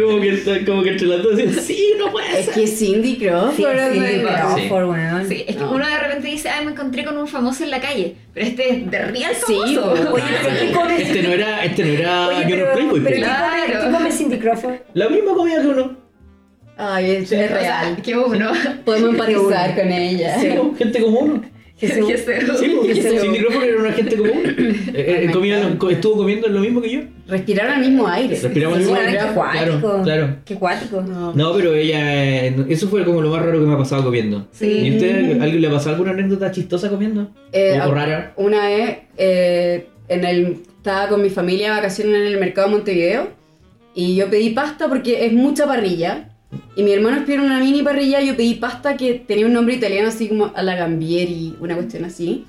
[0.00, 2.54] como que, como que entre las dos decían, sí, no puede Es ser.
[2.54, 3.56] que Cindy Crawford.
[3.56, 4.20] Sí, sí, Sí.
[4.22, 5.28] Crawford, weón.
[5.28, 5.72] Sí, es que No.
[5.72, 8.14] uno de repente dice, ay, me encontré con un famoso en la calle.
[8.34, 9.94] Pero este es de real Sí, famoso.
[9.94, 10.12] po.
[10.14, 10.88] Oye, pero.
[10.90, 13.22] Este no era, este no era Oye, pero, Playboy, pero po.
[13.22, 13.86] ¿qué come, Claro.
[13.86, 14.74] qué come Cindy Crawford?
[14.94, 15.96] la misma comida que uno.
[16.76, 18.02] Ay, es, Sí, es O sea, real.
[18.02, 18.50] que uno.
[18.84, 20.38] Podemos empatizar con ella.
[20.40, 21.42] Sí, gente como uno.
[21.78, 21.94] Que se-
[22.58, 24.42] Sí, po, Que se- Cindy Crawford era una gente como uno.
[24.94, 25.58] Eh, eh, comía
[25.90, 27.00] estuvo comiendo lo mismo que yo.
[27.26, 28.38] Respiraron el mismo aire.
[28.38, 29.18] Respiramos el mismo aire.
[29.32, 30.36] Claro, claro.
[30.44, 31.00] Qué cuático.
[31.00, 31.32] No.
[31.32, 32.44] No, pero ella.
[32.46, 34.46] eh, Eso fue como lo más raro que me ha pasado comiendo.
[34.52, 34.66] Sí.
[34.70, 37.30] ¿Y usted, alguien le ha pasado alguna anécdota chistosa comiendo?
[37.52, 38.34] Eh, o rara.
[38.36, 42.74] Una vez eh, en el, estaba con mi familia de vacaciones en el mercado de
[42.74, 43.28] Montevideo
[43.94, 46.28] y yo pedí pasta porque es mucha parrilla.
[46.76, 50.08] Y mi hermano pidió una mini parrilla yo pedí pasta que tenía un nombre italiano
[50.08, 52.44] así como a la Gambieri, una cuestión así.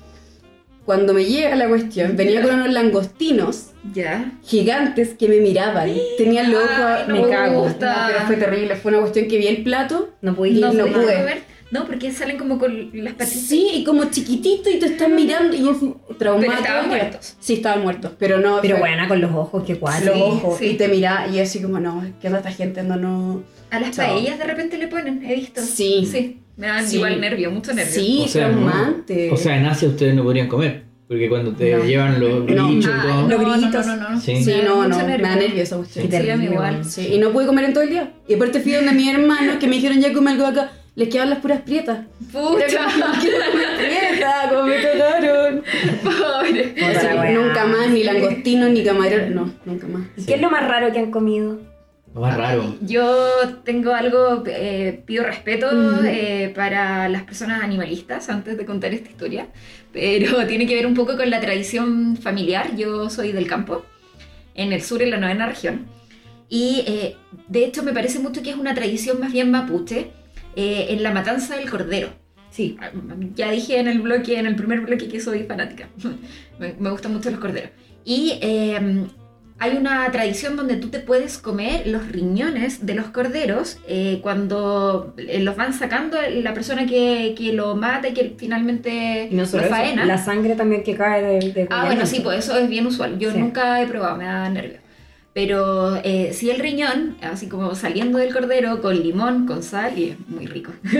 [0.84, 4.32] Cuando me llega la cuestión, venía con unos langostinos Ya.
[4.42, 5.90] gigantes que me miraban.
[6.18, 7.66] Tenían los ojos, Ay, no me me cago.
[7.66, 10.10] No, pero fue terrible, fue una cuestión que vi el plato.
[10.20, 10.60] No pudiste.
[10.60, 11.14] No, no podía pude.
[11.16, 11.53] comer.
[11.70, 13.40] No, porque salen como con las patitas.
[13.46, 16.46] Sí, y como chiquitito y te están mirando y fui traumado.
[16.50, 17.36] Pero estaban muertos.
[17.40, 18.58] Sí, estaban muertos, pero no.
[18.62, 20.12] Pero fue- buena con los ojos, qué cuático.
[20.14, 20.66] los ojos sí.
[20.66, 22.82] y te mira y así como no, ¿qué onda esta gente?
[22.82, 23.42] No, no.
[23.70, 24.06] A las Chao.
[24.14, 25.60] paellas de repente le ponen, he visto.
[25.62, 26.06] Sí.
[26.10, 26.40] Sí.
[26.56, 26.96] Me dan Sí.
[26.96, 27.92] igual nervio, mucho nervio.
[27.92, 29.30] Sí, O sea, traumante.
[29.32, 30.84] O sea, en Asia ustedes no podrían comer.
[31.08, 31.84] Porque cuando te No.
[31.84, 32.68] llevan los No.
[32.68, 33.22] bichos y Ay, todo.
[33.22, 33.86] no, Los no, grillitos.
[33.86, 34.20] No, no, no.
[34.20, 34.42] Sí.
[34.44, 35.36] sí, no, no, me da nervio.
[35.48, 36.06] nervio esa cuestión.
[36.08, 36.84] Qué Sí, terrible, igual.
[36.84, 38.12] Sí, y no pude comer en todo el día.
[38.28, 40.70] Y aparte fui donde mi hermano que me dijeron ya come algo acá.
[40.96, 42.06] Les quedaban las puras prietas.
[42.30, 42.86] Pucha,
[43.78, 45.62] Prieta, como me cagaron.
[46.04, 46.74] pobre.
[46.76, 47.30] Sí, la weá.
[47.32, 49.30] nunca más, ni langostinos, ni camareros.
[49.30, 50.02] No, nunca más.
[50.16, 51.58] ¿Y ¿Qué es lo más raro que han comido?
[52.14, 52.76] Lo más raro.
[52.80, 53.04] Yo
[53.64, 56.04] tengo algo, eh, pido respeto Ujú.
[56.06, 59.48] eh, para las personas animalistas antes de contar esta historia,
[59.92, 62.76] pero tiene que ver un poco con la tradición familiar.
[62.76, 63.84] Yo soy del campo,
[64.54, 65.86] en el sur, en la novena región,
[66.48, 67.16] y eh,
[67.48, 70.12] de hecho me parece mucho que es una tradición más bien mapuche
[70.56, 72.08] eh, en la matanza del cordero.
[72.50, 72.76] Sí.
[73.34, 75.88] Ya dije en el bloque, en el primer bloque que soy fanática.
[76.58, 77.70] me, me gustan mucho los corderos.
[78.04, 79.06] Y eh,
[79.58, 85.14] hay una tradición donde tú te puedes comer los riñones de los corderos eh, cuando
[85.16, 89.42] eh, los van sacando la persona que, que lo mata y que finalmente no lo
[89.44, 90.04] eso, faena.
[90.04, 93.18] la sangre también que cae de, de Ah, bueno, sí, pues eso es bien usual.
[93.18, 93.38] Yo Sí.
[93.38, 94.78] nunca he probado, me da nervio.
[95.34, 100.10] Pero eh, sí el riñón, así como saliendo del cordero con limón, con sal, y
[100.10, 100.70] es muy rico.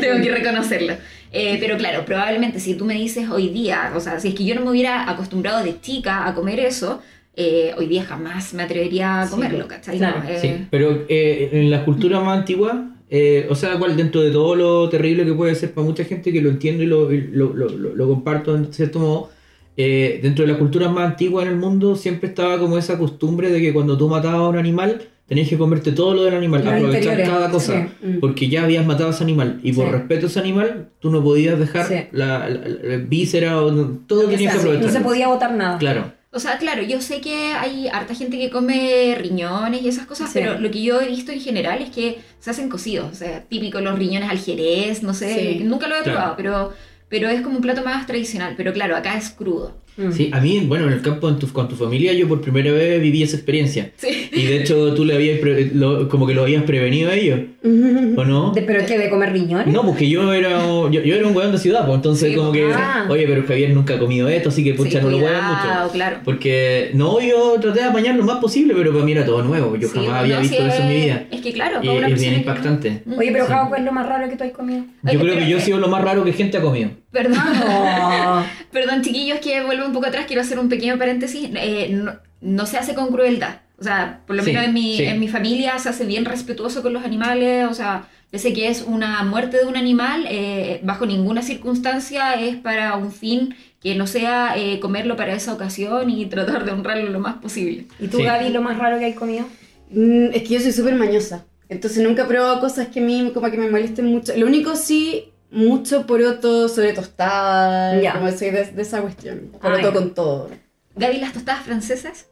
[0.00, 0.94] Tengo que reconocerlo.
[1.32, 4.44] Eh, pero claro, probablemente si tú me dices hoy día, o sea, si es que
[4.44, 7.02] yo no me hubiera acostumbrado de chica a comer eso,
[7.36, 9.98] eh, hoy día jamás me atrevería a Sí, comerlo, ¿cachai?
[9.98, 10.22] claro.
[10.22, 14.30] No, eh, Sí, pero eh, en la cultura más antigua, eh, o sea, dentro de
[14.30, 17.22] todo lo terrible que puede ser para mucha gente que lo entiendo y lo, y
[17.22, 19.30] lo, lo- lo- lo comparto en cierto modo,
[19.76, 23.50] eh, dentro de las culturas más antiguas en el mundo siempre estaba como esa costumbre
[23.50, 26.62] de que cuando tú matabas a un animal tenías que comerte todo lo del animal,
[26.64, 28.06] Los aprovechar cada cosa, sí.
[28.06, 28.20] Mm.
[28.20, 29.92] porque ya habías matado a ese animal y por Sí.
[29.92, 31.94] respeto a ese animal tú no podías dejar Sí.
[32.12, 33.72] la, la- la víscera o
[34.06, 34.86] todo Lo que tenías que aprovechar.
[34.86, 35.78] No se podía botar nada.
[35.78, 36.12] Claro.
[36.30, 40.30] O sea, claro, yo sé que hay harta gente que come riñones y esas cosas,
[40.32, 40.40] Sí.
[40.40, 43.10] pero lo que yo he visto en general es que se hacen cocidos.
[43.12, 45.64] O sea, típico los riñones al jerez, no sé, Sí.
[45.64, 46.12] nunca lo he Claro.
[46.18, 46.72] probado, pero,
[47.08, 48.54] pero es como un plato más tradicional.
[48.56, 49.76] Pero claro, acá es crudo.
[49.96, 50.10] Mm.
[50.10, 52.72] Sí, a mí, bueno, en el campo en tu- con tu familia yo por primera
[52.72, 53.92] vez viví esa experiencia.
[53.96, 54.28] Sí.
[54.32, 57.40] Y de hecho tú le habías pre- lo- como que lo habías prevenido a ellos,
[57.62, 58.52] ¿o no?
[58.54, 58.98] De- ¿Pero qué?
[58.98, 59.66] ¿De comer riñones?
[59.72, 62.50] No, porque yo era, yo, yo era un weón de ciudad, pues entonces Sí, como
[62.50, 63.06] que, ah.
[63.08, 65.82] oye, pero Javier nunca ha comido esto, así que pucha, Sí, no lo huevan cuidado,
[65.84, 65.92] mucho.
[65.94, 66.16] claro.
[66.24, 69.76] Porque, no, yo traté de apañar lo más posible, pero para mí era todo nuevo,
[69.76, 71.24] yo Sí, jamás no, había visto eso en mi vida.
[71.30, 73.02] Es que claro, Y es bien que impactante.
[73.04, 73.18] Mm.
[73.18, 73.52] Oye, pero Sí.
[73.52, 74.80] Javo, ¿cuál es lo más raro que tú has comido?
[74.80, 76.60] Oye, Yo creo pero, que yo he eh, sido lo más raro que gente ha
[76.62, 76.90] comido.
[77.14, 77.38] Perdón.
[77.66, 78.42] Oh.
[78.72, 81.48] Perdón, chiquillos, que vuelvo un poco atrás, quiero hacer un pequeño paréntesis.
[81.54, 82.12] Eh, no,
[82.42, 83.60] no se hace con crueldad.
[83.78, 85.04] O sea, por lo Sí, menos en mi, sí.
[85.04, 87.66] en mi familia se hace bien respetuoso con los animales.
[87.70, 92.56] O sea, pese que es una muerte de un animal, eh, bajo ninguna circunstancia es
[92.56, 97.10] para un fin que no sea eh, comerlo para esa ocasión y tratar de honrarlo
[97.10, 97.86] lo más posible.
[98.00, 98.22] ¿Y tú, Sí.
[98.24, 99.46] Gaby, lo más raro que has comido?
[99.90, 101.44] Mm, Es que yo soy súper mañosa.
[101.68, 104.32] Entonces nunca he probado cosas que a mí como que me molesten mucho.
[104.36, 108.00] Lo único sí, mucho poroto sobre tostada.
[108.00, 108.12] Ya.
[108.14, 109.50] Como soy de, de esa cuestión.
[109.54, 110.50] Ah, Poroto con todo.
[110.96, 112.26] Gaby, las tostadas francesas,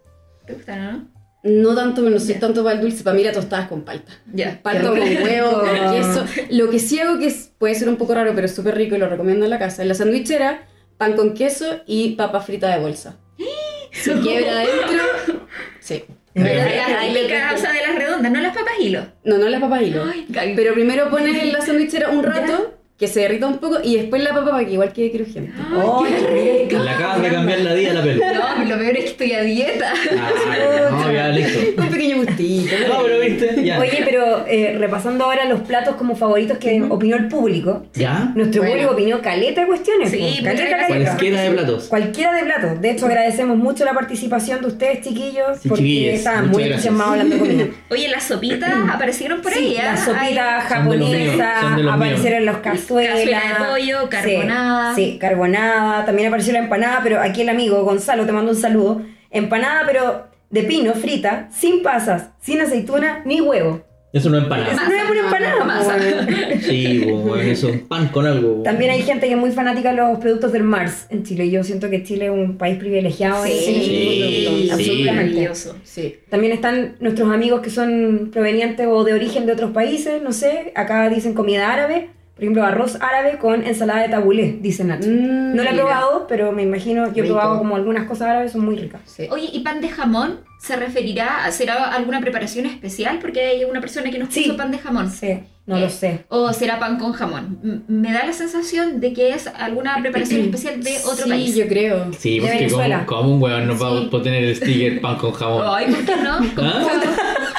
[0.46, 1.08] ¿te gustan o no?
[1.44, 2.40] No tanto, no soy Ya.
[2.40, 3.02] tanto para el dulce.
[3.02, 4.12] Para mí la tostada es con palta.
[4.32, 4.60] Ya.
[4.62, 6.24] Palta con huevo, con queso.
[6.50, 8.94] Lo que sí hago que es- puede ser un poco raro, pero es súper rico
[8.94, 9.82] y lo recomiendo en la casa.
[9.82, 10.66] En la sandwichera,
[10.98, 13.16] pan con queso y papa frita de bolsa.
[13.92, 15.02] Se quiebra adentro.
[15.80, 16.04] Sí.
[16.32, 19.04] De las le típicas, o sea, de las redondas, no las papas hilo.
[19.24, 20.04] No, no las papas hilo.
[20.04, 20.54] Ay.
[20.56, 24.22] Pero primero pones en la sandwichera un rato, que se derrita un poco, y después
[24.22, 25.52] la papa para que igual quede crujiente.
[25.74, 26.84] ¡Oh, qué rico!
[26.84, 28.20] Le acabas de cambiar la vida a la peli.
[28.20, 29.92] No, lo peor es que estoy a dieta.
[30.20, 31.82] Ah, no, ya, listo.
[31.82, 32.74] Un pequeño gustito.
[32.88, 33.78] No, pero viste, ya.
[33.78, 37.84] Oye, pero eh, repasando ahora los platos como favoritos que opinó el público.
[37.94, 38.32] ¿Ya?
[38.34, 38.74] Nuestro Bueno.
[38.76, 40.10] público opinó caleta de cuestiones.
[40.10, 40.86] Sí, pues, caleta, caleta.
[40.88, 41.84] Cualesquiera de platos.
[41.88, 42.80] Cualquiera de platos.
[42.80, 47.34] De hecho, agradecemos mucho la participación de ustedes, chiquillos, Sí, porque estaban muy entusiasmados hablando
[47.36, 47.64] de comida.
[47.90, 49.82] Oye, las sopitas aparecieron por Sí, ahí, ¿eh?
[49.82, 53.14] las sopitas japonesas, aparecieron los cazuelas.
[53.14, 54.94] Cazuela de pollo, Sí, carbonada.
[54.94, 56.04] Sí, carbonada.
[56.04, 59.02] También apareció la empanada, pero aquí el amigo Gonzalo te mando un saludo.
[59.30, 63.82] Empanada, pero de pino, frita, sin pasas, sin aceituna ni huevo.
[64.12, 64.72] Eso no es empanada.
[64.72, 65.96] Eso no es una empanada, Masa.
[66.60, 68.62] Sí, bueno, eso es pan con algo.
[68.62, 71.50] También hay gente que es muy fanática de los productos del Mars en Chile.
[71.50, 75.50] Yo siento que Chile es un país privilegiado ese Sí, absolutamente.
[75.84, 76.16] Sí.
[76.28, 80.72] También están nuestros amigos que son provenientes o de origen de otros países, no sé.
[80.74, 82.10] Acá dicen comida árabe,
[82.42, 85.08] por ejemplo, arroz árabe con ensalada de tabulé, dicen Nacho.
[85.08, 88.50] Mm, no la he probado, pero me imagino, yo he probado como algunas cosas árabes,
[88.50, 89.00] son muy ricas.
[89.04, 89.28] Sí.
[89.30, 93.20] Oye, ¿y pan de jamón se referirá a será alguna preparación especial?
[93.20, 94.42] Porque hay una persona que nos Sí.
[94.42, 95.08] puso pan de jamón.
[95.08, 96.24] Sí, no Eh, lo sé.
[96.30, 97.60] O será pan con jamón.
[97.62, 101.54] M- me da la sensación de que es alguna preparación especial de otro sí, país.
[101.54, 102.12] yo creo.
[102.18, 104.04] Sí, porque como, como un weón no va Sí.
[104.06, 105.62] a poner el sticker pan con jamón.
[105.64, 106.38] Ay, ¿por qué no?
[106.62, 106.86] ¿Ah?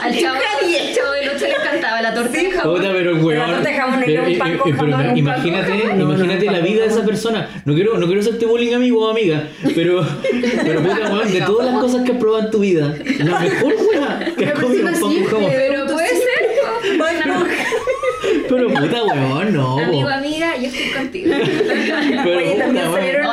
[0.04, 0.36] Al chavo,
[1.44, 2.76] al chavo del 8 le encantaba la torta de jamón.
[2.78, 3.28] Puta, pero weón.
[3.28, 5.72] Pero no te jamón, no pero, un pan con eh, pero jamón, un pan imagínate,
[5.72, 6.02] con jamón.
[6.02, 7.50] imagínate No, no, la vida de esa persona.
[7.66, 9.44] No quiero, no quiero hacerte bullying amigo o amiga,
[9.76, 10.06] pero,
[10.64, 13.74] pero puta weón, de todas las cosas que has probado en tu vida, la mejor
[13.90, 15.52] weá que has comido un pan con jamón.
[15.52, 16.34] Pero puede ser.
[18.50, 19.76] Pero puta weón, no.
[19.76, 19.82] po.
[19.82, 21.34] Amigo, amiga, yo estoy contigo.
[22.24, 23.00] Pero Oye, puta, también weón.
[23.00, 23.24] salieron.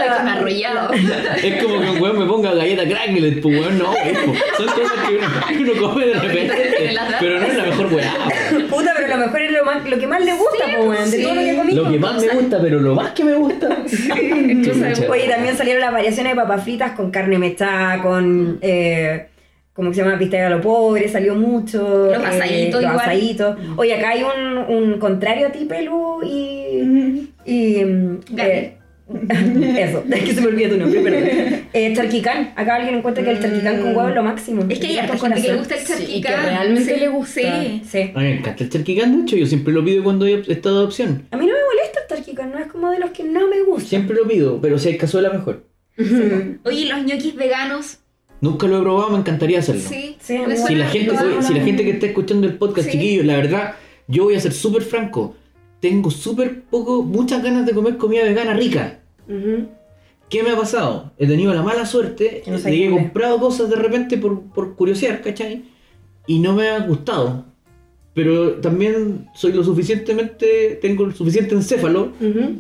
[1.43, 4.33] Es como que un weón me ponga galleta cracklet, pues weón, no, es, po.
[4.57, 8.13] son cosas que uno, que uno come de repente, pero no es la mejor weá.
[8.71, 8.77] po.
[8.77, 11.17] Puta, pero lo mejor es lo, más, lo que más le gusta, po, weón, de
[11.17, 11.23] sí.
[11.23, 11.85] todo lo que comimos.
[11.85, 13.69] Lo que más me gusta, pero lo más que me gusta.
[15.11, 18.59] Oye, también salieron las variaciones de papas fritas con carne mechada, con.
[18.61, 19.27] Eh,
[19.73, 20.19] ¿Cómo se llama?
[20.19, 22.07] Pista de lo pobre, salió mucho.
[22.13, 23.01] Los asaditos Los igual.
[23.01, 23.57] asaditos.
[23.77, 27.31] Oye, acá hay un, un contrario a ti, Pelu, y.
[27.47, 28.77] y mm, eh,
[29.79, 31.61] eso, es que se me olvida tu nombre, perdón.
[31.73, 32.53] Eh, charquicán.
[32.57, 34.65] Acá alguien encuentra que el charquicán con huevo es lo máximo.
[34.69, 36.45] Es que hay Con harta gente que le gusta el Sí, y que charquicán.
[36.45, 37.41] realmente Sí, le gusta.
[37.63, 37.83] Sí.
[37.89, 37.99] Sí.
[38.15, 40.81] A mí me encanta el charquicán, de hecho, yo siempre lo pido cuando he estado
[40.81, 41.27] de opción.
[41.31, 43.63] A mí no me molesta el charquicán, no es como de los que no me
[43.63, 43.89] gusta.
[43.89, 45.65] Siempre lo pido, pero si hay cazuela mejor.
[46.65, 47.99] Oye, los ñoquis veganos.
[48.41, 49.83] Nunca lo he probado, me encantaría hacerlo.
[49.87, 50.17] Sí.
[50.21, 50.39] Sí.
[50.67, 52.93] Si la gente, si la gente que está escuchando el podcast, Sí.
[52.93, 53.75] chiquillos, la verdad,
[54.09, 55.35] yo voy a ser súper franco.
[55.81, 59.01] Tengo súper poco, muchas ganas de comer comida vegana rica.
[60.29, 61.13] ¿Qué me ha pasado?
[61.19, 64.75] He tenido la mala suerte no de que he comprado cosas de repente por, por
[64.77, 65.65] curiosidad, ¿cachai?
[66.27, 67.47] Y no me ha gustado.
[68.15, 72.13] Pero también soy lo suficientemente, tengo el suficiente encéfalo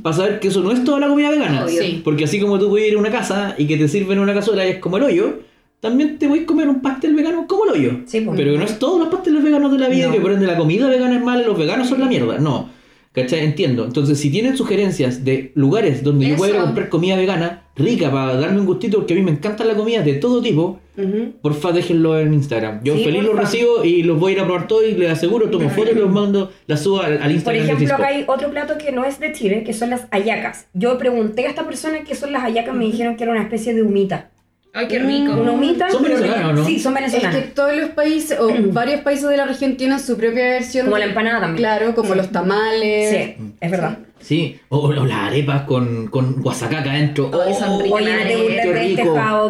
[0.02, 1.66] para saber que eso no es toda la comida vegana.
[1.68, 2.00] Sí.
[2.04, 4.66] Porque así como tú puedes ir a una casa y que te sirven una cazuela
[4.66, 5.40] y es como el hoyo,
[5.80, 8.00] también te voy a comer un pastel vegano como el hoyo.
[8.06, 8.36] Sí, pues.
[8.36, 10.12] Pero no es todos los pasteles veganos de la vida No.
[10.12, 12.38] que por ende la comida vegana es mala los veganos son la mierda.
[12.38, 12.68] No.
[13.12, 13.40] ¿Cachai?
[13.44, 13.84] Entiendo.
[13.86, 18.08] Entonces, si tienen sugerencias de lugares donde yo pueda ir a comprar comida vegana, rica,
[18.12, 21.32] para darme un gustito, porque a mí me encanta la comida de todo tipo, Ujú.
[21.42, 22.84] porfa déjenlo en Instagram.
[22.84, 25.10] Yo Sí, feliz los recibo y los voy a ir a probar todo y les
[25.10, 27.66] aseguro, tomo fotos y los mando, las subo al, al Por Instagram.
[27.66, 30.68] de ejemplo, acá hay otro plato que no es de Chile, que son las hallacas.
[30.72, 33.74] Yo pregunté a esta persona qué son las hallacas, me dijeron que era una especie
[33.74, 34.30] de humita.
[34.72, 35.32] Ay, qué rico.
[35.32, 35.90] Humita.
[35.90, 36.64] ¿Son o no?
[36.64, 37.34] Sí, son Es venezolanas.
[37.36, 40.86] que todos los países, o varios países de la región tienen su propia versión.
[40.86, 41.56] Como de- la empanada también.
[41.58, 43.10] Claro, como los tamales.
[43.10, 43.98] Sí, es verdad.
[44.20, 47.30] Sí, o, o las arepas con, con guasacaca adentro.
[47.58, 48.00] Son ricas.
[48.00, 49.02] Oye, no te Qué burles de este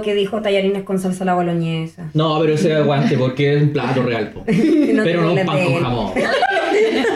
[0.05, 2.09] que dijo tallarines con salsa a la boloñesa.
[2.15, 4.31] No, pero ese aguante porque es un plato real.
[4.31, 4.45] po.
[4.51, 6.13] No te pero no un pan con jamón.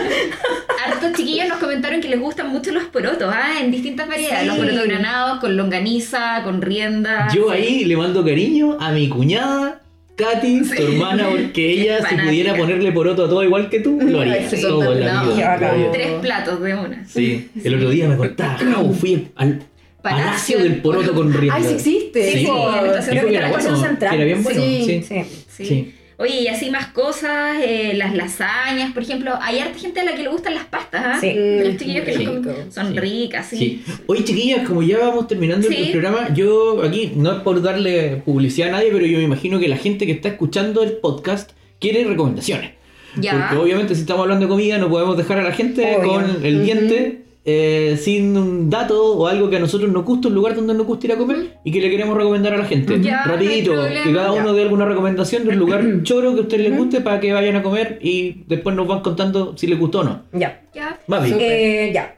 [1.25, 3.61] Chiquillos nos comentaron que les gustan mucho los porotos, ¿ah?
[3.61, 4.41] En distintas variedades.
[4.41, 4.47] Sí.
[4.47, 7.29] Los porotos granados, con longaniza, con rienda.
[7.35, 9.81] Yo ahí le mando cariño a mi cuñada,
[10.17, 14.21] Katy, tu hermana, porque ella si pudiera ponerle poroto a todo igual que tú, lo
[14.21, 14.49] haría.
[14.61, 15.55] Todo en la vida.
[15.55, 15.91] Haría.
[15.91, 17.07] Tres platos de una.
[17.09, 19.63] Sí, el otro día me contaba, "Jau, fui al
[20.03, 21.57] Palacio Palacio del Poroto con rienda.
[21.57, 22.31] Ay, sí existe.
[22.33, 24.25] Sí, Sí, po, en la estación era central.
[24.25, 24.61] bien bueno.
[24.61, 25.03] Sí.
[25.03, 25.65] Sí.
[25.65, 25.95] Sí.
[26.17, 30.15] Oye, y así más cosas, eh, las lasañas, por ejemplo, hay harta gente a la
[30.15, 31.19] que le gustan las pastas, ¿ah?
[31.21, 31.31] Sí.
[31.35, 32.43] Mm, Los chiquillos que rico.
[32.71, 32.99] son Sí.
[33.01, 33.57] ricas, sí.
[33.59, 33.85] Sí.
[34.07, 35.75] Oye, chiquillas, como ya vamos terminando Sí.
[35.77, 39.59] el programa, yo aquí, no es por darle publicidad a nadie, pero yo me imagino
[39.59, 41.51] que la gente que está escuchando el podcast
[41.81, 42.71] quiere recomendaciones.
[43.17, 43.33] Ya.
[43.49, 46.09] Porque obviamente si estamos hablando de comida no podemos dejar a la gente Obvio.
[46.13, 50.35] con el diente eh, sin un dato o algo que a nosotros nos gusta, un
[50.35, 53.01] lugar donde nos gusta ir a comer y que le queremos recomendar a la gente.
[53.01, 54.53] Ya, Rapidito, no que cada uno Ya.
[54.55, 57.57] dé alguna recomendación de un lugar choro que a ustedes les guste para que vayan
[57.57, 60.23] a comer y después nos van contando si les gustó o no.
[60.33, 60.63] Ya.
[60.75, 60.99] Ya.
[61.39, 62.17] Eh, ya.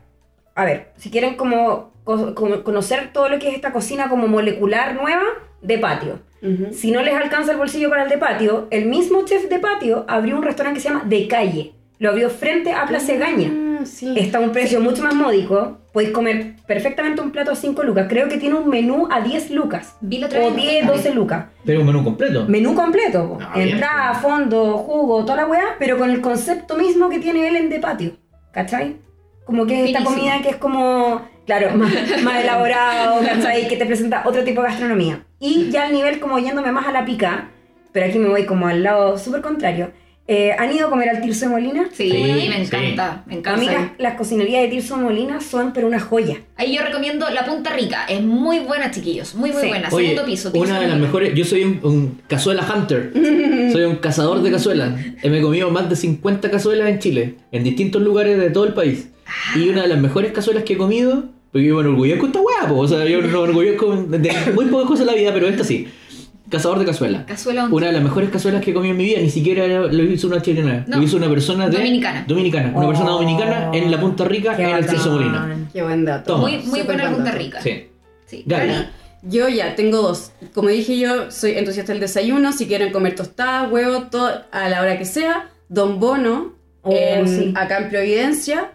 [0.54, 4.28] A ver, si quieren como, co- como conocer todo lo que es esta cocina como
[4.28, 5.24] molecular nueva,
[5.60, 6.20] de patio.
[6.42, 6.72] Ujú.
[6.72, 10.04] Si no les alcanza el bolsillo para el de patio, el mismo chef de patio
[10.06, 11.72] abrió un restaurante que se llama De Calle.
[11.98, 13.50] Lo abrió frente a Plaza Egaña.
[13.80, 14.14] Ah, sí.
[14.16, 15.78] Está a un precio mucho más módico.
[15.92, 18.06] Podéis comer perfectamente un plato a 5 lucas.
[18.08, 19.96] Creo que tiene un menú a 10 lucas.
[20.00, 20.56] Vi otra O vez.
[20.56, 21.46] 10, 12 lucas.
[21.64, 22.44] Pero un menú completo.
[22.48, 23.38] Menú completo.
[23.40, 23.70] Ah, bien.
[23.70, 27.70] Entrada, fondo, jugo, toda la weá, pero con el concepto mismo que tiene él en
[27.70, 28.12] De Patio.
[28.52, 28.96] ¿Cachai?
[29.44, 31.92] Como que es esta comida que es como, claro, más,
[32.22, 33.68] más elaborado, ¿cachai?
[33.68, 35.24] Que te presenta otro tipo de gastronomía.
[35.38, 37.50] Y ya al nivel como yéndome más a la pica,
[37.92, 39.92] pero aquí me voy como al lado súper contrario.
[40.28, 41.88] Eh, ¿Han ido a comer al Tirso de Molina?
[41.92, 43.60] Sí, Sí, me encanta, me encanta.
[43.60, 46.38] Amigas, las cocinerías de Tirso de Molina son pero una joya.
[46.56, 49.68] Ahí yo recomiendo La Punta Rica, es muy buena, chiquillos, muy muy Sí.
[49.68, 49.88] buena.
[49.92, 50.50] Oye, Segundo piso.
[50.50, 51.32] Tirso una de las mejores.
[51.34, 53.12] Yo soy un, un cazuela hunter.
[53.72, 54.92] soy un cazador de cazuelas.
[55.22, 58.74] Me he comido más de 50 cazuelas en Chile, en distintos lugares de todo el
[58.74, 59.08] país.
[59.54, 62.68] Y una de las mejores cazuelas que he comido, porque yo me enorgullezco con esta
[62.68, 62.78] po.
[62.78, 65.86] o sea, yo me enorgullezco de muy pocas cosas en la vida, pero esta sí.
[66.50, 67.26] Cazador de cazuela.
[67.26, 69.64] Cazuela un- Una de las mejores cazuelas que he comido en mi vida, ni siquiera
[69.64, 70.98] era- lo hizo una chilena, No.
[70.98, 71.76] lo hizo una persona de.
[71.76, 72.24] Dominicana.
[72.26, 72.70] Dominicana.
[72.74, 74.86] Una Oh, persona dominicana en la Punta Rica, qué en el.
[74.86, 75.56] Tirso Molina.
[75.72, 76.34] Qué buen dato.
[76.34, 76.42] Toma.
[76.48, 77.32] Muy, muy buena Punta.
[77.32, 77.60] Rica.
[77.60, 77.88] Sí.
[78.26, 78.42] Sí.
[78.46, 78.70] Gaby,
[79.22, 80.30] Yo ya tengo dos.
[80.54, 82.52] Como dije yo, soy entusiasta del desayuno.
[82.52, 85.48] Si quieren comer tostadas, huevos, todo a la hora que sea.
[85.68, 86.52] Don Bono,
[86.82, 87.52] Oh, en- sí.
[87.56, 88.70] acá en Providencia,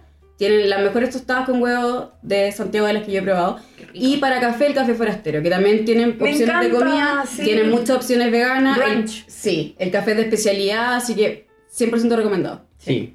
[0.47, 3.59] tienen las mejores tostadas con huevo de Santiago de las que yo he probado.
[3.93, 7.43] Y para café, el café forastero, que también tienen Me opciones de comida, sí.
[7.43, 8.75] tienen muchas opciones veganas.
[8.79, 9.23] El- Brunch.
[9.27, 11.47] sí, el café es de especialidad, así que
[11.77, 12.65] 100% recomendado.
[12.79, 13.13] Sí.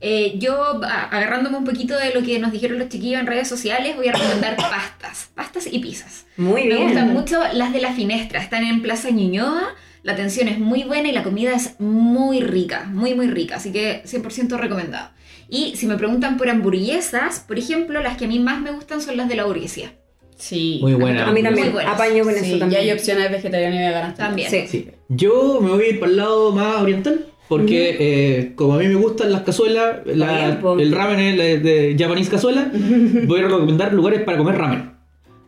[0.00, 3.96] Eh, yo, agarrándome un poquito de lo que nos dijeron los chiquillos en redes sociales,
[3.96, 6.24] voy a recomendar pastas, pastas y pizzas.
[6.36, 6.82] Muy Me bien.
[6.84, 9.74] gustan mucho las de la Finestra, están en Plaza Ñuñoa,
[10.04, 13.72] la atención es muy buena y la comida es muy rica, muy muy rica, así
[13.72, 15.10] que 100% recomendado.
[15.50, 19.00] Y si me preguntan por hamburguesas, por ejemplo, las que a mí más me gustan
[19.00, 19.92] son las de la burguesía.
[20.36, 20.78] Sí.
[20.80, 21.26] Muy buena.
[21.28, 21.72] A mí también.
[21.86, 22.80] Apaño con Sí, eso y también.
[22.82, 24.50] hay opciones vegetarianas y veganas También.
[24.50, 24.64] Sí.
[24.68, 24.88] Sí.
[25.08, 27.26] Yo me voy a ir para el lado más oriental.
[27.48, 31.96] Porque eh, como a mí me gustan las cazuelas, la- el ramen es la- de
[31.98, 32.70] Japanese cazuela,
[33.26, 34.92] voy a recomendar lugares para comer ramen.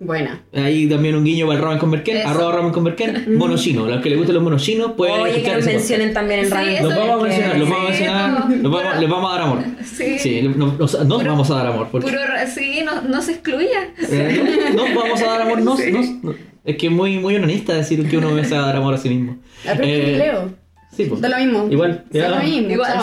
[0.05, 0.43] Buena.
[0.53, 3.25] Ahí también un guiño para el ramen con merquén, arroba ramen con merquén.
[3.39, 6.83] Los que les gustan los monos chinos pueden Oye, que nos mencionen también en Sí,
[6.83, 8.31] Los vamos a mencionar, los vamos a mencionar,
[8.63, 9.59] los vamos, les vamos a dar amor.
[9.85, 11.89] Sí, Sí, nos, nos- Puro- vamos a dar amor.
[11.93, 12.21] Porque, puro,
[12.53, 13.89] sí no, no se excluya.
[14.11, 15.61] eh, no, nos vamos a dar amor.
[15.63, 16.35] Nos, nos- no.
[16.65, 18.99] es que es muy, muy onanista decir que uno se va a dar amor a
[18.99, 19.39] sí mismo.
[19.65, 20.62] Eh, Leo.
[20.97, 21.21] Sí, pues.
[21.21, 21.69] Da lo mismo.
[21.71, 22.05] Igual.
[22.11, 22.71] Da lo mismo.
[22.71, 22.99] Igual.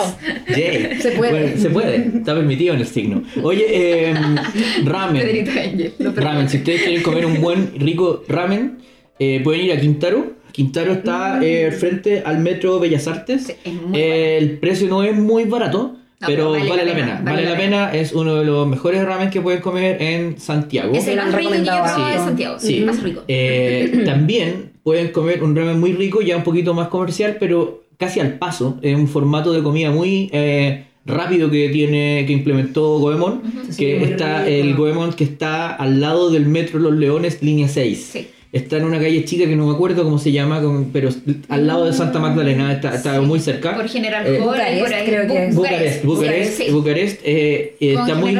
[1.00, 1.30] Se puede.
[1.32, 1.96] Bueno, se puede.
[2.18, 3.22] Está permitido en el signo.
[3.42, 4.14] Oye, eh,
[4.84, 5.96] ramen.
[6.14, 6.48] Ramen.
[6.48, 8.78] Si ustedes quieren comer un buen, rico ramen,
[9.18, 10.38] eh, pueden ir a Quintaro.
[10.52, 13.44] Quintaro está eh, frente al metro Bellas Artes.
[13.44, 15.96] Sí, es muy Eh, el precio no es muy barato.
[16.20, 17.94] No, pero vale, la pena, vale la pena.
[17.94, 20.92] Es uno de los mejores ramen que pueden comer en Santiago.
[20.94, 22.18] Es el más rico que yo he de.
[22.18, 22.58] Santiago.
[22.58, 22.78] Sí.
[22.78, 23.22] el más rico.
[23.26, 28.20] Eh, también pueden comer un ramen muy rico, ya un poquito más comercial, pero casi
[28.20, 28.78] al paso.
[28.82, 33.42] Es un formato de comida muy eh, rápido que tiene que implementó Goemon,
[33.76, 38.10] que está el Goemon que está al lado del metro Los Leones, línea 6.
[38.12, 38.28] Sí.
[38.52, 40.60] Está en una calle chica que no me acuerdo cómo se llama,
[40.92, 41.08] pero
[41.50, 43.24] al lado de Santa Magdalena, está, está Sí.
[43.24, 43.76] muy cerca.
[43.76, 45.06] Por General Eh, Bucarest, por ahí.
[45.06, 45.54] creo que es.
[45.54, 46.70] Bucarest, Bucarest, sí.
[46.72, 48.30] Bucarest, eh, eh, Con está muy,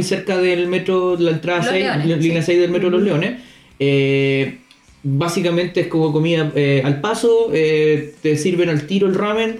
[0.04, 2.46] cerca del metro, la entrada Los 6, Leones, la- línea sí.
[2.46, 3.32] 6 del metro Los Leones.
[3.80, 4.58] Eh,
[5.02, 9.58] básicamente es como comida eh, al paso, eh, te sirven al tiro el ramen,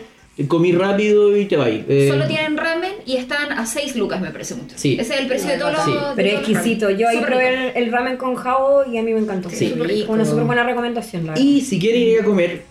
[0.49, 1.69] comí rápido y te vas.
[1.71, 4.75] Eh, Solo tienen ramen y están a 6 lucas, me parece mucho.
[4.79, 4.97] Sí.
[4.99, 5.85] Ese es el precio de todos los.
[5.85, 5.93] Sí.
[6.17, 6.91] Pero es exquisito.
[6.91, 9.51] Yo ahí probé el, el ramen con jabo y a mí me encantó.
[9.51, 9.75] Sí.
[10.09, 11.45] Una súper buena recomendación, la verdad.
[11.45, 12.63] Y si quieren ir a comer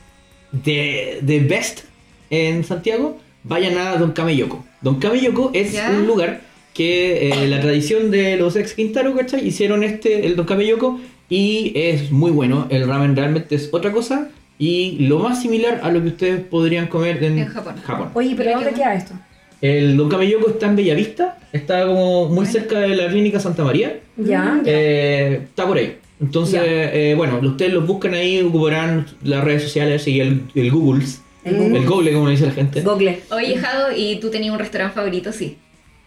[0.51, 1.81] de, de Best
[2.29, 4.65] en Santiago, vayan a Don Cameyoko.
[4.81, 5.89] Don Cameyoko es Ya.
[5.91, 6.41] un lugar
[6.73, 9.45] que eh, la tradición de los ex Quintaro, ¿cachai?
[9.45, 10.99] Hicieron este, el Don Cameyoko,
[11.29, 12.67] y es muy bueno.
[12.69, 16.87] El ramen realmente es otra cosa y lo más similar a lo que ustedes podrían
[16.87, 17.75] comer en, En Japón.
[18.13, 19.13] Oye, pero ¿dónde qué queda esto?
[19.61, 23.99] El Don Cameyoko está en Bellavista, está como muy cerca de la clínica Santa María.
[24.17, 24.61] Ya.
[24.65, 25.97] Eh, está por ahí.
[26.21, 26.65] Entonces, Ya.
[26.65, 31.05] eh, bueno, ustedes los buscan ahí, ocuparán las redes sociales y el, el Google.
[31.43, 31.77] El Google.
[31.79, 32.81] El Google, como le dice la gente.
[32.81, 33.19] Google.
[33.31, 35.31] Oye, Jado, ¿y tú tenías un restaurante favorito?
[35.33, 35.57] Sí.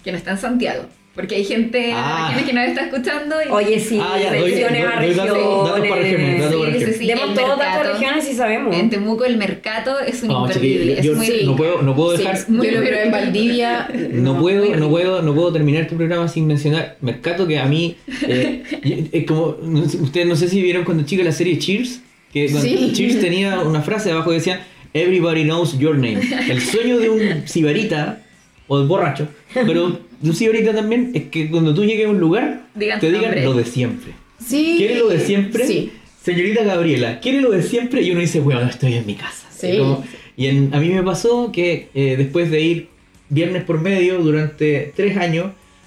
[0.03, 0.85] Que no está en Santiago.
[1.15, 2.31] Porque hay gente, Ah.
[2.35, 3.51] gente que nos está escuchando y.
[3.51, 5.63] Oye, sí, Ah, ya, doy- regiones a doy- doy regiones, regiones.
[5.67, 6.97] datos para Sí, sí, regiones.
[6.97, 7.07] sí.
[7.07, 7.83] Demos el todos datos mercado.
[7.85, 8.77] de regiones y sabemos.
[8.77, 11.03] En Temuco el mercado es un No, imperdible.
[11.03, 12.39] yo es muy no puedo, no puedo Sí, dejar.
[12.49, 13.89] yo lo probé en Valdivia.
[14.13, 17.97] No puedo, no puedo, no puedo terminar este programa sin mencionar Mercato que a mí
[18.27, 18.63] eh,
[19.13, 22.01] es como no sé- ustedes no sé si vieron cuando chica la serie Cheers
[22.33, 22.91] que cuando Sí.
[22.95, 24.65] Cheers tenía una frase abajo que decía
[24.95, 26.21] Everybody knows your name.
[26.49, 28.23] El sueño de un sibarita
[28.67, 29.99] o de borracho, pero
[30.29, 33.45] un sibarita también es que cuando tú llegues a un lugar Digan te digan nombre.
[33.45, 34.13] lo de siempre.
[34.45, 34.75] Sí.
[34.79, 35.67] ¿Quiere lo de siempre?
[35.67, 35.93] Sí.
[36.23, 38.03] Señorita Gabriela, ¿quiere lo de siempre?
[38.03, 39.49] Y uno dice, bueno, estoy en mi casa.
[39.51, 39.69] Sí.
[39.73, 40.05] Y como-
[40.37, 42.89] y en- a mí me pasó que eh, después de ir
[43.29, 45.47] viernes por medio durante tres años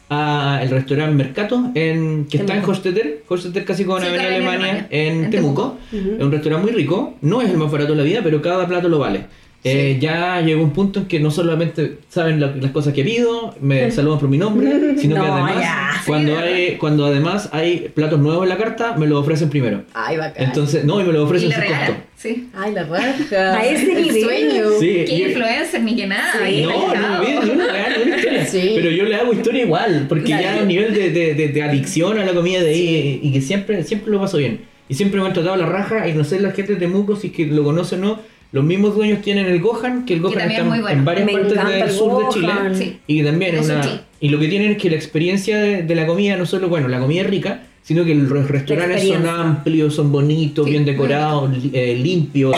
[0.10, 2.72] a el restaurante Mercato, en, que está en Temuco.
[2.74, 5.78] Hostetter, Hostetter casi con Sí, Avenida Alemania, en, en Temuco.
[5.91, 8.68] Es un restaurante muy rico, no es el más barato de la vida, pero cada
[8.68, 9.22] plato lo vale.
[9.68, 13.56] Eh, ya llegó un punto en que no solamente saben la- las cosas que pido,
[13.62, 15.92] me saludan por mi nombre, sino que además, ya.
[16.06, 19.84] cuando, hay, cuando además hay platos nuevos en la carta, me lo ofrecen primero.
[19.96, 20.44] Ay, bacán.
[20.46, 21.96] Entonces, no, y me lo Y ofrecen sin costo.
[22.16, 22.48] Sí.
[22.56, 23.58] Ay, la raja.
[23.60, 24.64] A ese El sueño.
[24.80, 26.32] Sí, Qué influencer, ni que nada.
[26.48, 26.62] Sí.
[26.62, 28.46] no, no, bien, yo no le hago historia.
[28.46, 28.72] Sí.
[28.76, 30.44] Pero yo le hago historia igual, porque Claro.
[30.44, 33.32] ya a un nivel de, de, de, de adicción a la comida de ahí y
[33.32, 34.62] que siempre, siempre lo paso bien.
[34.88, 37.28] Y siempre me han tratado la raja y no sé la gente de Temuco si
[37.28, 38.20] es que lo conoce o no.
[38.51, 40.97] Los mismos dueños tienen el Gohan, que el Gohan está es muy bueno.
[40.97, 42.53] en varias Me partes del el sur de Chile.
[42.73, 42.99] Sí.
[43.07, 44.01] Y también es una.
[44.19, 46.88] Y lo que tienen es que la experiencia de, de la comida no solo, bueno,
[46.88, 51.56] la comida es rica, sino que los restaurantes son amplios, son bonitos, Sí, bien decorados,
[51.56, 52.56] li- eh, limpios,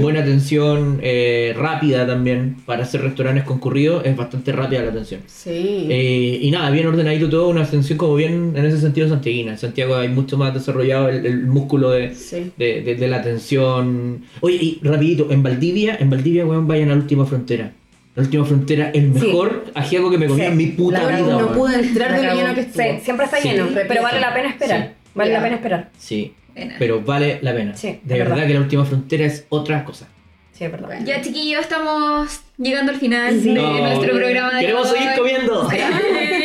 [0.00, 2.56] buena atención, eh, rápida también.
[2.64, 5.20] Para hacer restaurantes concurridos es bastante rápida la atención.
[5.26, 5.50] Sí.
[5.90, 9.52] Eh, y nada, bien ordenadito todo, una atención como bien en ese sentido santiaguina.
[9.52, 12.50] En Santiago hay mucho más desarrollado el, el músculo de, Sí.
[12.56, 14.22] de, de- de la atención.
[14.40, 17.72] Oye, y rapidito, en Valdivia, en Valdivia, weón, vayan a la última frontera.
[18.16, 19.26] La última frontera, el Sí.
[19.26, 20.46] mejor ajiaco que me comí Sí.
[20.46, 21.38] en mi puta La vida.
[21.38, 22.82] no pude entrar de lo lleno que estuvo.
[22.82, 23.48] Sí, siempre está Sí.
[23.48, 24.82] lleno, pero vale la pena esperar.
[24.88, 24.94] Sí.
[25.14, 25.88] Vale la pena esperar.
[25.98, 26.74] Sí, Pena.
[26.78, 27.76] pero vale la pena.
[27.76, 28.48] Sí, de verdad, verdad.
[28.48, 30.08] que la última frontera es otra cosa.
[30.52, 30.88] Sí, es verdad.
[30.88, 31.06] Bueno.
[31.06, 33.48] Ya, chiquillos, estamos llegando al final Sí.
[33.54, 34.98] de No, nuestro programa de Queremos hoy.
[34.98, 35.68] seguir comiendo.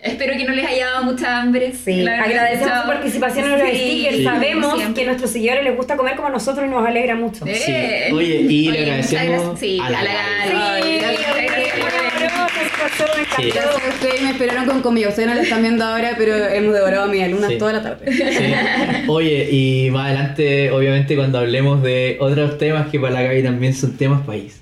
[0.00, 1.72] Espero que no les haya dado mucha hambre.
[1.72, 4.16] Sí, La agradecemos su participación en los Sí, stickers.
[4.16, 4.24] Sí.
[4.24, 4.94] Sabemos siempre.
[4.94, 7.44] que a nuestros seguidores les gusta comer como a nosotros y nos alegra mucho.
[7.46, 7.54] Eh.
[8.08, 8.12] Sí.
[8.14, 9.58] Oye, y le Oye, muchas agradecemos.
[9.58, 10.82] Sí, a la a la.
[10.82, 11.28] Sí, Gracias,
[13.36, 13.50] Sí.
[13.58, 15.08] a ustedes me esperaron con comida.
[15.08, 17.58] Ustedes no lo están viendo ahora, pero hemos devorado a mis alumnas Sí.
[17.58, 18.12] toda la tarde.
[18.12, 19.04] Sí.
[19.08, 23.74] Oye, y más adelante, obviamente, cuando hablemos de otros temas que para la Gaby también
[23.74, 24.60] son temas país,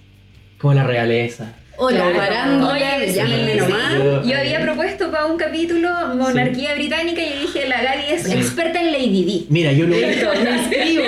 [0.58, 1.52] como la realeza.
[1.78, 2.16] Hola, Claro.
[2.16, 3.58] parándola, Oye, sí, sí.
[3.58, 4.26] nomás.
[4.26, 8.32] Yo había propuesto para un capítulo monarquía británica y dije, la Gaby es Sí.
[8.32, 9.46] experta en Lady Di.
[9.50, 11.02] Mira, yo lo, Listo, me inscribo.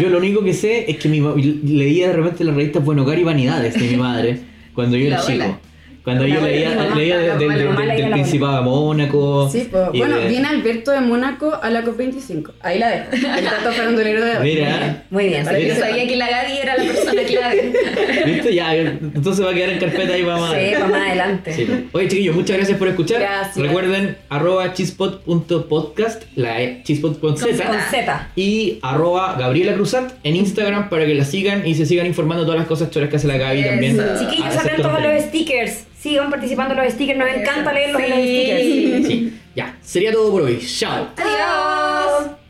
[0.00, 2.98] yo lo único que sé es que mi ma- leía de repente las revistas Buen
[2.98, 4.38] Hogar y Vanidades de mi madre
[4.74, 5.44] cuando yo La era abuela.
[5.46, 5.60] chico.
[6.04, 8.10] Cuando yo leía, leía del- del- del abuela.
[8.12, 9.48] Principado de Mónaco.
[9.50, 12.52] Sí, pues, bueno, de- viene Alberto de Mónaco a la COP25.
[12.60, 13.06] Ahí la dejo.
[13.38, 14.38] El dato farandulero de.
[14.40, 15.44] Mira, Muy bien.
[15.46, 17.72] Para que sabía que la Gaby era la persona clave.
[18.26, 18.54] ¿viste?
[18.54, 20.52] Ya, entonces va a quedar en carpeta ahí para más.
[20.52, 21.52] Sí, para más adelante.
[21.54, 21.66] Sí.
[21.92, 23.20] Oye, chiquillos, muchas gracias por escuchar.
[23.20, 23.56] Gracias.
[23.56, 27.34] Recuerden arroba chispot.podcast, la e, chispot con.
[27.34, 28.28] Con Z.
[28.36, 32.46] Y arroba Gabriela Cruzat en Instagram para que la sigan y se sigan informando de
[32.46, 33.68] todas las cosas choras que hace la Gaby Eso.
[33.70, 33.96] también.
[34.18, 35.84] Chiquillos, a los los stickers.
[36.04, 39.06] Sigan participando los stickers, nos encanta leerlos en los stickers.
[39.06, 39.40] Sí.
[39.54, 40.58] Ya, sería todo por hoy.
[40.58, 41.08] Chao.
[41.16, 42.43] Adiós.